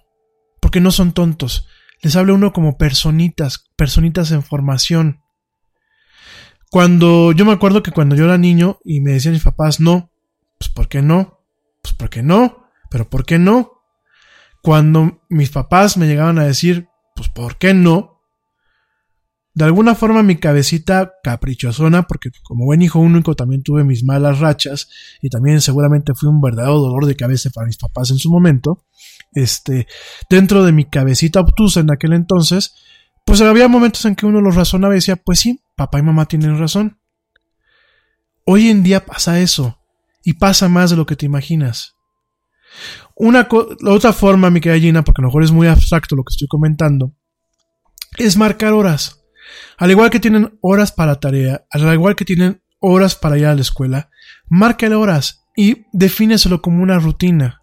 [0.60, 1.68] porque no son tontos.
[2.02, 5.22] Les habla uno como personitas, personitas en formación.
[6.70, 10.10] Cuando yo me acuerdo que cuando yo era niño y me decían mis papás no,
[10.58, 11.40] pues ¿por qué no?
[11.80, 12.65] Pues ¿por qué no?
[12.96, 13.82] Pero ¿por qué no?
[14.62, 18.22] Cuando mis papás me llegaban a decir, pues ¿por qué no?
[19.52, 24.38] De alguna forma mi cabecita caprichosona, porque como buen hijo único también tuve mis malas
[24.38, 24.88] rachas
[25.20, 28.86] y también seguramente fui un verdadero dolor de cabeza para mis papás en su momento,
[29.32, 29.86] este,
[30.30, 32.76] dentro de mi cabecita obtusa en aquel entonces,
[33.26, 36.24] pues había momentos en que uno los razonaba y decía, pues sí, papá y mamá
[36.24, 36.98] tienen razón.
[38.46, 39.78] Hoy en día pasa eso,
[40.24, 41.95] y pasa más de lo que te imaginas.
[43.14, 43.48] Una
[43.80, 46.32] la otra forma, mi querida Gina, porque a lo mejor es muy abstracto lo que
[46.32, 47.14] estoy comentando,
[48.18, 49.24] es marcar horas.
[49.78, 53.54] Al igual que tienen horas para tarea, al igual que tienen horas para ir a
[53.54, 54.10] la escuela,
[54.48, 57.62] márcale horas y defíneselo como una rutina.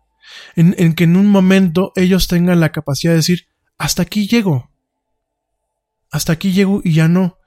[0.56, 3.48] En, en, que en un momento ellos tengan la capacidad de decir,
[3.78, 4.72] hasta aquí llego.
[6.12, 7.38] Hasta aquí llego y ya no.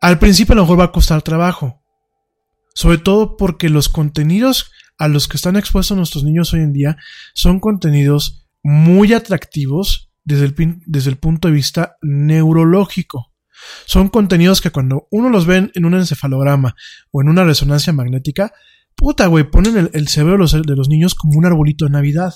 [0.00, 1.82] Al principio a lo mejor va a costar trabajo.
[2.74, 4.70] Sobre todo porque los contenidos
[5.02, 6.96] a los que están expuestos nuestros niños hoy en día
[7.34, 10.54] son contenidos muy atractivos desde el,
[10.86, 13.32] desde el punto de vista neurológico.
[13.84, 16.76] Son contenidos que cuando uno los ve en un encefalograma
[17.10, 18.52] o en una resonancia magnética,
[18.94, 22.34] puta, güey, ponen el, cerebro de los, de los, niños como un arbolito de Navidad.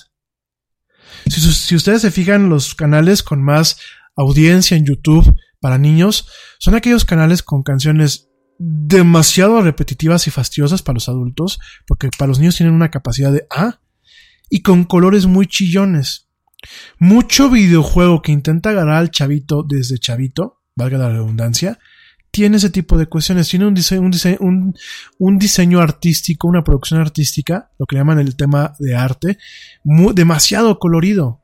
[1.27, 3.79] Si, si ustedes se fijan, los canales con más
[4.17, 6.29] audiencia en YouTube para niños
[6.59, 12.39] son aquellos canales con canciones demasiado repetitivas y fastidiosas para los adultos, porque para los
[12.39, 13.81] niños tienen una capacidad de ah,
[14.49, 16.29] y con colores muy chillones.
[16.99, 21.79] Mucho videojuego que intenta agarrar al chavito desde chavito, valga la redundancia,
[22.37, 23.49] tiene ese tipo de cuestiones.
[23.49, 28.37] Tiene un diseño, un diseño, un, diseño artístico, una producción artística, lo que llaman el
[28.37, 29.39] tema de arte,
[29.83, 31.41] demasiado colorido.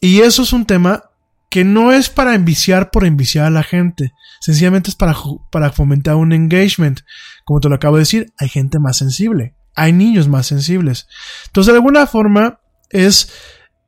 [0.00, 1.10] Y eso es un tema
[1.54, 5.14] que no es para enviciar por enviciar a la gente, sencillamente es para,
[5.52, 7.02] para fomentar un engagement.
[7.44, 11.06] Como te lo acabo de decir, hay gente más sensible, hay niños más sensibles.
[11.46, 12.58] Entonces, de alguna forma,
[12.90, 13.32] es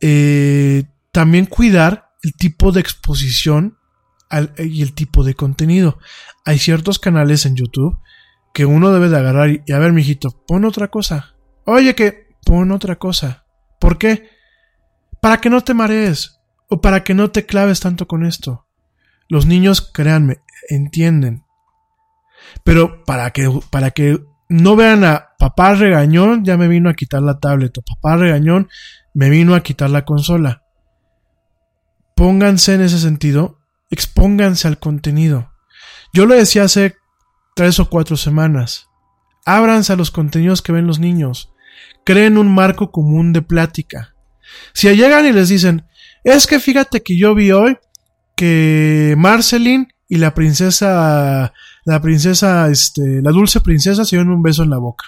[0.00, 3.76] eh, también cuidar el tipo de exposición
[4.58, 5.98] y el tipo de contenido.
[6.44, 7.98] Hay ciertos canales en YouTube
[8.54, 11.34] que uno debe de agarrar y, a ver, mijito, pon otra cosa.
[11.64, 13.44] Oye, que pon otra cosa.
[13.80, 14.30] ¿Por qué?
[15.20, 16.35] Para que no te marees
[16.68, 18.66] o para que no te claves tanto con esto.
[19.28, 21.44] Los niños, créanme, entienden.
[22.64, 27.22] Pero para que, para que no vean a papá regañón, ya me vino a quitar
[27.22, 28.68] la tablet, o papá regañón,
[29.14, 30.62] me vino a quitar la consola.
[32.14, 33.60] pónganse en ese sentido,
[33.90, 35.52] expónganse al contenido.
[36.14, 36.96] Yo lo decía hace
[37.54, 38.88] tres o cuatro semanas.
[39.44, 41.52] Ábranse a los contenidos que ven los niños.
[42.04, 44.14] Creen un marco común de plática.
[44.72, 45.86] Si llegan y les dicen,
[46.26, 47.78] es que fíjate que yo vi hoy
[48.34, 51.52] que Marceline y la princesa,
[51.84, 55.04] la princesa, este, la dulce princesa se dieron un beso en la boca.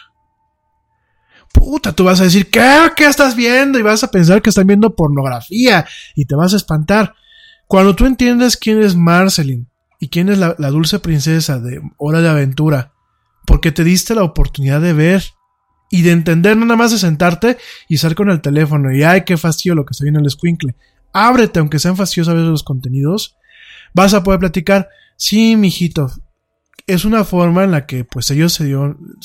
[1.52, 2.62] Puta, tú vas a decir, ¿qué?
[2.96, 3.80] ¿Qué estás viendo?
[3.80, 5.84] Y vas a pensar que están viendo pornografía
[6.14, 7.14] y te vas a espantar.
[7.66, 9.66] Cuando tú entiendes quién es Marceline
[9.98, 12.92] y quién es la, dulce princesa de Hora de Aventura,
[13.44, 15.24] porque te diste la oportunidad de ver
[15.90, 17.58] y de entender, no nada más de sentarte
[17.88, 20.76] y estar con el teléfono y ay, qué fastidio lo que está viendo el escuincle.
[21.12, 23.36] Ábrete, aunque sean fastidiosos a veces los contenidos,
[23.94, 24.88] vas a poder platicar.
[25.16, 26.10] Sí, mijito,
[26.88, 28.74] es una forma en la que pues ellos se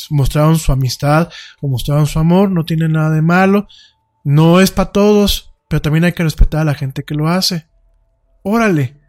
[0.09, 1.29] mostraron su amistad
[1.61, 3.67] o mostraron su amor, no tiene nada de malo,
[4.23, 7.67] no es para todos, pero también hay que respetar a la gente que lo hace.
[8.43, 8.99] Órale,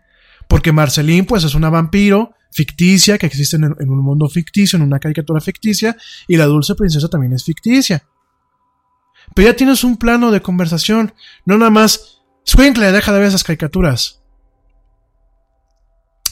[0.48, 4.82] porque Marcelín pues es una vampiro ficticia que existe en, en, un mundo ficticio, en
[4.84, 5.96] una caricatura ficticia,
[6.28, 8.06] y la dulce princesa también es ficticia.
[9.34, 11.12] Pero ya tienes un plano de conversación,
[11.44, 12.13] no nada más,
[12.46, 14.20] Squinkle, deja de ver esas caricaturas.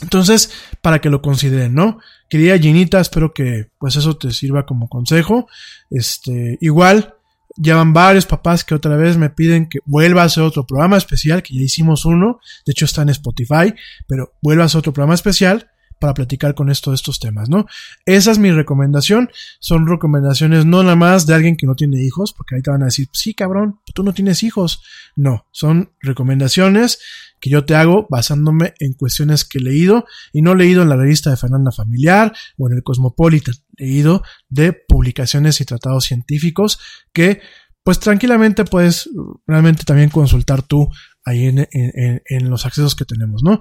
[0.03, 1.99] Entonces, para que lo consideren, ¿no?
[2.29, 5.47] Querida Ginita, espero que pues eso te sirva como consejo.
[5.91, 7.15] Este, igual,
[7.57, 10.97] ya van varios papás que otra vez me piden que vuelva a hacer otro programa
[10.97, 13.75] especial, que ya hicimos uno, de hecho está en Spotify,
[14.09, 15.72] pero vuelva a hacer otro programa especial
[16.03, 17.67] para platicar con esto de estos temas, ¿no?
[18.07, 19.31] Esa es mi recomendación.
[19.61, 22.83] Son recomendaciones no nada más de alguien que no tiene hijos, porque ahí te van
[22.83, 24.83] a decir, sí, cabrón, tú no tienes hijos.
[25.15, 26.99] No, son recomendaciones
[27.41, 30.97] que yo te hago basándome en cuestiones que he leído y no leído en la
[30.97, 36.81] revista de Fernanda Familiar o en el Cosmopolitan, leído de publicaciones y tratados científicos
[37.13, 37.41] que
[37.85, 39.09] pues tranquilamente puedes
[39.47, 40.89] realmente también consultar tú
[41.25, 43.61] ahí en, en los accesos que tenemos, ¿no?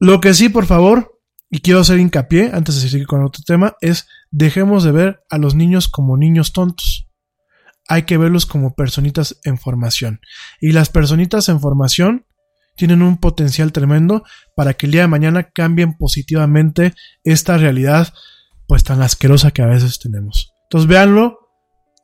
[0.00, 1.17] Lo que sí, por favor,
[1.50, 5.38] y quiero hacer hincapié, antes de seguir con otro tema, es dejemos de ver a
[5.38, 7.08] los niños como niños tontos.
[7.88, 10.20] Hay que verlos como personitas en formación.
[10.60, 12.26] Y las personitas en formación
[12.76, 16.94] tienen un potencial tremendo para que el día de mañana cambien positivamente
[17.24, 18.12] esta realidad
[18.66, 20.52] pues tan asquerosa que a veces tenemos.
[20.64, 21.38] Entonces véanlo,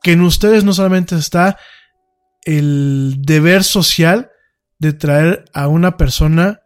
[0.01, 1.57] que en ustedes no solamente está
[2.43, 4.31] el deber social
[4.79, 6.61] de traer a una persona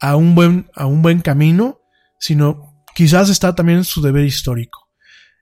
[0.00, 1.81] a un buen, a un buen camino,
[2.22, 4.88] sino quizás está también su deber histórico.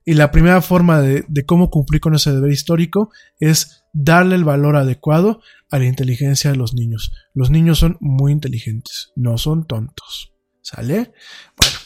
[0.03, 4.45] Y la primera forma de, de, cómo cumplir con ese deber histórico es darle el
[4.45, 7.13] valor adecuado a la inteligencia de los niños.
[7.35, 10.33] Los niños son muy inteligentes, no son tontos.
[10.63, 11.13] ¿Sale?
[11.59, 11.77] Bueno,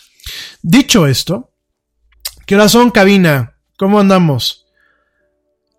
[0.63, 1.51] dicho esto,
[2.47, 3.59] ¿qué hora cabina?
[3.77, 4.67] ¿Cómo andamos?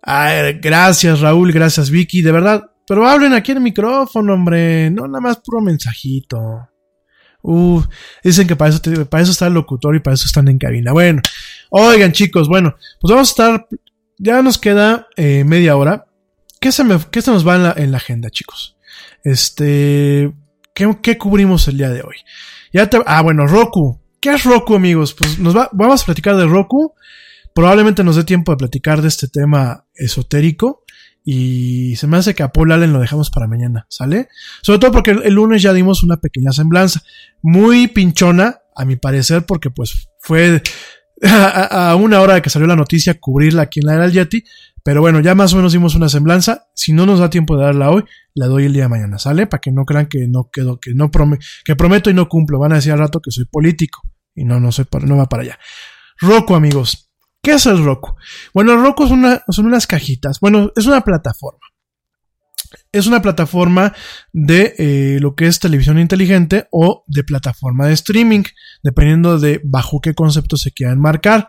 [0.02, 2.70] Ay, gracias, Raúl, gracias, Vicky, de verdad.
[2.86, 6.68] Pero hablen aquí en el micrófono, hombre, no nada más puro mensajito.
[7.48, 7.80] Uh,
[8.24, 10.92] dicen que para eso, para eso está el locutor y para eso están en cabina.
[10.92, 11.22] Bueno,
[11.70, 13.68] oigan chicos, bueno, pues vamos a estar,
[14.18, 16.06] ya nos queda eh, media hora.
[16.58, 18.76] ¿Qué se, me, qué se nos va en la, en la agenda, chicos?
[19.22, 20.32] Este,
[20.74, 22.16] ¿qué, ¿qué, cubrimos el día de hoy?
[22.72, 24.00] Ya te, ah, bueno, Roku.
[24.18, 25.14] ¿Qué es Roku, amigos?
[25.14, 26.94] Pues nos va, vamos a platicar de Roku.
[27.54, 30.82] Probablemente nos dé tiempo de platicar de este tema esotérico.
[31.28, 34.28] Y se me hace que a Paul Allen lo dejamos para mañana, ¿sale?
[34.62, 37.02] Sobre todo porque el lunes ya dimos una pequeña semblanza.
[37.42, 40.62] Muy pinchona, a mi parecer, porque pues fue
[41.22, 44.44] a, una hora de que salió la noticia cubrirla aquí en la era del Yeti.
[44.84, 46.68] Pero bueno, ya más o menos dimos una semblanza.
[46.74, 48.04] Si no nos da tiempo de darla hoy,
[48.34, 49.48] la doy el día de mañana, ¿sale?
[49.48, 52.60] Para que no crean que no quedo, que no prome que prometo y no cumplo.
[52.60, 54.02] Van a decir al rato que soy político.
[54.32, 55.58] Y no, no soy para, no va para allá.
[56.20, 57.05] Roku, amigos.
[57.46, 58.16] ¿Qué es el Roku?
[58.52, 60.40] Bueno, el Roku son, una, son unas cajitas.
[60.40, 61.60] Bueno, es una plataforma.
[62.90, 63.94] Es una plataforma
[64.32, 68.42] de eh, lo que es televisión inteligente o de plataforma de streaming,
[68.82, 71.48] dependiendo de bajo qué concepto se quieran marcar.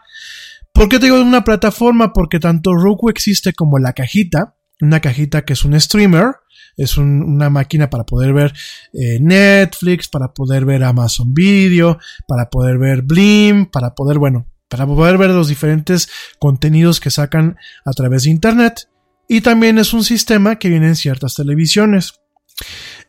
[0.71, 2.13] ¿Por qué te digo una plataforma?
[2.13, 6.27] Porque tanto Roku existe como la cajita, una cajita que es un streamer,
[6.75, 8.53] es un, una máquina para poder ver
[8.93, 11.97] eh, Netflix, para poder ver Amazon Video,
[12.27, 17.57] para poder ver Blim, para poder, bueno, para poder ver los diferentes contenidos que sacan
[17.85, 18.89] a través de Internet.
[19.27, 22.13] Y también es un sistema que viene en ciertas televisiones.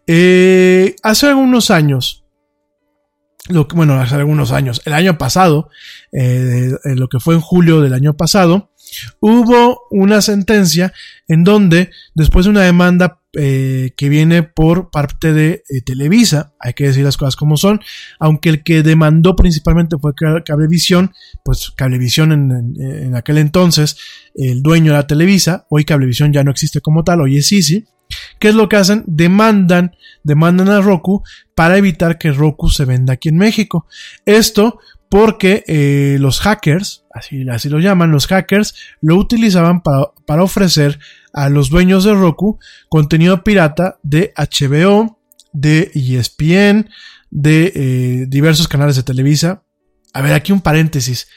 [0.07, 2.25] Eh, hace algunos años,
[3.75, 5.71] bueno, hace algunos años, el año pasado,
[6.13, 8.73] eh, lo que fue en julio del año pasado,
[9.21, 10.93] hubo una sentencia
[11.27, 16.73] en donde, después de una demanda eh, que viene por parte de eh, Televisa, hay
[16.73, 17.81] que decir las cosas como son,
[18.19, 21.13] aunque el que demandó principalmente fue Cablevisión,
[21.45, 23.99] pues Cablevisión en, aquel entonces,
[24.35, 27.87] el dueño era Televisa, hoy Cablevisión ya no existe como tal, hoy es Easy,
[28.39, 29.05] ¿qué es lo que hacen?
[29.07, 29.93] Demandan,
[30.25, 31.23] demandan a Roku
[31.55, 33.87] para evitar que Roku se venda aquí en México.
[34.25, 34.79] Esto
[35.09, 40.99] porque eh, los hackers, así, lo llaman, los hackers lo utilizaban para, ofrecer
[41.33, 42.59] a los dueños de Roku
[42.89, 45.19] contenido pirata de HBO,
[45.53, 46.91] de ESPN,
[47.31, 49.63] de eh, diversos canales de Televisa.
[50.13, 51.29] A ver, aquí un paréntesis.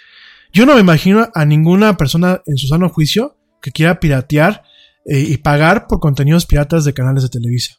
[0.52, 4.64] Yo no me imagino a ninguna persona en su sano juicio que quiera piratear
[5.06, 7.76] eh, y pagar por contenidos piratas de canales de Televisa.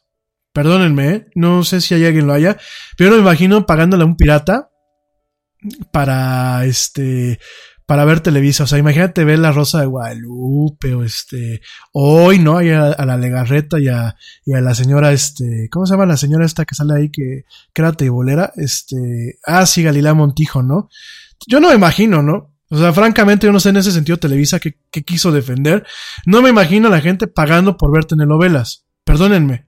[0.53, 2.57] Perdónenme, no sé si hay alguien lo haya,
[2.97, 4.69] pero me imagino pagándole a un pirata
[5.91, 7.39] para este
[7.85, 8.63] para ver Televisa.
[8.63, 11.61] O sea, imagínate ver la Rosa de Guadalupe o este,
[11.91, 12.61] hoy, ¿no?
[12.61, 14.15] Y a, la Legarreta y a,
[14.45, 17.45] y a, la señora, este, ¿cómo se llama la señora esta que sale ahí que,
[17.73, 18.53] que era teibolera?
[18.55, 20.89] Este, ah, sí, Galilea Montijo, ¿no?
[21.47, 22.53] Yo no me imagino, ¿no?
[22.69, 25.85] O sea, francamente, yo no sé en ese sentido Televisa que, que quiso defender.
[26.25, 28.85] No me imagino a la gente pagando por ver telenovelas.
[29.03, 29.67] Perdónenme.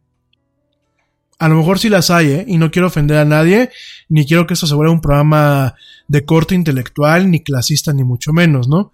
[1.38, 2.46] A lo mejor sí las hay, ¿eh?
[2.48, 3.70] Y no quiero ofender a nadie,
[4.08, 5.76] ni quiero que esto se vuelva un programa
[6.08, 8.94] de corte intelectual, ni clasista, ni mucho menos, ¿no?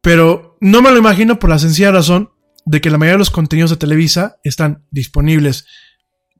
[0.00, 2.30] Pero no me lo imagino por la sencilla razón
[2.64, 5.66] de que la mayoría de los contenidos de Televisa están disponibles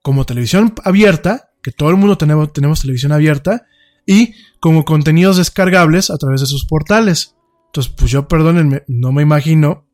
[0.03, 3.67] como televisión abierta, que todo el mundo tenemos, tenemos televisión abierta,
[4.05, 7.37] y como contenidos descargables a través de sus portales.
[7.67, 9.87] Entonces, pues yo, perdónenme, no me imagino.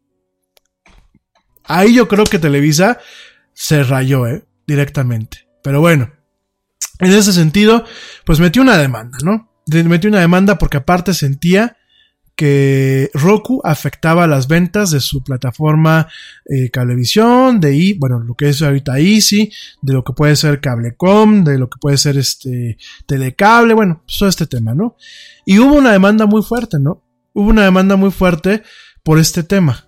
[1.65, 2.99] Ahí yo creo que Televisa
[3.53, 4.48] se rayó, ¿eh?
[4.69, 5.49] Directamente.
[5.65, 6.13] Pero bueno,
[7.01, 7.85] en ese sentido,
[8.25, 9.51] pues metió una demanda, ¿no?
[9.67, 11.77] Metió una demanda porque aparte sentía
[12.37, 16.07] que Roku afectaba las ventas de su plataforma
[16.45, 19.51] eh, cablevisión, de I, bueno, lo que es ahorita Easy,
[19.83, 24.19] de lo que puede ser Cablecom, de lo que puede ser este Telecable, bueno, pues
[24.19, 24.97] todo este tema, ¿no?
[25.45, 27.03] Y hubo una demanda muy fuerte, ¿no?
[27.33, 28.63] Hubo una demanda muy fuerte
[29.03, 29.88] por este tema.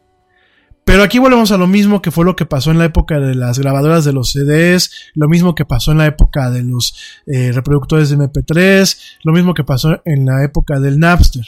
[0.90, 3.36] Pero aquí volvemos a lo mismo que fue lo que pasó en la época de
[3.36, 6.96] las grabadoras de los CDs, lo mismo que pasó en la época de los
[7.26, 11.44] eh, reproductores de MP3, lo mismo que pasó en la época del Napster.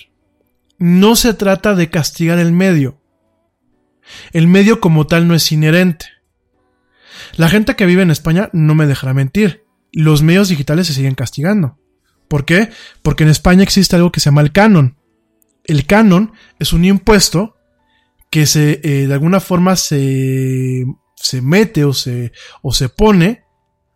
[0.78, 3.00] No se trata de castigar el medio.
[4.32, 6.06] El medio como tal no es inherente.
[7.34, 9.64] La gente que vive en España no me dejará mentir.
[9.90, 11.80] Los medios digitales se siguen castigando.
[12.28, 12.70] ¿Por qué?
[13.02, 14.98] Porque en España existe algo que se llama el canon.
[15.64, 17.56] El canon es un impuesto
[18.32, 20.86] que se, eh, de alguna forma se,
[21.16, 22.32] se mete o se,
[22.62, 23.44] o se pone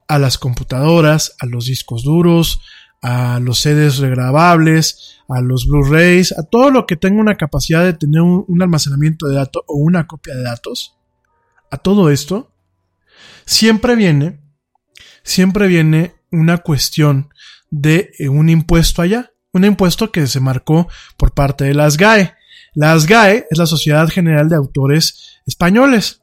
[0.08, 2.60] a las computadoras, a los discos duros,
[3.00, 7.94] a los CDs regrabables, a los Blu-rays, a todo lo que tenga una capacidad de
[7.94, 10.98] tener un, almacenamiento de datos o una copia de datos,
[11.70, 12.52] a todo esto,
[13.46, 14.42] siempre viene,
[15.22, 17.30] siempre viene una cuestión
[17.70, 22.35] de eh, un impuesto allá, un impuesto que se marcó por parte de las GAE.
[22.76, 26.20] La SGAE es la Sociedad General de Autores Españoles.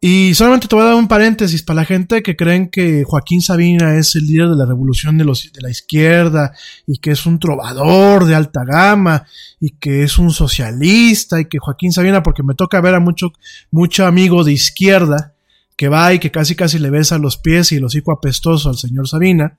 [0.00, 3.42] Y solamente te voy a dar un paréntesis para la gente que creen que Joaquín
[3.42, 6.52] Sabina es el líder de la revolución de, los, de la izquierda
[6.86, 9.26] y que es un trovador de alta gama
[9.58, 13.32] y que es un socialista y que Joaquín Sabina, porque me toca ver a mucho,
[13.72, 15.34] mucho amigo de izquierda
[15.76, 18.78] que va y que casi casi le besa los pies y el hocico apestoso al
[18.78, 19.58] señor Sabina.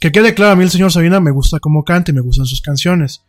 [0.00, 2.46] Que quede claro, a mí el señor Sabina me gusta como canta y me gustan
[2.46, 3.25] sus canciones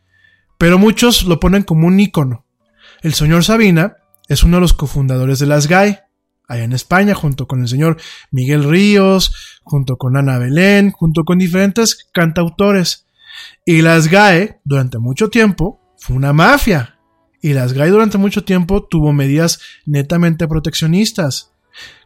[0.57, 2.45] pero muchos lo ponen como un ícono.
[3.01, 3.97] El señor Sabina
[4.27, 6.01] es uno de los cofundadores de las GAE,
[6.47, 7.97] allá en España, junto con el señor
[8.31, 13.05] Miguel Ríos, junto con Ana Belén, junto con diferentes cantautores.
[13.65, 16.99] Y las GAE, durante mucho tiempo, fue una mafia.
[17.41, 21.51] Y las GAE durante mucho tiempo tuvo medidas netamente proteccionistas,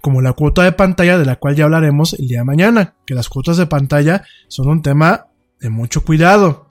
[0.01, 3.15] como la cuota de pantalla de la cual ya hablaremos el día de mañana, que
[3.15, 5.27] las cuotas de pantalla son un tema
[5.59, 6.70] de mucho cuidado.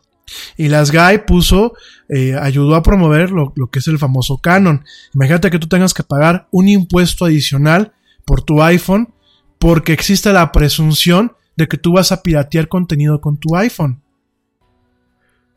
[0.56, 1.74] Y las GAI puso,
[2.08, 4.84] eh, ayudó a promover lo, que es el famoso canon.
[5.14, 7.92] Imagínate que tú tengas que pagar un impuesto adicional
[8.24, 9.12] por tu iPhone
[9.58, 14.02] porque existe la presunción de que tú vas a piratear contenido con tu iPhone.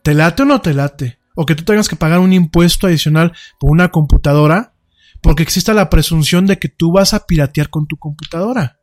[0.02, 1.20] ¿Te late o no te late?
[1.36, 4.74] O que tú tengas que pagar un impuesto adicional por una computadora
[5.22, 8.80] porque existe la presunción de que tú vas a piratear con tu computadora.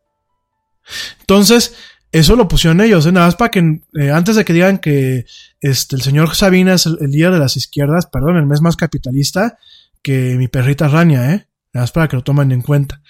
[1.21, 1.77] Entonces,
[2.12, 3.12] eso lo pusieron ellos, ¿eh?
[3.12, 5.27] nada más para que eh, antes de que digan que
[5.61, 9.59] este, el señor Sabina es el, líder de las izquierdas, perdón, el mes más capitalista
[10.03, 11.47] que mi perrita Rania, ¿eh?
[11.73, 13.01] Nada más para que lo tomen en cuenta.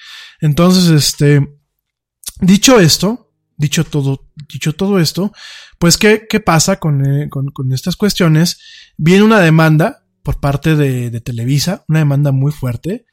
[0.40, 1.56] Entonces, este,
[2.40, 5.32] dicho esto, dicho todo, dicho todo esto,
[5.78, 8.58] pues, ¿qué, qué pasa con, eh, con, con, estas cuestiones?
[8.98, 13.06] Viene una demanda por parte de, de Televisa, una demanda muy fuerte,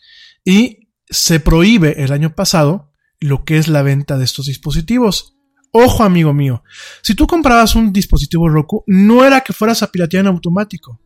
[0.44, 2.92] y se prohíbe el año pasado
[3.22, 5.37] lo que es la venta de estos dispositivos.
[5.72, 6.64] Ojo, amigo mío,
[7.02, 11.00] si tú comprabas un dispositivo Roku, no era que fueras a piratear en automático.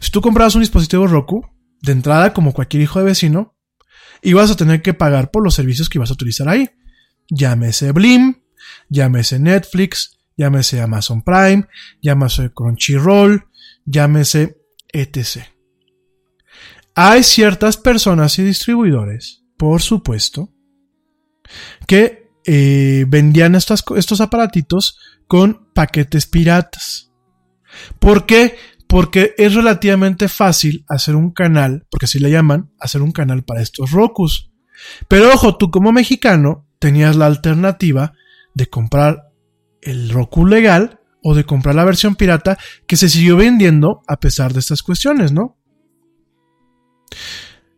[0.00, 1.44] Si tú comprabas un dispositivo Roku,
[1.82, 3.54] de entrada, como cualquier hijo de vecino,
[4.22, 6.70] y vas a tener que pagar por los servicios que vas a utilizar ahí.
[7.28, 8.42] Llámese Blim,
[8.88, 11.68] llámese Netflix, llámese Amazon Prime,
[12.00, 13.44] llámese Crunchyroll,
[13.84, 14.56] llámese
[14.92, 15.44] etc.
[16.94, 20.50] Hay ciertas personas y distribuidores, por supuesto,
[21.86, 27.12] que eh, vendían estos aparatitos con paquetes piratas.
[27.98, 28.56] ¿Por qué?
[28.86, 33.62] Porque es relativamente fácil hacer un canal, porque así le llaman, hacer un canal para
[33.62, 34.52] estos Rokus.
[35.08, 38.12] Pero ojo, tú como mexicano tenías la alternativa
[38.54, 39.30] de comprar
[39.80, 44.52] el Roku legal o de comprar la versión pirata que se siguió vendiendo a pesar
[44.52, 45.56] de estas cuestiones, ¿no?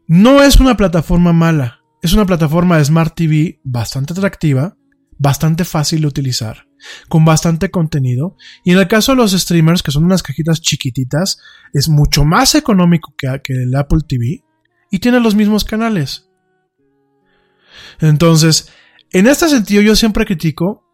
[0.08, 4.76] No es una plataforma mala, es una plataforma de Smart TV bastante atractiva,
[5.18, 6.68] bastante fácil de utilizar,
[7.08, 11.40] con bastante contenido, y en el caso de los streamers, que son unas cajitas chiquititas,
[11.72, 14.44] es mucho más económico que, el Apple TV
[14.88, 16.30] y tiene los mismos canales.
[17.98, 18.70] Entonces,
[19.10, 20.84] en este sentido yo siempre critico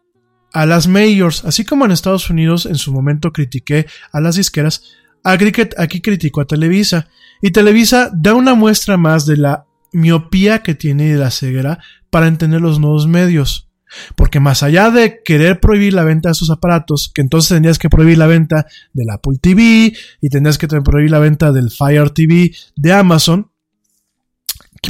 [0.51, 4.83] a las majors, así como en Estados Unidos en su momento critiqué a las disqueras,
[5.25, 7.09] aquí critico a Televisa.
[7.43, 11.79] Y Televisa da una muestra más de la miopía que tiene la ceguera
[12.11, 13.69] para entender los nuevos medios.
[14.17, 17.91] Porque más allá de querer prohibir la venta de esos aparatos, que entonces tendrías que
[17.91, 22.53] prohibir la venta del Apple TV y tendrías que prohibir la venta del Fire TV
[22.75, 23.51] de Amazon,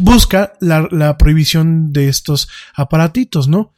[0.01, 3.73] busca la, la prohibición de estos aparatitos, ¿no?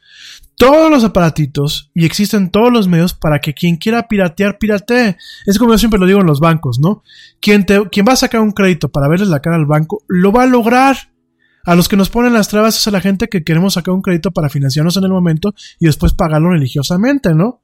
[0.57, 5.17] todos los aparatitos y existen todos los medios para que quien quiera piratear, piratee.
[5.45, 7.03] Es como yo siempre lo digo en los bancos, ¿no?
[7.41, 10.31] Quien, te, quien va a sacar un crédito para verles la cara al banco, lo
[10.31, 10.95] va a lograr.
[11.65, 14.01] A los que nos ponen las trabas es a la gente que queremos sacar un
[14.01, 17.63] crédito para financiarnos en el momento y después pagarlo religiosamente, ¿no?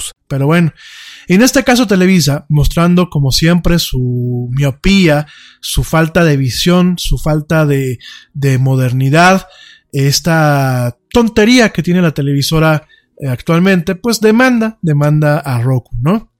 [0.27, 0.73] Pero bueno,
[1.27, 5.27] en este caso Televisa, mostrando como siempre su miopía,
[5.59, 7.99] su falta de visión, su falta de,
[8.33, 9.47] de modernidad,
[9.91, 12.87] esta tontería que tiene la televisora
[13.19, 16.31] eh, actualmente, pues demanda, demanda a Roku, ¿no?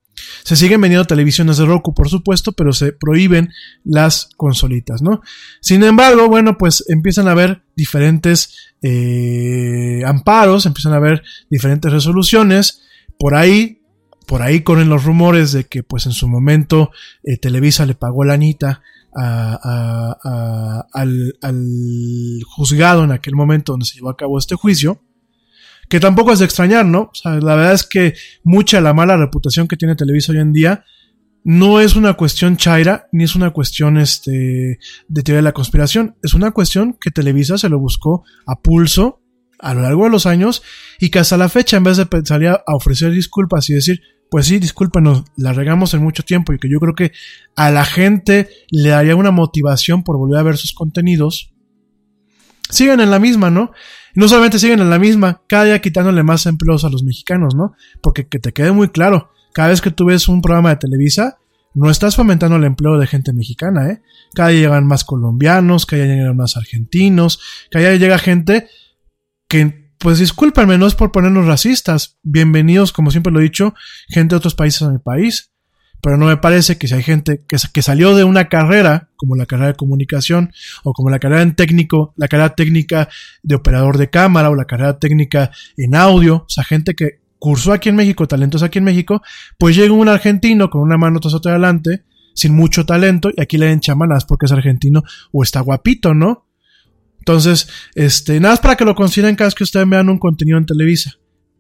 [0.44, 3.50] Se siguen vendiendo televisiones de Roku, por supuesto, pero se prohíben
[3.84, 5.22] las consolitas, ¿no?
[5.62, 12.82] Sin embargo, bueno, pues empiezan a haber diferentes eh, amparos, empiezan a haber diferentes resoluciones.
[13.22, 13.82] Por ahí
[14.32, 16.92] por ahí corren los rumores de que pues en su momento
[17.22, 18.82] eh, Televisa le pagó la anita
[19.14, 19.68] al,
[22.46, 25.04] juzgado en aquel momento donde se llevó a cabo este juicio.
[25.90, 27.12] Que tampoco es de extrañar, ¿no?
[27.26, 28.14] La verdad es que
[28.46, 30.86] mucha la mala reputación que tiene Televisa hoy en día
[31.44, 34.80] no es una cuestión chaira, ni es una cuestión este,
[35.10, 36.16] de teoría de la conspiración.
[36.24, 39.21] Es una cuestión que Televisa se lo buscó a pulso
[39.62, 40.64] a lo largo de los años
[41.00, 44.46] y que hasta la fecha, en vez de salir a ofrecer disculpas y decir, pues
[44.46, 47.12] sí, discúlpenos, la regamos en mucho tiempo y que yo creo que
[47.56, 51.54] a la gente le daría una motivación por volver a ver sus contenidos,
[52.70, 53.72] siguen en la misma, ¿no?
[54.16, 57.74] No solamente siguen en la misma, cada día quitándole más empleos a los mexicanos, ¿no?
[58.02, 61.38] Porque que te quede muy claro, cada vez que tú ves un programa de Televisa,
[61.74, 64.02] no estás fomentando el empleo de gente mexicana, ¿eh?
[64.34, 67.40] Cada día llegan más colombianos, cada día llegan más argentinos,
[67.70, 68.68] cada día llega gente
[69.52, 72.18] que pues discúlpenme, no es por ponernos racistas.
[72.24, 73.74] Bienvenidos, como siempre lo he dicho,
[74.08, 75.52] gente de otros países a mi país.
[76.02, 79.36] Pero no me parece que si hay gente que, que salió de una carrera, como
[79.36, 80.54] la carrera de comunicación,
[80.86, 83.10] o como la carrera en técnico, la carrera técnica
[83.44, 87.74] de operador de cámara, o la carrera técnica en audio, o sea, gente que cursó
[87.74, 89.22] aquí en México, talentos aquí en México,
[89.58, 93.58] pues llega un argentino con una mano tras otra adelante, sin mucho talento, y aquí
[93.58, 95.04] le den chamanas porque es argentino
[95.34, 96.46] o está guapito, ¿no?
[97.22, 100.58] Entonces, este, nada más para que lo consideren cada vez que ustedes vean un contenido
[100.58, 101.18] en Televisa.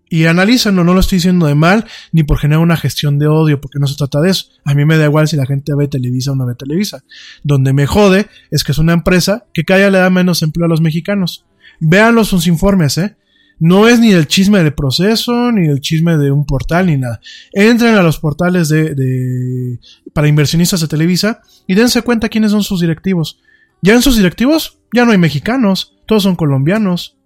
[0.09, 3.61] Y analízanlo, no lo estoy diciendo de mal, ni por generar una gestión de odio,
[3.61, 4.47] porque no se trata de eso.
[4.65, 7.03] A mí me da igual si la gente ve Televisa o no ve Televisa.
[7.43, 10.65] Donde me jode es que es una empresa que cada día le da menos empleo
[10.65, 11.45] a los mexicanos.
[11.79, 13.15] Véanlos sus informes, ¿eh?
[13.59, 17.21] No es ni el chisme de proceso, ni el chisme de un portal, ni nada.
[17.53, 19.79] Entren a los portales de, de
[20.13, 23.39] para inversionistas de Televisa y dense cuenta quiénes son sus directivos.
[23.81, 27.17] Ya en sus directivos ya no hay mexicanos, todos son colombianos.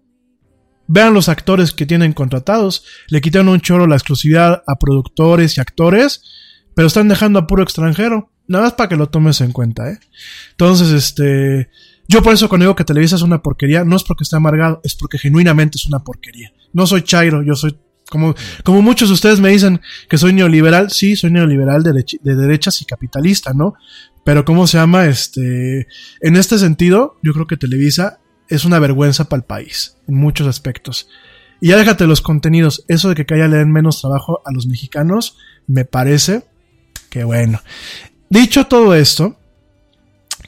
[0.87, 5.61] Vean los actores que tienen contratados, le quitaron un choro la exclusividad a productores y
[5.61, 6.21] actores,
[6.75, 8.31] pero están dejando a puro extranjero.
[8.47, 9.99] Nada más para que lo tomes en cuenta, ¿eh?
[10.51, 11.69] Entonces, este,
[12.07, 14.81] yo por eso cuando digo que Televisa es una porquería, no es porque esté amargado,
[14.83, 16.53] es porque genuinamente es una porquería.
[16.71, 17.75] No soy Chairo, yo soy
[18.07, 22.35] como, como muchos de ustedes me dicen que soy neoliberal, sí, soy neoliberal de, de
[22.35, 23.73] derechas y capitalista, ¿no?
[24.25, 25.05] Pero ¿cómo se llama?
[25.05, 25.87] Este,
[26.19, 28.19] en este sentido, yo creo que Televisa
[28.49, 31.07] es una vergüenza para el país, en muchos aspectos.
[31.61, 34.65] Y ya déjate los contenidos, eso de que haya le den menos trabajo a los
[34.65, 35.37] mexicanos,
[35.67, 36.43] me parece
[37.11, 37.61] que bueno.
[38.27, 39.37] Dicho todo esto,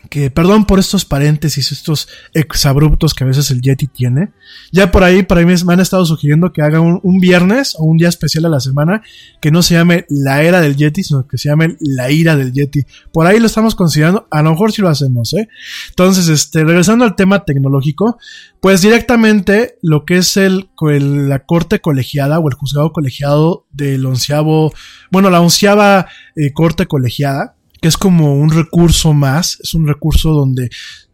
[0.07, 4.31] que perdón por estos paréntesis, estos exabruptos que a veces el Yeti tiene.
[4.71, 7.97] Ya por ahí, para mí me han estado sugiriendo que haga un, viernes o un
[7.97, 9.01] día especial a la semana
[9.41, 12.53] que no se llame la era del Yeti, sino que se llame la ira del
[12.53, 12.85] Yeti.
[13.11, 15.49] Por ahí lo estamos considerando, a lo mejor si lo hacemos, ¿eh?
[15.89, 18.17] Entonces, este, regresando al tema tecnológico,
[18.61, 24.73] pues directamente lo que es el la corte colegiada o el juzgado colegiado del onceavo,
[25.11, 30.31] bueno, la onceava eh, corte colegiada, que es como un recurso más, es un recurso
[30.31, 30.69] donde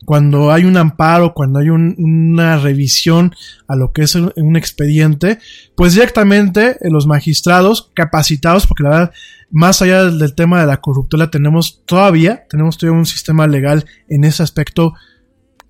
[0.06, 3.34] cuando hay un amparo, cuando hay un, una revisión
[3.68, 5.40] a lo que es un, expediente,
[5.76, 9.12] pues directamente eh, los magistrados capacitados, porque la verdad,
[9.50, 13.86] más allá del, del tema de la corruptela, tenemos todavía, tenemos todavía un sistema legal
[14.10, 14.94] en ese aspecto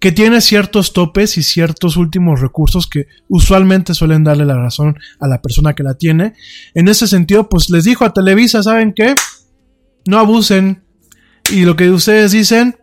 [0.03, 5.29] que tiene ciertos topes y ciertos últimos recursos que usualmente suelen darle la razón a
[5.29, 6.33] la persona que la tiene.
[6.73, 9.15] En ese sentido, pues les dijo a Televisa, ¿saben qué?
[10.05, 10.83] No abusen,
[11.51, 12.77] y lo que ustedes dicen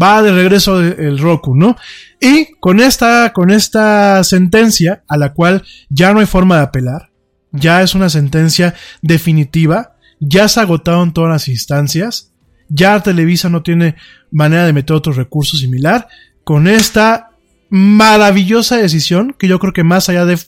[0.00, 1.76] va de regreso el Roku, ¿no?
[2.20, 7.10] Y con esta, con esta sentencia, a la cual ya no hay forma de apelar,
[7.52, 12.32] ya es una sentencia definitiva, ya se agotaron todas las instancias,
[12.68, 13.96] ya Televisa no tiene
[14.30, 16.08] manera de meter otro recurso similar,
[16.44, 17.30] con esta
[17.68, 20.38] maravillosa decisión, que yo creo que más allá de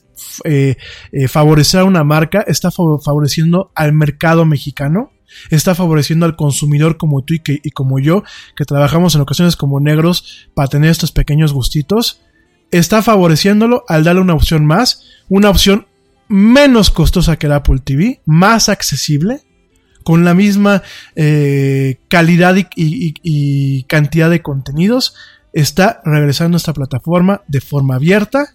[0.44, 0.76] eh,
[1.12, 5.10] eh, favorecer a una marca, está favoreciendo al mercado mexicano,
[5.50, 8.24] está favoreciendo al consumidor como tú y, que, como yo,
[8.56, 12.20] que trabajamos en ocasiones como negros para tener estos pequeños gustitos,
[12.70, 15.86] está favoreciéndolo al darle una opción más, una opción
[16.28, 19.42] menos costosa que el Apple TV, más accesible,
[20.02, 20.82] con la misma
[21.16, 25.14] eh, calidad y, y cantidad de contenidos,
[25.52, 28.54] está regresando a esta plataforma de forma abierta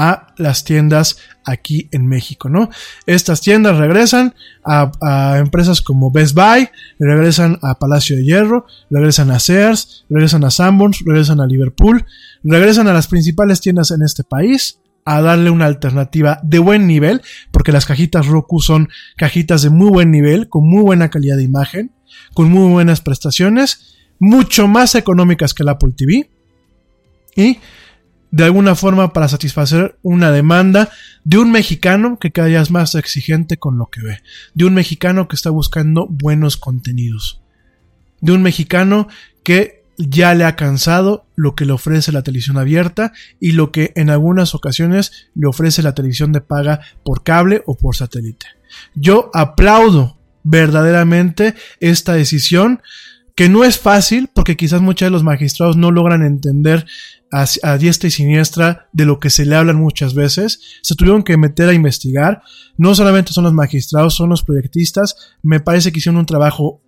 [0.00, 2.70] a las tiendas aquí en México, ¿no?
[3.04, 9.38] Estas tiendas regresan a, empresas como Best Buy, regresan a Palacio de Hierro, regresan a
[9.38, 12.06] Sears, regresan a Sanborns, regresan a Liverpool,
[12.42, 17.20] regresan a las principales tiendas en este país a darle una alternativa de buen nivel,
[17.50, 21.42] porque las cajitas Roku son cajitas de muy buen nivel, con muy buena calidad de
[21.42, 21.92] imagen,
[22.32, 26.30] con muy buenas prestaciones, mucho más económicas que el Apple TV
[27.36, 27.58] y
[28.30, 30.90] de alguna forma para satisfacer una demanda
[31.24, 34.22] de un mexicano que cada día es más exigente con lo que ve,
[34.54, 37.40] de un mexicano que está buscando buenos contenidos,
[38.20, 39.08] de un mexicano
[39.42, 43.92] que ya le ha cansado lo que le ofrece la televisión abierta y lo que
[43.96, 48.46] en algunas ocasiones le ofrece la televisión de paga por cable o por satélite.
[48.94, 52.80] Yo aplaudo verdaderamente esta decisión
[53.40, 56.84] que no es fácil porque quizás muchos de los magistrados no logran entender
[57.32, 60.60] a, diestra y siniestra de lo que se le hablan muchas veces.
[60.82, 62.42] Se tuvieron que meter a investigar.
[62.76, 65.16] No solamente son los magistrados, son los proyectistas.
[65.42, 66.82] Me parece que hicieron un trabajo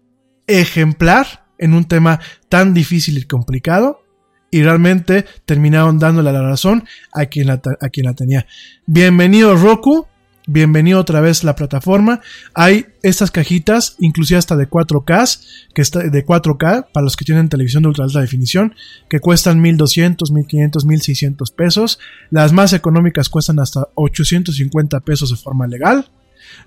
[0.47, 2.21] ejemplar en un tema
[2.51, 4.03] tan difícil y complicado.
[4.51, 6.85] Y realmente terminaron dándole la razón
[7.15, 8.47] a quien la, a quien la tenía.
[8.85, 10.07] Bienvenido Roku.
[10.49, 12.21] Bienvenido otra vez a la plataforma.
[12.53, 17.49] Hay estas cajitas, inclusive hasta de 4K, que está de 4K para los que tienen
[17.49, 18.75] televisión de ultra alta definición,
[19.09, 22.01] que cuestan 1200, 1500, 1600 pesos.
[22.31, 26.11] Las más económicas cuestan hasta 850 pesos de forma legal.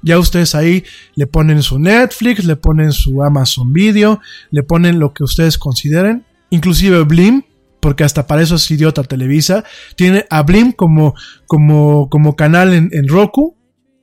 [0.02, 0.85] Ya ustedes ahí
[1.15, 4.22] le ponen su Netflix, le ponen su Amazon Video,
[4.52, 7.43] le ponen lo que ustedes consideren, inclusive Blim,
[7.81, 9.65] porque hasta para eso es idiota Televisa,
[9.97, 11.14] tiene a Blim como,
[11.45, 13.55] como, como canal en, en Roku,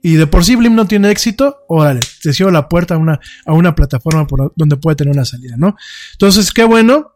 [0.02, 3.20] y de por sí Blim no tiene éxito, órale, te cierro la puerta a una,
[3.46, 5.76] a una plataforma por donde puede tener una salida, ¿no?
[6.12, 7.08] Entonces, qué bueno.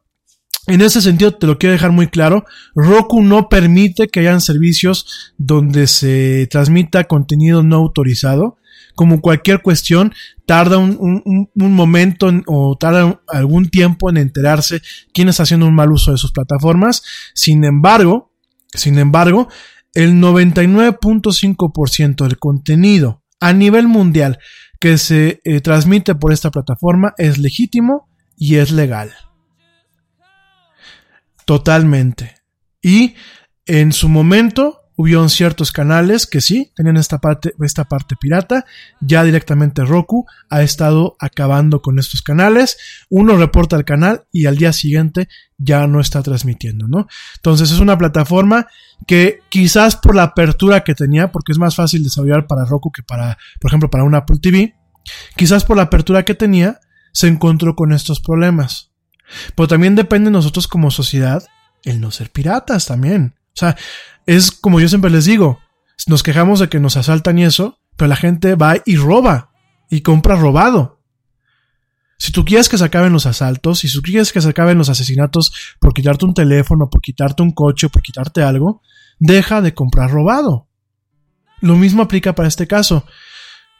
[0.68, 2.44] En ese sentido, te lo quiero dejar muy claro.
[2.74, 8.56] Roku no permite que hayan servicios donde se transmita contenido no autorizado.
[8.96, 10.12] Como cualquier cuestión,
[10.44, 14.80] tarda un, un, un momento en, o tarda algún tiempo en enterarse
[15.12, 17.02] quién está haciendo un mal uso de sus plataformas.
[17.34, 18.32] Sin embargo,
[18.74, 19.48] sin embargo,
[19.96, 24.38] el 99.5% del contenido a nivel mundial
[24.78, 29.14] que se eh, transmite por esta plataforma es legítimo y es legal.
[31.46, 32.34] Totalmente.
[32.82, 33.14] Y
[33.64, 38.64] en su momento hubieron ciertos canales que sí tenían esta parte, esta parte pirata.
[39.00, 42.78] Ya directamente Roku ha estado acabando con estos canales.
[43.10, 45.28] Uno reporta el canal y al día siguiente
[45.58, 47.06] ya no está transmitiendo, ¿no?
[47.36, 48.66] Entonces es una plataforma
[49.06, 53.02] que quizás por la apertura que tenía, porque es más fácil desarrollar para Roku que
[53.02, 54.74] para, por ejemplo, para un Apple TV,
[55.36, 56.80] quizás por la apertura que tenía,
[57.12, 58.90] se encontró con estos problemas.
[59.54, 61.44] Pero también depende de nosotros como sociedad
[61.84, 63.34] el no ser piratas también.
[63.56, 63.76] O sea,
[64.26, 65.60] es como yo siempre les digo,
[66.06, 69.50] nos quejamos de que nos asaltan y eso, pero la gente va y roba
[69.88, 71.00] y compra robado.
[72.18, 74.88] Si tú quieres que se acaben los asaltos, si tú quieres que se acaben los
[74.88, 78.82] asesinatos por quitarte un teléfono, por quitarte un coche, por quitarte algo,
[79.18, 80.68] deja de comprar robado.
[81.60, 83.06] Lo mismo aplica para este caso.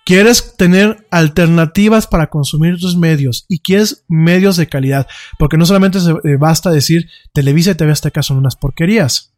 [0.05, 5.07] Quieres tener alternativas para consumir tus medios y quieres medios de calidad,
[5.39, 9.36] porque no solamente eh, basta decir Televisa y TV Azteca son unas porquerías.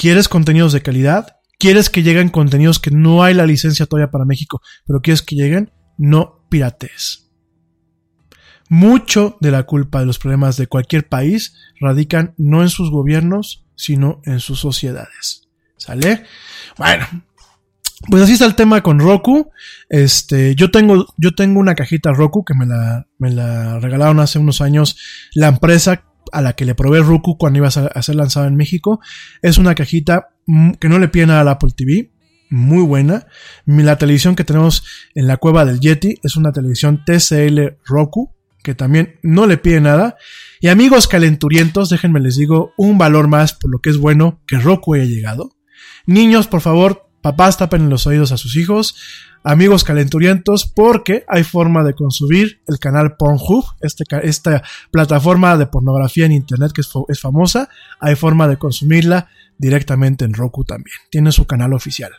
[0.00, 1.36] ¿Quieres contenidos de calidad?
[1.58, 5.36] ¿Quieres que lleguen contenidos que no hay la licencia todavía para México, pero quieres que
[5.36, 5.72] lleguen?
[5.98, 7.30] No pirates.
[8.70, 13.66] Mucho de la culpa de los problemas de cualquier país radican no en sus gobiernos,
[13.76, 15.50] sino en sus sociedades.
[15.76, 16.24] ¿Sale?
[16.78, 17.06] Bueno,
[18.08, 19.50] pues así está el tema con Roku.
[19.90, 24.38] Este, yo tengo, yo tengo una cajita Roku que me la, me la regalaron hace
[24.38, 24.96] unos años
[25.34, 29.00] la empresa a la que le probé Roku cuando iba a ser lanzado en México.
[29.42, 30.30] Es una cajita
[30.78, 32.10] que no le pide nada al Apple TV.
[32.50, 33.26] Muy buena.
[33.66, 34.84] La televisión que tenemos
[35.14, 39.80] en la cueva del Yeti es una televisión TCL Roku, que también no le pide
[39.80, 40.16] nada.
[40.60, 44.58] Y amigos calenturientos, déjenme les digo un valor más por lo que es bueno que
[44.58, 45.52] Roku haya llegado.
[46.06, 48.96] Niños, por favor, papás tapen los oídos a sus hijos
[49.42, 56.26] amigos calenturientos porque hay forma de consumir el canal Pornhub, este, esta plataforma de pornografía
[56.26, 57.68] en internet que es, es, famosa,
[58.00, 60.96] hay forma de consumirla directamente en Roku también.
[61.10, 62.12] Tiene su canal oficial.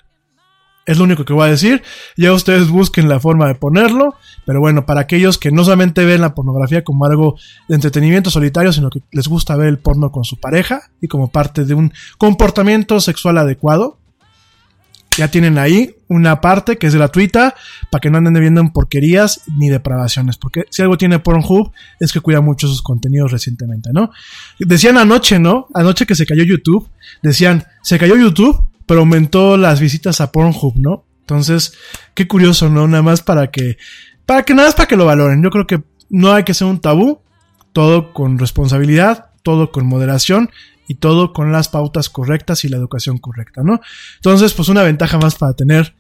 [0.86, 1.84] Es lo único que voy a decir.
[2.18, 4.16] Ya ustedes busquen la forma de ponerlo.
[4.46, 7.38] Pero bueno, para aquellos que no solamente ven la pornografía como algo
[7.68, 11.32] de entretenimiento solitario, sino que les gusta ver el porno con su pareja y como
[11.32, 14.00] parte de un comportamiento sexual adecuado,
[15.18, 17.56] ya tienen ahí una parte que es gratuita
[17.90, 20.38] para que no anden viendo en porquerías ni depravaciones.
[20.38, 24.12] Porque si algo tiene Pornhub es que cuida mucho sus contenidos recientemente, ¿no?
[24.60, 25.68] Decían anoche, ¿no?
[25.74, 26.90] Anoche que se cayó YouTube.
[27.22, 31.06] Decían, se cayó YouTube, pero aumentó las visitas a Pornhub, ¿no?
[31.22, 31.74] Entonces,
[32.14, 32.88] qué curioso, ¿no?
[32.88, 33.78] Nada más para que,
[34.26, 35.44] para que nada más para que lo valoren.
[35.44, 37.22] Yo creo que no hay que ser un tabú.
[37.74, 40.50] Todo con responsabilidad, todo con moderación
[40.92, 43.80] y todo con las pautas correctas y la educación correcta, ¿no?
[44.18, 45.96] Entonces, pues una ventaja más para tener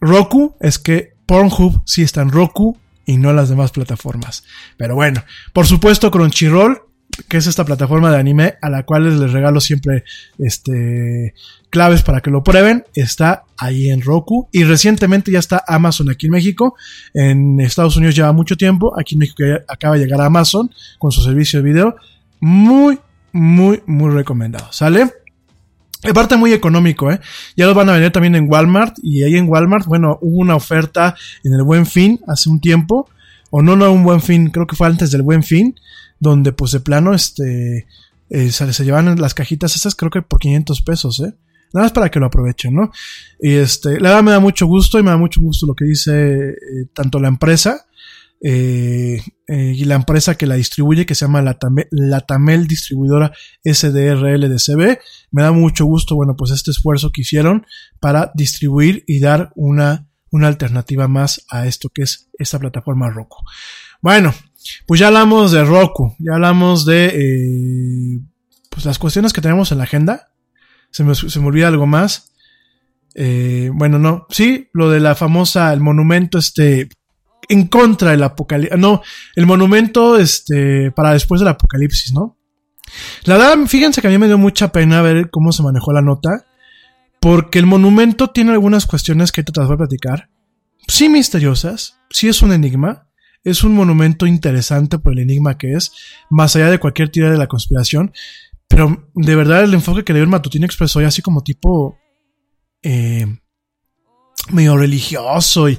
[0.00, 4.44] Roku es que Pornhub sí está en Roku y no en las demás plataformas.
[4.78, 5.22] Pero bueno,
[5.52, 6.80] por supuesto Crunchyroll,
[7.28, 10.04] que es esta plataforma de anime a la cual les regalo siempre
[10.38, 11.34] este
[11.68, 16.28] claves para que lo prueben, está ahí en Roku y recientemente ya está Amazon aquí
[16.28, 16.76] en México.
[17.12, 21.20] En Estados Unidos lleva mucho tiempo, aquí en México acaba de llegar Amazon con su
[21.20, 21.96] servicio de video.
[22.40, 22.98] Muy
[23.32, 24.72] muy, muy recomendado.
[24.72, 25.12] ¿Sale?
[26.08, 27.20] Aparte muy económico, ¿eh?
[27.56, 28.96] Ya los van a vender también en Walmart.
[29.02, 33.08] Y ahí en Walmart, bueno, hubo una oferta en el Buen Fin hace un tiempo.
[33.50, 35.78] O no, no un Buen Fin, creo que fue antes del Buen Fin.
[36.18, 37.86] Donde pues de plano, este...
[38.30, 41.32] Eh, se, llevan las cajitas esas creo que por 500 pesos, ¿eh?
[41.72, 42.90] Nada más para que lo aprovechen, ¿no?
[43.40, 45.86] Y este, la verdad me da mucho gusto y me da mucho gusto lo que
[45.86, 46.54] dice eh,
[46.92, 47.86] tanto la empresa
[48.40, 53.32] eh, eh, y la empresa que la distribuye, que se llama la, Tamel, Distribuidora
[53.64, 54.98] SDRL de CB.
[55.30, 57.66] Me da mucho gusto, bueno, pues este esfuerzo que hicieron
[58.00, 63.38] para distribuir y dar una, una alternativa más a esto que es esta plataforma Roku.
[64.00, 64.32] Bueno,
[64.86, 68.20] pues ya hablamos de Roku, ya hablamos de eh,
[68.70, 70.28] pues las cuestiones que tenemos en la agenda.
[70.90, 72.32] Se me, se me olvida algo más.
[73.14, 76.88] eh, bueno, no, sí, lo de la famosa, el monumento, este,
[77.48, 79.02] en contra del apocalipsis, no,
[79.34, 82.38] el monumento, este, para después del apocalipsis, ¿no?
[83.24, 86.02] La verdad, fíjense que a mí me dio mucha pena ver cómo se manejó la
[86.02, 86.46] nota,
[87.20, 90.30] porque el monumento tiene algunas cuestiones que te las voy a platicar,
[90.86, 93.08] sí misteriosas, sí es un enigma,
[93.44, 95.92] es un monumento interesante por el enigma que es,
[96.30, 98.12] más allá de cualquier tira de la conspiración,
[98.68, 101.98] pero de verdad el enfoque que le dio el Matutino Express hoy, así como tipo
[102.82, 103.26] eh,
[104.50, 105.78] medio religioso y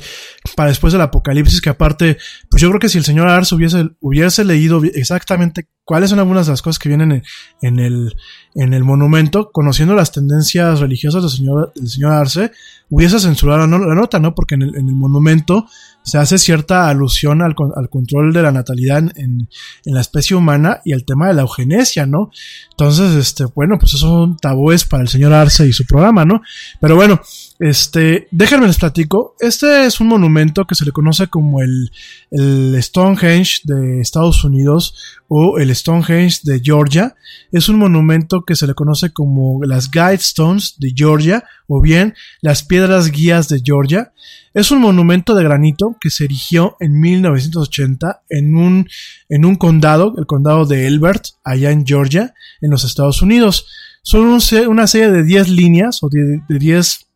[0.55, 2.17] para después del apocalipsis que aparte,
[2.49, 6.45] pues yo creo que si el señor Arce hubiese, hubiese leído exactamente cuáles son algunas
[6.45, 7.23] de las cosas que vienen en,
[7.61, 8.15] en el,
[8.53, 12.51] en el monumento, conociendo las tendencias religiosas del señor, del señor Arce,
[12.89, 14.35] hubiese censurado la, nota, ¿no?
[14.35, 15.65] Porque en el, en el, monumento
[16.03, 19.47] se hace cierta alusión al, al control de la natalidad en, en,
[19.85, 22.29] la especie humana y el tema de la eugenesia, ¿no?
[22.71, 26.41] Entonces, este, bueno, pues eso son tabúes para el señor Arce y su programa, ¿no?
[26.79, 27.19] Pero bueno,
[27.59, 29.35] este, déjenme les platico.
[29.37, 31.91] Este es un monumento que se le conoce como el,
[32.31, 34.95] el Stonehenge de Estados Unidos
[35.27, 37.15] o el Stonehenge de Georgia.
[37.51, 42.63] Es un monumento que se le conoce como las Guidestones de Georgia o bien las
[42.63, 44.13] Piedras Guías de Georgia.
[44.53, 48.87] Es un monumento de granito que se erigió en 1980 en un,
[49.27, 53.67] en un condado, el condado de Elbert, allá en Georgia, en los Estados Unidos.
[54.01, 57.08] Son un, una serie de 10 líneas o de 10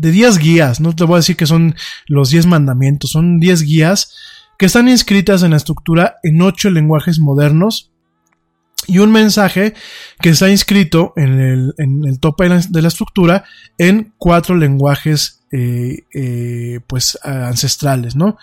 [0.00, 1.74] de 10 guías, no te voy a decir que son
[2.06, 4.14] los 10 mandamientos, son 10 guías
[4.58, 7.90] que están inscritas en la estructura en 8 lenguajes modernos
[8.86, 9.74] y un mensaje
[10.20, 13.44] que está inscrito en el, tope de la, estructura
[13.76, 18.38] en cuatro lenguajes eh, eh, pues ancestrales, ¿no?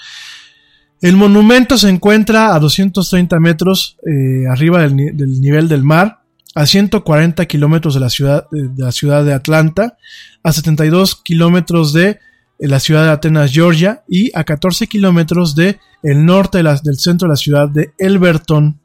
[1.02, 4.96] El monumento se encuentra a 230 metros eh, arriba del
[5.42, 6.20] nivel del mar
[6.58, 9.96] a 140 kilómetros de la ciudad de la ciudad de Atlanta,
[10.42, 12.20] a 72 kilómetros de
[12.58, 17.34] la ciudad de Atenas, Georgia, y a 14 kilómetros de el norte del centro de
[17.34, 18.82] la ciudad de Elberton.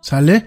[0.00, 0.46] ¿Sale?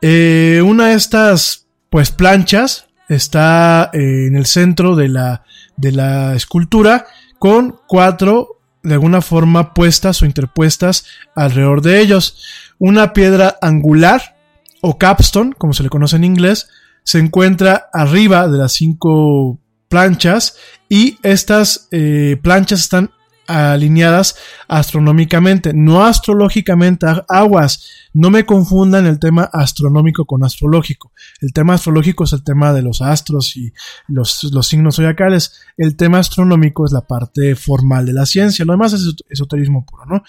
[0.00, 5.44] Eh, una de estas, pues, planchas está eh, en el centro de la,
[5.76, 7.06] de la escultura
[7.38, 11.06] con cuatro, de alguna forma, puestas o interpuestas
[11.36, 12.42] alrededor de ellos.
[12.80, 14.41] Una piedra angular
[14.82, 16.68] o capstone, como se le conoce en inglés,
[17.04, 20.56] se encuentra arriba de las cinco planchas
[20.88, 23.10] y estas eh, planchas están
[23.46, 24.36] alineadas
[24.68, 31.12] astronómicamente, no astrológicamente, aguas, no me confundan el tema astronómico con astrológico.
[31.40, 33.72] El tema astrológico es el tema de los astros y
[34.08, 35.60] los, los signos zodiacales.
[35.76, 40.06] El tema astronómico es la parte formal de la ciencia, lo demás es esoterismo puro,
[40.06, 40.22] ¿no?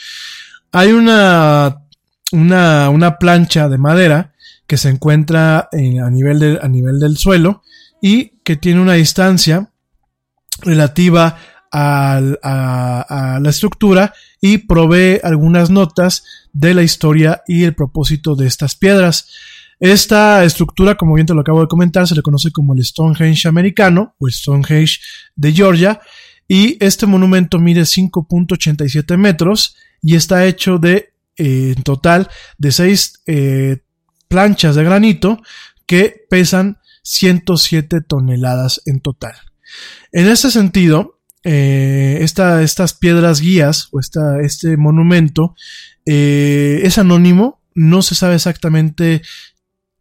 [0.72, 1.86] Hay una,
[2.32, 4.33] una, una plancha de madera
[4.74, 7.62] que se encuentra en, a, nivel de, a nivel del suelo
[8.02, 9.72] y que tiene una distancia
[10.64, 11.38] relativa
[11.72, 16.24] a, a, a, la estructura y provee algunas notas
[16.54, 19.30] de la historia y el propósito de estas piedras.
[19.80, 23.48] Esta estructura, como bien te lo acabo de comentar, se le conoce como el Stonehenge
[23.48, 25.02] americano o Stonehenge
[25.36, 26.02] de Georgia
[26.48, 32.28] y este monumento mide 5.87 metros y está hecho de eh, en total
[32.58, 33.78] de 6 eh,
[34.34, 35.44] planchas de granito
[35.86, 39.36] que pesan 107 toneladas en total.
[40.12, 45.54] En este sentido, eh, esta, estas piedras guías o esta, este monumento
[46.08, 49.22] eh, es anónimo, no se sabe exactamente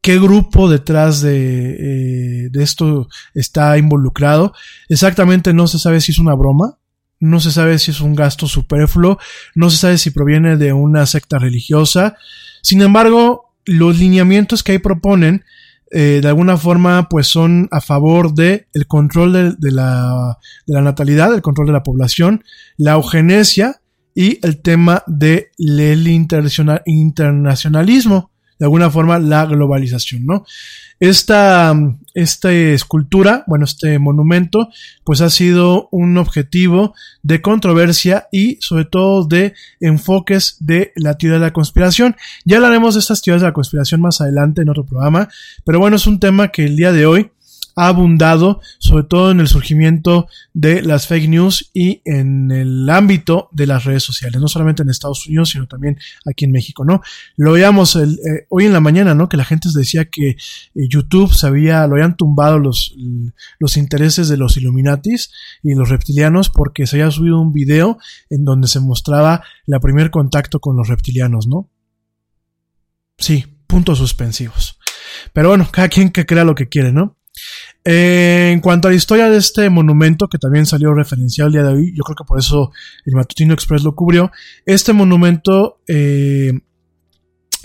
[0.00, 4.54] qué grupo detrás de, eh, de esto está involucrado,
[4.88, 6.78] exactamente no se sabe si es una broma,
[7.20, 9.18] no se sabe si es un gasto superfluo,
[9.54, 12.16] no se sabe si proviene de una secta religiosa,
[12.62, 15.44] sin embargo, los lineamientos que ahí proponen
[15.94, 20.80] eh, de alguna forma pues son a favor de el control de, la, de, la,
[20.80, 22.43] natalidad, el control de la población,
[22.78, 23.82] la eugenesia
[24.14, 30.47] y el tema del de internacionalismo, de alguna forma la globalización, ¿no?
[30.98, 31.74] Esta,
[32.14, 34.68] esta escultura, bueno, este monumento,
[35.05, 41.39] pues ha sido un objetivo de controversia y sobre todo de enfoques de la teoría
[41.39, 42.16] de la conspiración.
[42.44, 45.28] Ya hablaremos de estas teorías de la conspiración más adelante en otro programa,
[45.64, 47.30] pero bueno, es un tema que el día de hoy
[47.77, 53.49] ha abundado, sobre todo en el surgimiento de las fake news y en el ámbito
[53.53, 57.03] de las redes sociales, no solamente en Estados Unidos, sino también aquí en México, ¿no?
[57.36, 59.28] Lo veíamos eh, hoy en la mañana, ¿no?
[59.28, 60.36] Que la gente decía que eh,
[60.74, 62.94] YouTube se había, lo habían tumbado los,
[63.59, 65.31] los intereses de los Illuminatis
[65.62, 67.99] y los reptilianos porque se había subido un video
[68.31, 71.70] en donde se mostraba el primer contacto con los reptilianos, ¿no?
[73.19, 74.78] Sí, puntos suspensivos.
[75.32, 77.16] Pero bueno, cada quien que crea lo que quiere, ¿no?
[77.84, 81.72] En cuanto a la historia de este monumento, que también salió referenciado el día de
[81.74, 82.70] hoy, yo creo que por eso
[83.04, 84.30] el Matutino Express lo cubrió,
[84.66, 86.52] este monumento eh,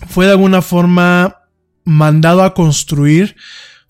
[0.07, 1.43] fue de alguna forma
[1.83, 3.35] mandado a construir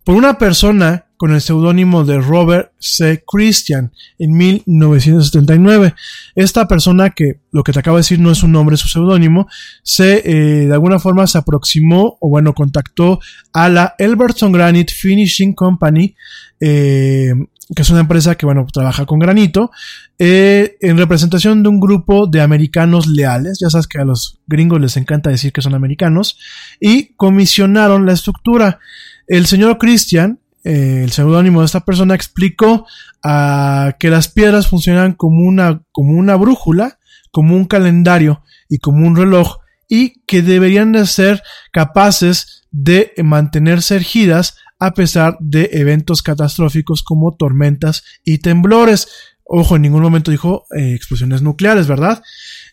[0.04, 3.24] por una persona con el seudónimo de Robert C.
[3.28, 5.96] Christian en 1979.
[6.36, 8.88] Esta persona, que lo que te acabo de decir no es un nombre, es su
[8.88, 9.48] seudónimo,
[9.84, 13.20] se eh, de alguna forma se aproximó o bueno, contactó
[13.52, 16.16] a la Elberton Granite Finishing Company,
[16.60, 17.34] eh,
[17.76, 19.72] que es una empresa que bueno, trabaja con granito,
[20.20, 24.80] eh, en representación de un grupo de americanos leales, ya sabes que a los gringos
[24.80, 26.38] les encanta decir que son americanos,
[26.80, 28.80] y comisionaron la estructura.
[29.28, 32.86] El señor Christian, eh, el seudónimo de esta persona explicó
[33.24, 37.00] ah, que las piedras funcionan como una, como una brújula,
[37.32, 41.42] como un calendario y como un reloj y que deberían de ser
[41.72, 49.08] capaces de mantenerse ergidas a pesar de eventos catastróficos como tormentas y temblores.
[49.46, 52.22] Ojo, en ningún momento dijo eh, explosiones nucleares, ¿verdad?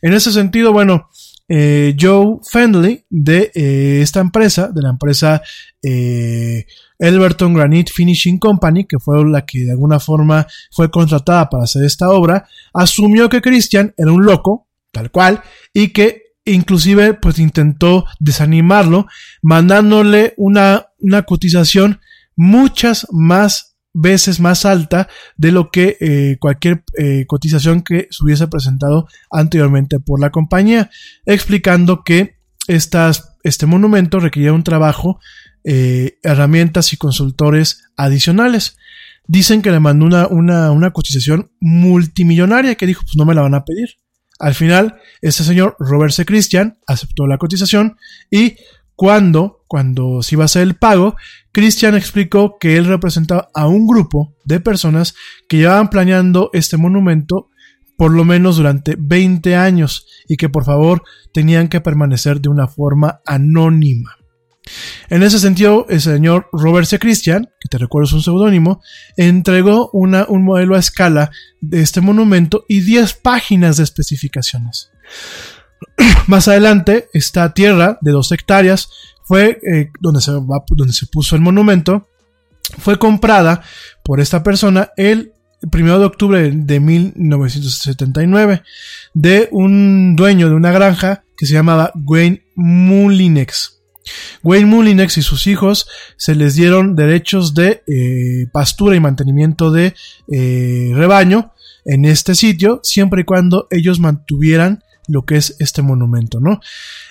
[0.02, 1.10] En ese sentido, bueno,
[1.48, 5.42] eh, Joe Fendley de eh, esta empresa, de la empresa
[5.82, 6.66] eh,
[6.98, 11.84] Elberton Granite Finishing Company, que fue la que de alguna forma fue contratada para hacer
[11.84, 15.42] esta obra, asumió que Christian era un loco, tal cual,
[15.72, 19.06] y que inclusive pues intentó desanimarlo,
[19.42, 22.00] mandándole una, una cotización
[22.36, 28.48] muchas más veces más alta de lo que eh, cualquier eh, cotización que se hubiese
[28.48, 30.90] presentado anteriormente por la compañía,
[31.24, 35.20] explicando que este monumento requería un trabajo,
[35.62, 38.76] eh, herramientas y consultores adicionales.
[39.26, 43.42] Dicen que le mandó una, una, una cotización multimillonaria que dijo, pues no me la
[43.42, 43.90] van a pedir.
[44.40, 46.26] Al final, este señor Robert C.
[46.26, 47.96] Christian aceptó la cotización
[48.30, 48.56] y
[48.96, 51.16] cuando, cuando se iba a hacer el pago,
[51.52, 55.14] Christian explicó que él representaba a un grupo de personas
[55.48, 57.50] que llevaban planeando este monumento
[57.96, 61.02] por lo menos durante 20 años y que por favor
[61.32, 64.16] tenían que permanecer de una forma anónima.
[65.10, 66.98] En ese sentido, el señor Robert C.
[66.98, 68.80] Christian, que te recuerdo es un seudónimo,
[69.16, 71.30] entregó una, un modelo a escala
[71.60, 74.90] de este monumento y 10 páginas de especificaciones.
[76.26, 78.88] Más adelante, esta tierra de dos hectáreas
[79.24, 82.08] fue eh, donde, se donde se puso el monumento,
[82.78, 83.62] fue comprada
[84.02, 85.32] por esta persona el
[85.72, 88.62] 1 de octubre de 1979
[89.14, 93.80] de un dueño de una granja que se llamaba Wayne Mullinex.
[94.42, 95.86] Wayne Mullinex y sus hijos
[96.16, 99.94] se les dieron derechos de eh, pastura y mantenimiento de
[100.30, 101.52] eh, rebaño
[101.86, 106.60] en este sitio, siempre y cuando ellos mantuvieran lo que es este monumento, ¿no?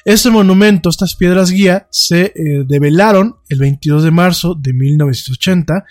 [0.05, 5.85] Este monumento, estas piedras guía, se eh, develaron el 22 de marzo de 1980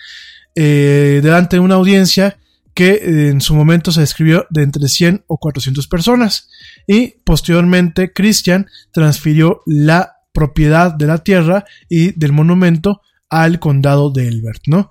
[0.55, 2.37] eh, delante de una audiencia
[2.73, 6.49] que eh, en su momento se describió de entre 100 o 400 personas
[6.87, 14.27] y posteriormente Christian transfirió la propiedad de la tierra y del monumento al condado de
[14.27, 14.89] Elbert, ¿no?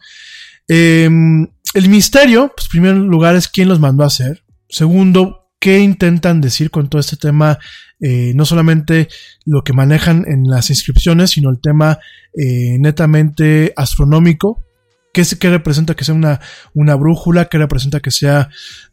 [0.68, 4.44] Em, el misterio, pues, en primer lugar, es quién los mandó a hacer.
[4.68, 7.56] Segundo, qué intentan decir con todo este tema,
[8.00, 9.06] eh, no solamente
[9.44, 12.00] lo que manejan en las inscripciones, sino el tema
[12.36, 14.60] eh, netamente astronómico.
[15.12, 16.40] ¿Qué, ¿Qué, representa que sea una,
[16.74, 17.44] una brújula?
[17.44, 18.48] ¿Qué representa que sea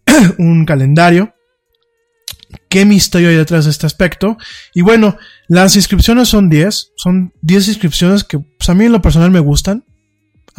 [0.38, 1.34] un calendario?
[2.70, 4.38] ¿Qué misterio hay detrás de este aspecto?
[4.76, 5.18] Y bueno,
[5.48, 6.92] las inscripciones son 10.
[6.96, 9.86] Son 10 inscripciones que pues, a mí en lo personal me gustan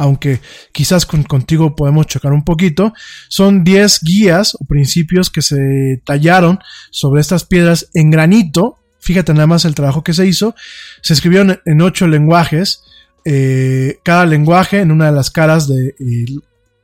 [0.01, 0.41] aunque
[0.71, 2.91] quizás contigo podemos chocar un poquito,
[3.29, 6.57] son 10 guías o principios que se tallaron
[6.89, 8.79] sobre estas piedras en granito.
[8.99, 10.55] Fíjate nada más el trabajo que se hizo.
[11.03, 12.81] Se escribieron en 8 lenguajes,
[13.25, 16.25] eh, cada lenguaje en una de las caras de eh,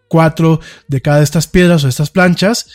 [0.08, 2.70] cuatro de cada de estas piedras o estas planchas.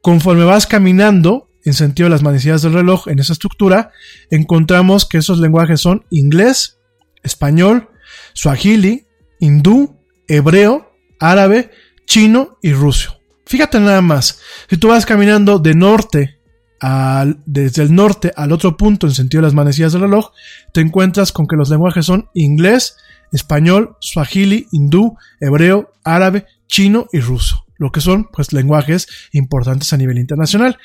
[0.00, 3.90] Conforme vas caminando, en sentido de las manecillas del reloj, en esa estructura,
[4.30, 6.78] encontramos que esos lenguajes son inglés,
[7.22, 7.90] español,
[8.32, 9.06] suajili,
[9.42, 9.98] hindú,
[10.28, 11.72] hebreo, árabe,
[12.06, 13.18] chino y ruso.
[13.44, 14.38] Fíjate nada más,
[14.70, 16.38] si tú vas caminando de norte
[16.80, 20.30] al, desde el norte al otro punto en sentido de las manecillas del reloj,
[20.72, 22.96] te encuentras con que los lenguajes son inglés,
[23.32, 27.66] español, swahili, hindú, hebreo, árabe, chino y ruso.
[27.78, 30.78] Lo que son, pues, lenguajes importantes a nivel internacional.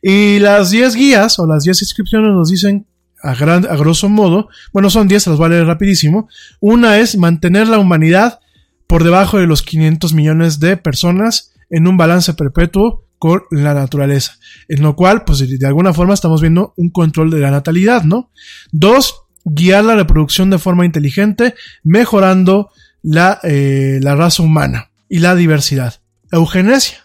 [0.00, 2.86] Y las 10 guías o las 10 inscripciones nos dicen
[3.24, 6.28] a, gran, a grosso modo, bueno, son 10, se los voy a leer rapidísimo.
[6.60, 8.40] Una es mantener la humanidad
[8.86, 14.36] por debajo de los 500 millones de personas en un balance perpetuo con la naturaleza,
[14.68, 18.30] en lo cual, pues de, alguna forma estamos viendo un control de la natalidad, ¿no?
[18.70, 22.70] Dos, guiar la reproducción de forma inteligente, mejorando
[23.02, 25.94] la, eh, la raza humana y la diversidad.
[26.30, 27.03] Eugenesia.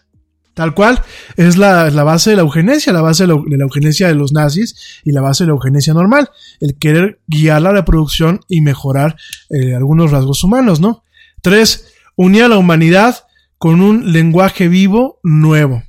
[0.59, 1.01] Tal cual,
[1.37, 4.99] es la, base de la eugenesia, la base de la, de eugenesia de los nazis
[5.05, 9.15] y la base de la eugenesia normal, el querer guiar la reproducción y mejorar
[9.49, 11.05] eh, algunos rasgos humanos, ¿no?
[11.41, 13.23] Tres, unir a la humanidad
[13.57, 15.81] con un lenguaje vivo nuevo.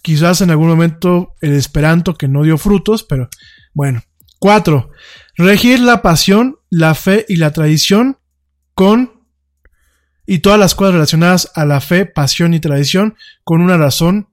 [0.00, 3.28] Quizás en algún momento el esperanto que no dio frutos, pero
[3.74, 4.04] bueno.
[4.38, 4.90] Cuatro,
[5.36, 8.18] regir la pasión, la fe y la tradición
[8.74, 9.21] con
[10.26, 14.28] y todas las cosas relacionadas a la fe, pasión y tradición con una razón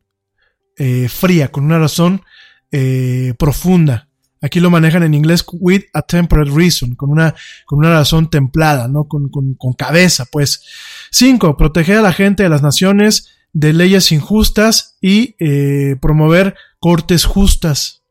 [0.78, 2.24] eh, fría, con una razón
[2.72, 4.07] eh, profunda.
[4.41, 7.36] Aquí lo manejan en inglés with a temperate reason, con una,
[7.66, 9.06] con una razón templada, ¿no?
[9.06, 10.64] Con, con, cabeza, pues.
[11.11, 17.26] Cinco, proteger a la gente de las naciones de leyes injustas y eh, promover cortes
[17.26, 18.03] justas.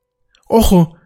[0.46, 0.96] Ojo,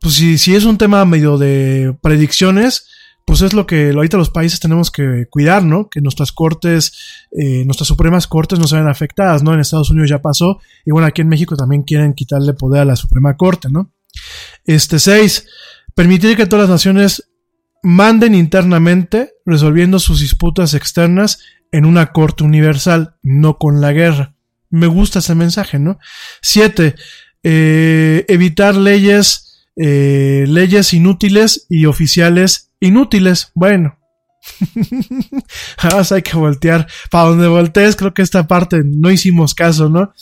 [0.00, 2.88] pues si, si es un tema medio de predicciones,
[3.28, 5.90] pues es lo que ahorita los países tenemos que cuidar, ¿no?
[5.90, 9.52] Que nuestras cortes, eh, nuestras supremas cortes no se afectadas, ¿no?
[9.52, 12.84] En Estados Unidos ya pasó, y bueno, aquí en México también quieren quitarle poder a
[12.86, 13.92] la Suprema Corte, ¿no?
[14.64, 15.46] Este 6.
[15.94, 17.28] Permitir que todas las naciones
[17.82, 21.40] manden internamente resolviendo sus disputas externas
[21.70, 24.36] en una corte universal, no con la guerra.
[24.70, 25.98] Me gusta ese mensaje, ¿no?
[26.40, 26.94] 7.
[27.42, 33.50] Eh, evitar leyes, eh, leyes inútiles y oficiales inútiles.
[33.54, 33.98] Bueno.
[35.78, 36.86] Ahora hay que voltear.
[37.10, 40.12] Para donde voltees, creo que esta parte no hicimos caso, ¿no?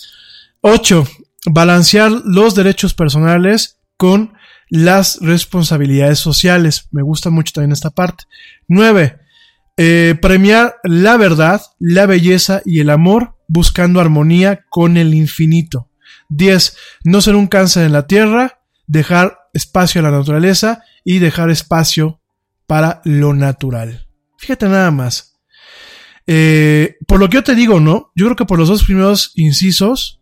[0.61, 1.07] 8.
[1.47, 4.35] Balancear los derechos personales con
[4.69, 6.89] las responsabilidades sociales.
[6.91, 8.25] Me gusta mucho también esta parte.
[8.69, 9.19] 9.
[9.79, 15.91] Eh, premiar la verdad, la belleza y el amor buscando armonía con el infinito.
[16.31, 16.77] 10.
[17.05, 22.21] No ser un cáncer en la tierra, dejar espacio a la naturaleza y dejar espacio
[22.67, 24.07] para lo natural.
[24.39, 25.37] Fíjate nada más.
[26.27, 28.13] Eh, por lo que yo te digo, ¿no?
[28.15, 30.21] Yo creo que por los dos primeros incisos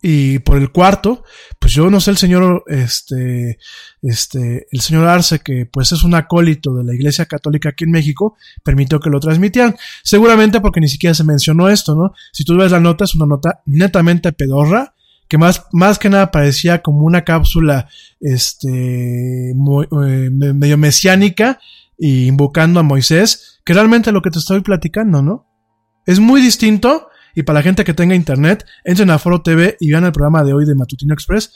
[0.00, 1.24] y por el cuarto,
[1.58, 3.58] pues yo no sé el señor, este,
[4.02, 7.90] este, el señor Arce, que pues es un acólito de la Iglesia Católica aquí en
[7.90, 9.76] México, permitió que lo transmitieran.
[10.04, 12.12] Seguramente porque ni siquiera se mencionó esto, ¿no?
[12.32, 14.94] Si tú ves la nota, es una nota netamente pedorra,
[15.28, 17.88] que más, más que nada parecía como una cápsula
[18.20, 21.60] este, eh, medio mesiánica
[21.98, 25.46] y invocando a Moisés, que realmente lo que te estoy platicando, ¿no?
[26.06, 29.90] Es muy distinto y para la gente que tenga internet, entren a Foro TV y
[29.90, 31.52] vean el programa de hoy de Matutino Express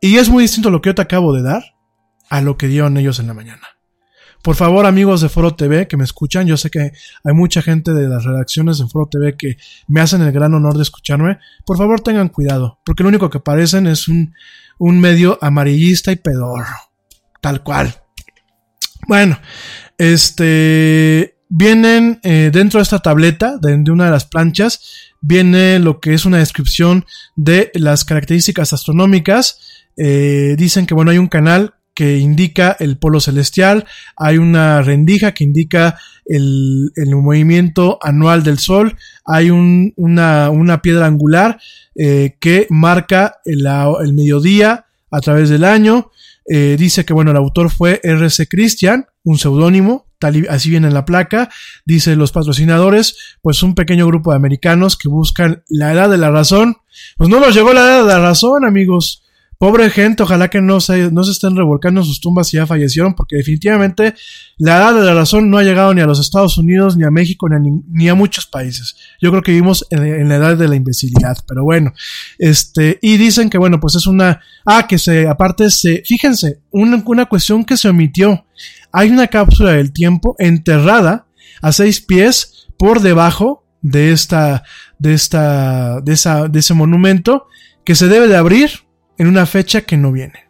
[0.00, 1.62] y es muy distinto lo que yo te acabo de dar
[2.30, 3.77] a lo que dieron ellos en la mañana.
[4.42, 6.92] Por favor, amigos de Foro TV que me escuchan, yo sé que
[7.24, 9.56] hay mucha gente de las redacciones de Foro TV que
[9.88, 11.38] me hacen el gran honor de escucharme.
[11.66, 14.34] Por favor, tengan cuidado, porque lo único que parecen es un,
[14.78, 16.66] un medio amarillista y pedorro.
[17.40, 17.94] Tal cual.
[19.06, 19.38] Bueno,
[19.96, 21.34] este.
[21.50, 26.12] Vienen eh, dentro de esta tableta, de, de una de las planchas, viene lo que
[26.12, 27.06] es una descripción
[27.36, 29.86] de las características astronómicas.
[29.96, 33.84] Eh, dicen que bueno, hay un canal que indica el polo celestial,
[34.16, 40.80] hay una rendija que indica el, el movimiento anual del Sol, hay un, una, una,
[40.80, 41.58] piedra angular
[41.96, 43.66] eh, que marca el,
[44.00, 46.12] el, mediodía a través del año.
[46.48, 48.46] Eh, dice que bueno, el autor fue R.C.
[48.46, 50.06] Christian, un seudónimo,
[50.50, 51.50] así viene en la placa,
[51.84, 56.30] dice los patrocinadores, pues un pequeño grupo de americanos que buscan la edad de la
[56.30, 56.76] razón.
[57.16, 59.24] Pues no nos llegó la edad de la razón, amigos.
[59.58, 62.66] Pobre gente, ojalá que no se, no se estén revolcando en sus tumbas y ya
[62.66, 64.14] fallecieron, porque definitivamente
[64.56, 67.10] la edad de la razón no ha llegado ni a los Estados Unidos, ni a
[67.10, 68.94] México, ni a, muchos países.
[69.20, 71.92] Yo creo que vivimos en, en, la edad de la imbecilidad, pero bueno,
[72.38, 77.02] este, y dicen que bueno, pues es una, ah, que se, aparte se, fíjense, una,
[77.04, 78.46] una cuestión que se omitió.
[78.92, 81.26] Hay una cápsula del tiempo enterrada
[81.62, 84.62] a seis pies por debajo de esta,
[85.00, 87.48] de esta, de esa, de ese monumento
[87.84, 88.87] que se debe de abrir
[89.18, 90.48] en una fecha que no viene.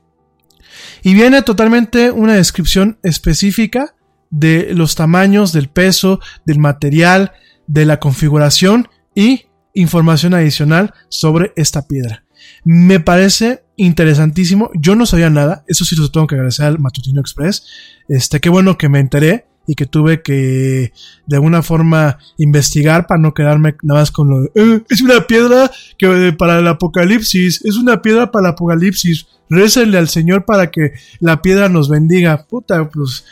[1.02, 3.94] Y viene totalmente una descripción específica
[4.30, 7.32] de los tamaños, del peso, del material,
[7.66, 12.24] de la configuración y información adicional sobre esta piedra.
[12.64, 14.70] Me parece interesantísimo.
[14.74, 15.64] Yo no sabía nada.
[15.66, 17.66] Eso sí lo tengo que agradecer al Matutino Express.
[18.08, 20.92] Este, qué bueno que me enteré y que tuve que
[21.26, 25.26] de alguna forma investigar para no quedarme nada más con lo de, eh, es una
[25.26, 30.70] piedra que para el apocalipsis, es una piedra para el apocalipsis, récenle al Señor para
[30.70, 32.46] que la piedra nos bendiga.
[32.48, 33.24] Puta, pues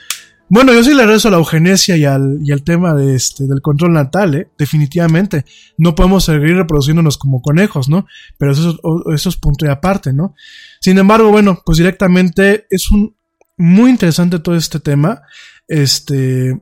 [0.48, 3.46] bueno, yo sí le rezo a la eugenesia y al, y al tema de este,
[3.46, 4.48] del control natal, ¿eh?
[4.58, 5.44] definitivamente.
[5.78, 8.06] No podemos seguir reproduciéndonos como conejos, ¿no?
[8.38, 8.78] Pero eso,
[9.12, 10.34] eso es punto y aparte, ¿no?
[10.80, 13.16] Sin embargo, bueno, pues directamente es un
[13.56, 15.22] muy interesante todo este tema.
[15.68, 16.60] Este,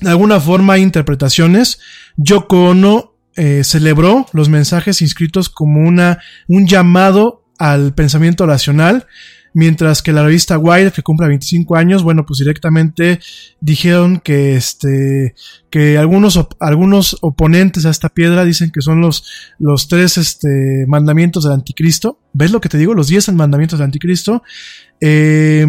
[0.00, 1.78] de alguna forma hay interpretaciones.
[2.16, 9.06] Yoko Ono eh, celebró los mensajes inscritos como una, un llamado al pensamiento racional,
[9.54, 13.20] mientras que la revista Wired, que cumple 25 años, bueno, pues directamente
[13.60, 15.34] dijeron que este,
[15.70, 19.24] que algunos, algunos oponentes a esta piedra dicen que son los,
[19.58, 22.20] los tres, este, mandamientos del anticristo.
[22.32, 22.94] ¿Ves lo que te digo?
[22.94, 24.42] Los 10 mandamientos del anticristo.
[25.00, 25.66] Eh,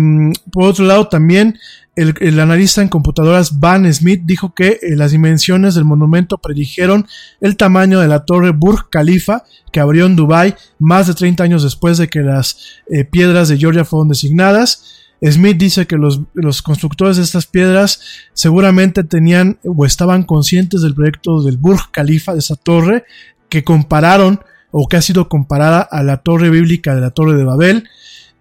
[0.52, 1.58] por otro lado, también
[1.96, 7.08] el, analista en computadoras Van Smith dijo que eh, las dimensiones del monumento predijeron
[7.40, 11.64] el tamaño de la torre Burj Khalifa que abrió en Dubai más de 30 años
[11.64, 15.02] después de que las eh, piedras de Georgia fueron designadas.
[15.24, 18.02] Smith dice que los, los constructores de estas piedras
[18.34, 23.06] seguramente tenían o estaban conscientes del proyecto del Burj Khalifa, de esa torre,
[23.50, 24.42] que compararon
[24.72, 27.90] o que ha sido comparada a la torre bíblica de la torre de Babel.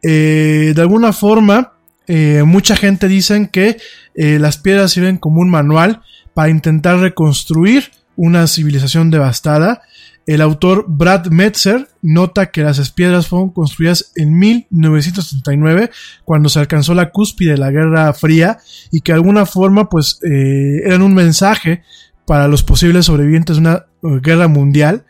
[0.02, 1.74] Eh, de alguna forma,
[2.06, 3.78] eh, mucha gente dicen que
[4.14, 6.02] eh, las piedras sirven como un manual
[6.34, 9.82] para intentar reconstruir una civilización devastada.
[10.26, 15.90] El autor Brad Metzer nota que las piedras fueron construidas en 1939,
[16.24, 18.58] cuando se alcanzó la cúspide de la Guerra Fría,
[18.90, 21.82] y que de alguna forma, pues, eh, eran un mensaje
[22.26, 23.84] para los posibles sobrevivientes de una
[24.22, 25.04] guerra mundial,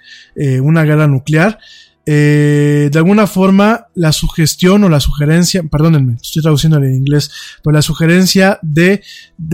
[0.62, 1.60] una guerra nuclear.
[2.06, 7.30] Eh, de alguna forma, la sugestión o la sugerencia, perdónenme, estoy traduciendo en inglés,
[7.62, 9.02] pero la sugerencia de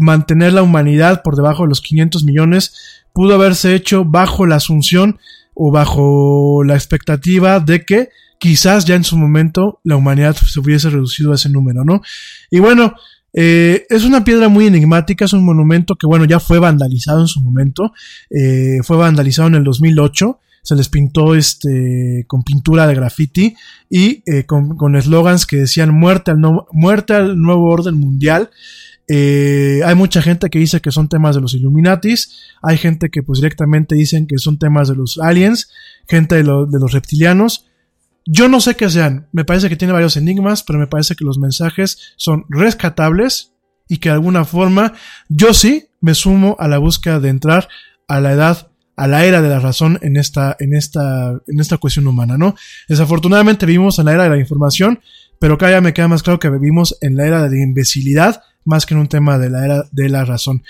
[0.01, 2.73] mantener la humanidad por debajo de los 500 millones
[3.13, 5.19] pudo haberse hecho bajo la asunción
[5.55, 8.09] o bajo la expectativa de que
[8.39, 12.01] quizás ya en su momento la humanidad se hubiese reducido a ese número, ¿no?
[12.51, 12.95] Y bueno,
[13.33, 17.29] eh, es una piedra muy enigmática, es un monumento que, bueno, ya fue vandalizado en
[17.29, 17.93] su momento,
[18.31, 23.55] eh, fue vandalizado en el 2008, se les pintó este con pintura de graffiti
[23.89, 28.51] y eh, con eslogans que decían muerte al, no- muerte al nuevo orden mundial.
[29.13, 33.25] Eh, hay mucha gente que dice que son temas de los Illuminatis, hay gente que
[33.25, 35.69] pues directamente dicen que son temas de los aliens,
[36.09, 37.67] gente de, de los reptilianos.
[38.27, 41.25] Yo no sé qué sean, me parece que tiene varios enigmas, pero me parece que
[41.25, 43.55] los mensajes son rescatables
[43.89, 44.93] y que de alguna forma
[45.29, 47.69] yo sí me sumo a la búsqueda de entrar
[48.07, 51.79] a la edad, a la era de la razón en esta, en esta, en esta
[51.79, 52.55] cuestión humana, ¿no?
[52.89, 55.01] Desafortunadamente vivimos en la era de la información,
[55.39, 58.43] pero cada día me queda más claro que vivimos en la era de la imbecilidad
[58.65, 60.63] más que en un tema de la era de la razón.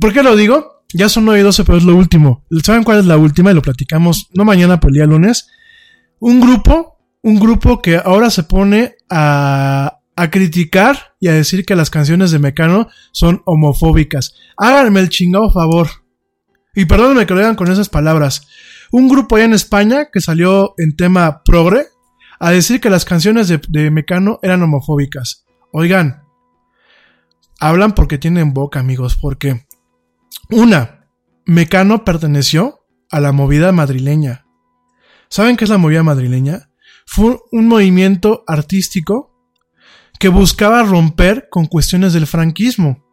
[0.00, 0.84] ¿Por qué lo digo?
[0.92, 2.44] Ya son 9 y 12, pero es lo último.
[2.62, 3.50] ¿Saben cuál es la última?
[3.50, 5.48] Y lo platicamos no mañana, pero el día lunes.
[6.20, 11.74] Un grupo, un grupo que ahora se pone a, a criticar y a decir que
[11.74, 14.34] las canciones de Mecano son homofóbicas.
[14.56, 15.88] Háganme el chingado favor.
[16.74, 18.46] Y perdónenme que lo digan con esas palabras.
[18.90, 21.86] Un grupo allá en España que salió en tema progre
[22.38, 25.44] a decir que las canciones de, de Mecano eran homofóbicas.
[25.72, 26.24] Oigan,
[27.60, 29.66] hablan porque tienen boca, amigos, porque
[30.50, 31.08] una,
[31.46, 32.80] Mecano perteneció
[33.10, 34.46] a la movida madrileña.
[35.28, 36.70] ¿Saben qué es la movida madrileña?
[37.06, 39.34] Fue un movimiento artístico
[40.18, 43.04] que buscaba romper con cuestiones del franquismo.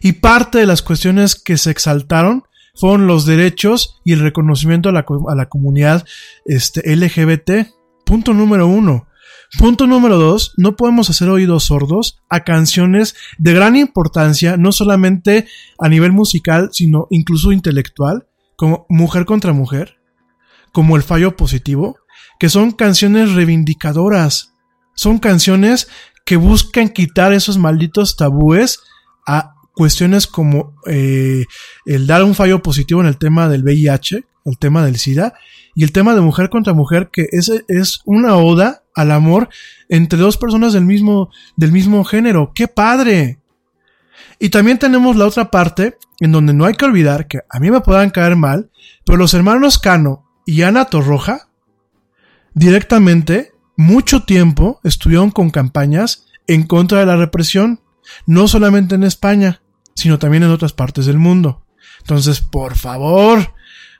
[0.00, 2.44] Y parte de las cuestiones que se exaltaron
[2.78, 6.04] fueron los derechos y el reconocimiento a la, a la comunidad
[6.44, 7.68] este, LGBT.
[8.04, 9.06] Punto número uno.
[9.58, 15.46] Punto número dos, no podemos hacer oídos sordos a canciones de gran importancia, no solamente
[15.78, 18.26] a nivel musical, sino incluso intelectual,
[18.56, 19.96] como Mujer contra Mujer,
[20.72, 21.96] como El Fallo Positivo,
[22.38, 24.52] que son canciones reivindicadoras,
[24.94, 25.88] son canciones
[26.26, 28.80] que buscan quitar esos malditos tabúes
[29.26, 31.44] a cuestiones como eh,
[31.86, 35.34] el dar un fallo positivo en el tema del VIH, el tema del SIDA,
[35.76, 39.48] y el tema de mujer contra mujer, que es, es una oda al amor
[39.88, 42.50] entre dos personas del mismo, del mismo género.
[42.56, 43.38] ¡Qué padre!
[44.40, 47.70] Y también tenemos la otra parte, en donde no hay que olvidar que a mí
[47.70, 48.72] me puedan caer mal,
[49.04, 51.50] pero los hermanos Cano y Ana Torroja,
[52.52, 57.80] directamente, mucho tiempo estuvieron con campañas en contra de la represión,
[58.26, 59.62] no solamente en España,
[59.98, 61.66] sino también en otras partes del mundo.
[61.98, 63.52] Entonces, por favor,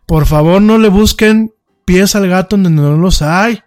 [0.06, 1.52] por favor no le busquen
[1.84, 3.62] pies al gato donde no los hay.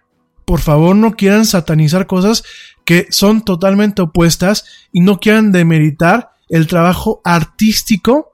[0.46, 2.42] Por favor no quieran satanizar cosas
[2.86, 8.32] que son totalmente opuestas y no quieran demeritar el trabajo artístico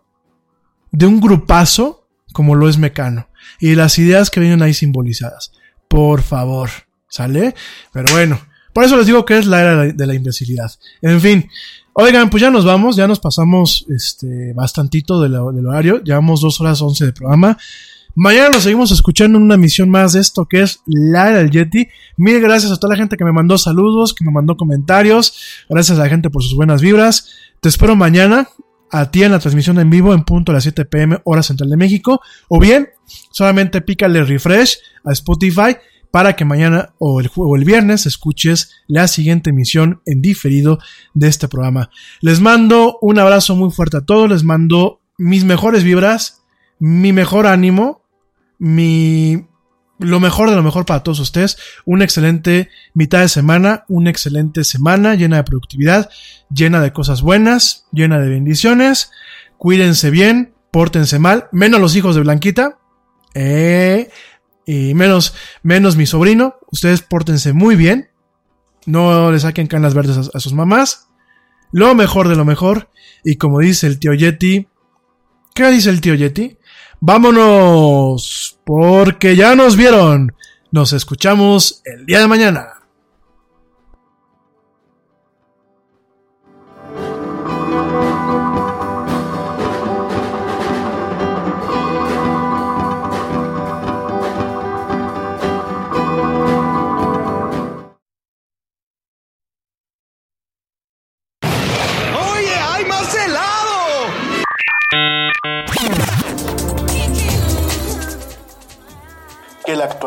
[0.93, 3.29] de un grupazo como lo es Mecano
[3.59, 5.51] y las ideas que vienen ahí simbolizadas.
[5.89, 6.71] Por favor,
[7.09, 7.57] ¿sale?
[7.93, 8.41] Pero bueno,
[8.73, 10.71] por eso les digo que es la era de la imbecilidad.
[11.03, 11.51] En fin,
[12.01, 16.81] oigan, pues ya nos vamos, ya nos pasamos este bastantito del horario, llevamos dos horas
[16.81, 17.59] once de programa.
[18.15, 21.89] Mañana nos seguimos escuchando en una emisión más de esto que es La del Yeti.
[22.17, 25.65] Mil gracias a toda la gente que me mandó saludos, que me mandó comentarios.
[25.69, 27.31] Gracias a la gente por sus buenas vibras.
[27.61, 28.49] Te espero mañana
[28.93, 31.69] a ti en la transmisión en vivo en punto a las 7 pm hora central
[31.69, 32.21] de México.
[32.49, 32.89] O bien,
[33.33, 35.77] solamente pícale refresh a Spotify
[36.11, 40.79] para que mañana o el, o el viernes escuches la siguiente emisión en diferido
[41.15, 41.91] de este programa.
[42.21, 46.43] Les mando un abrazo muy fuerte a todos, les mando mis mejores vibras,
[46.79, 48.03] mi mejor ánimo,
[48.59, 49.49] mi
[49.99, 51.59] lo mejor de lo mejor para todos ustedes.
[51.85, 56.09] Una excelente mitad de semana, una excelente semana llena de productividad,
[56.53, 59.11] llena de cosas buenas, llena de bendiciones.
[59.57, 62.79] Cuídense bien, pórtense mal, menos los hijos de Blanquita.
[63.35, 64.09] Eh,
[64.69, 65.33] y menos,
[65.63, 66.57] menos mi sobrino.
[66.71, 68.11] Ustedes pórtense muy bien.
[68.85, 71.09] No le saquen canas verdes a, a sus mamás.
[71.73, 72.91] Lo mejor de lo mejor.
[73.25, 74.69] Y como dice el tío Yeti.
[75.55, 76.59] ¿Qué dice el tío Yeti?
[77.01, 78.61] Vámonos.
[78.67, 80.35] Porque ya nos vieron.
[80.71, 82.78] Nos escuchamos el día de mañana.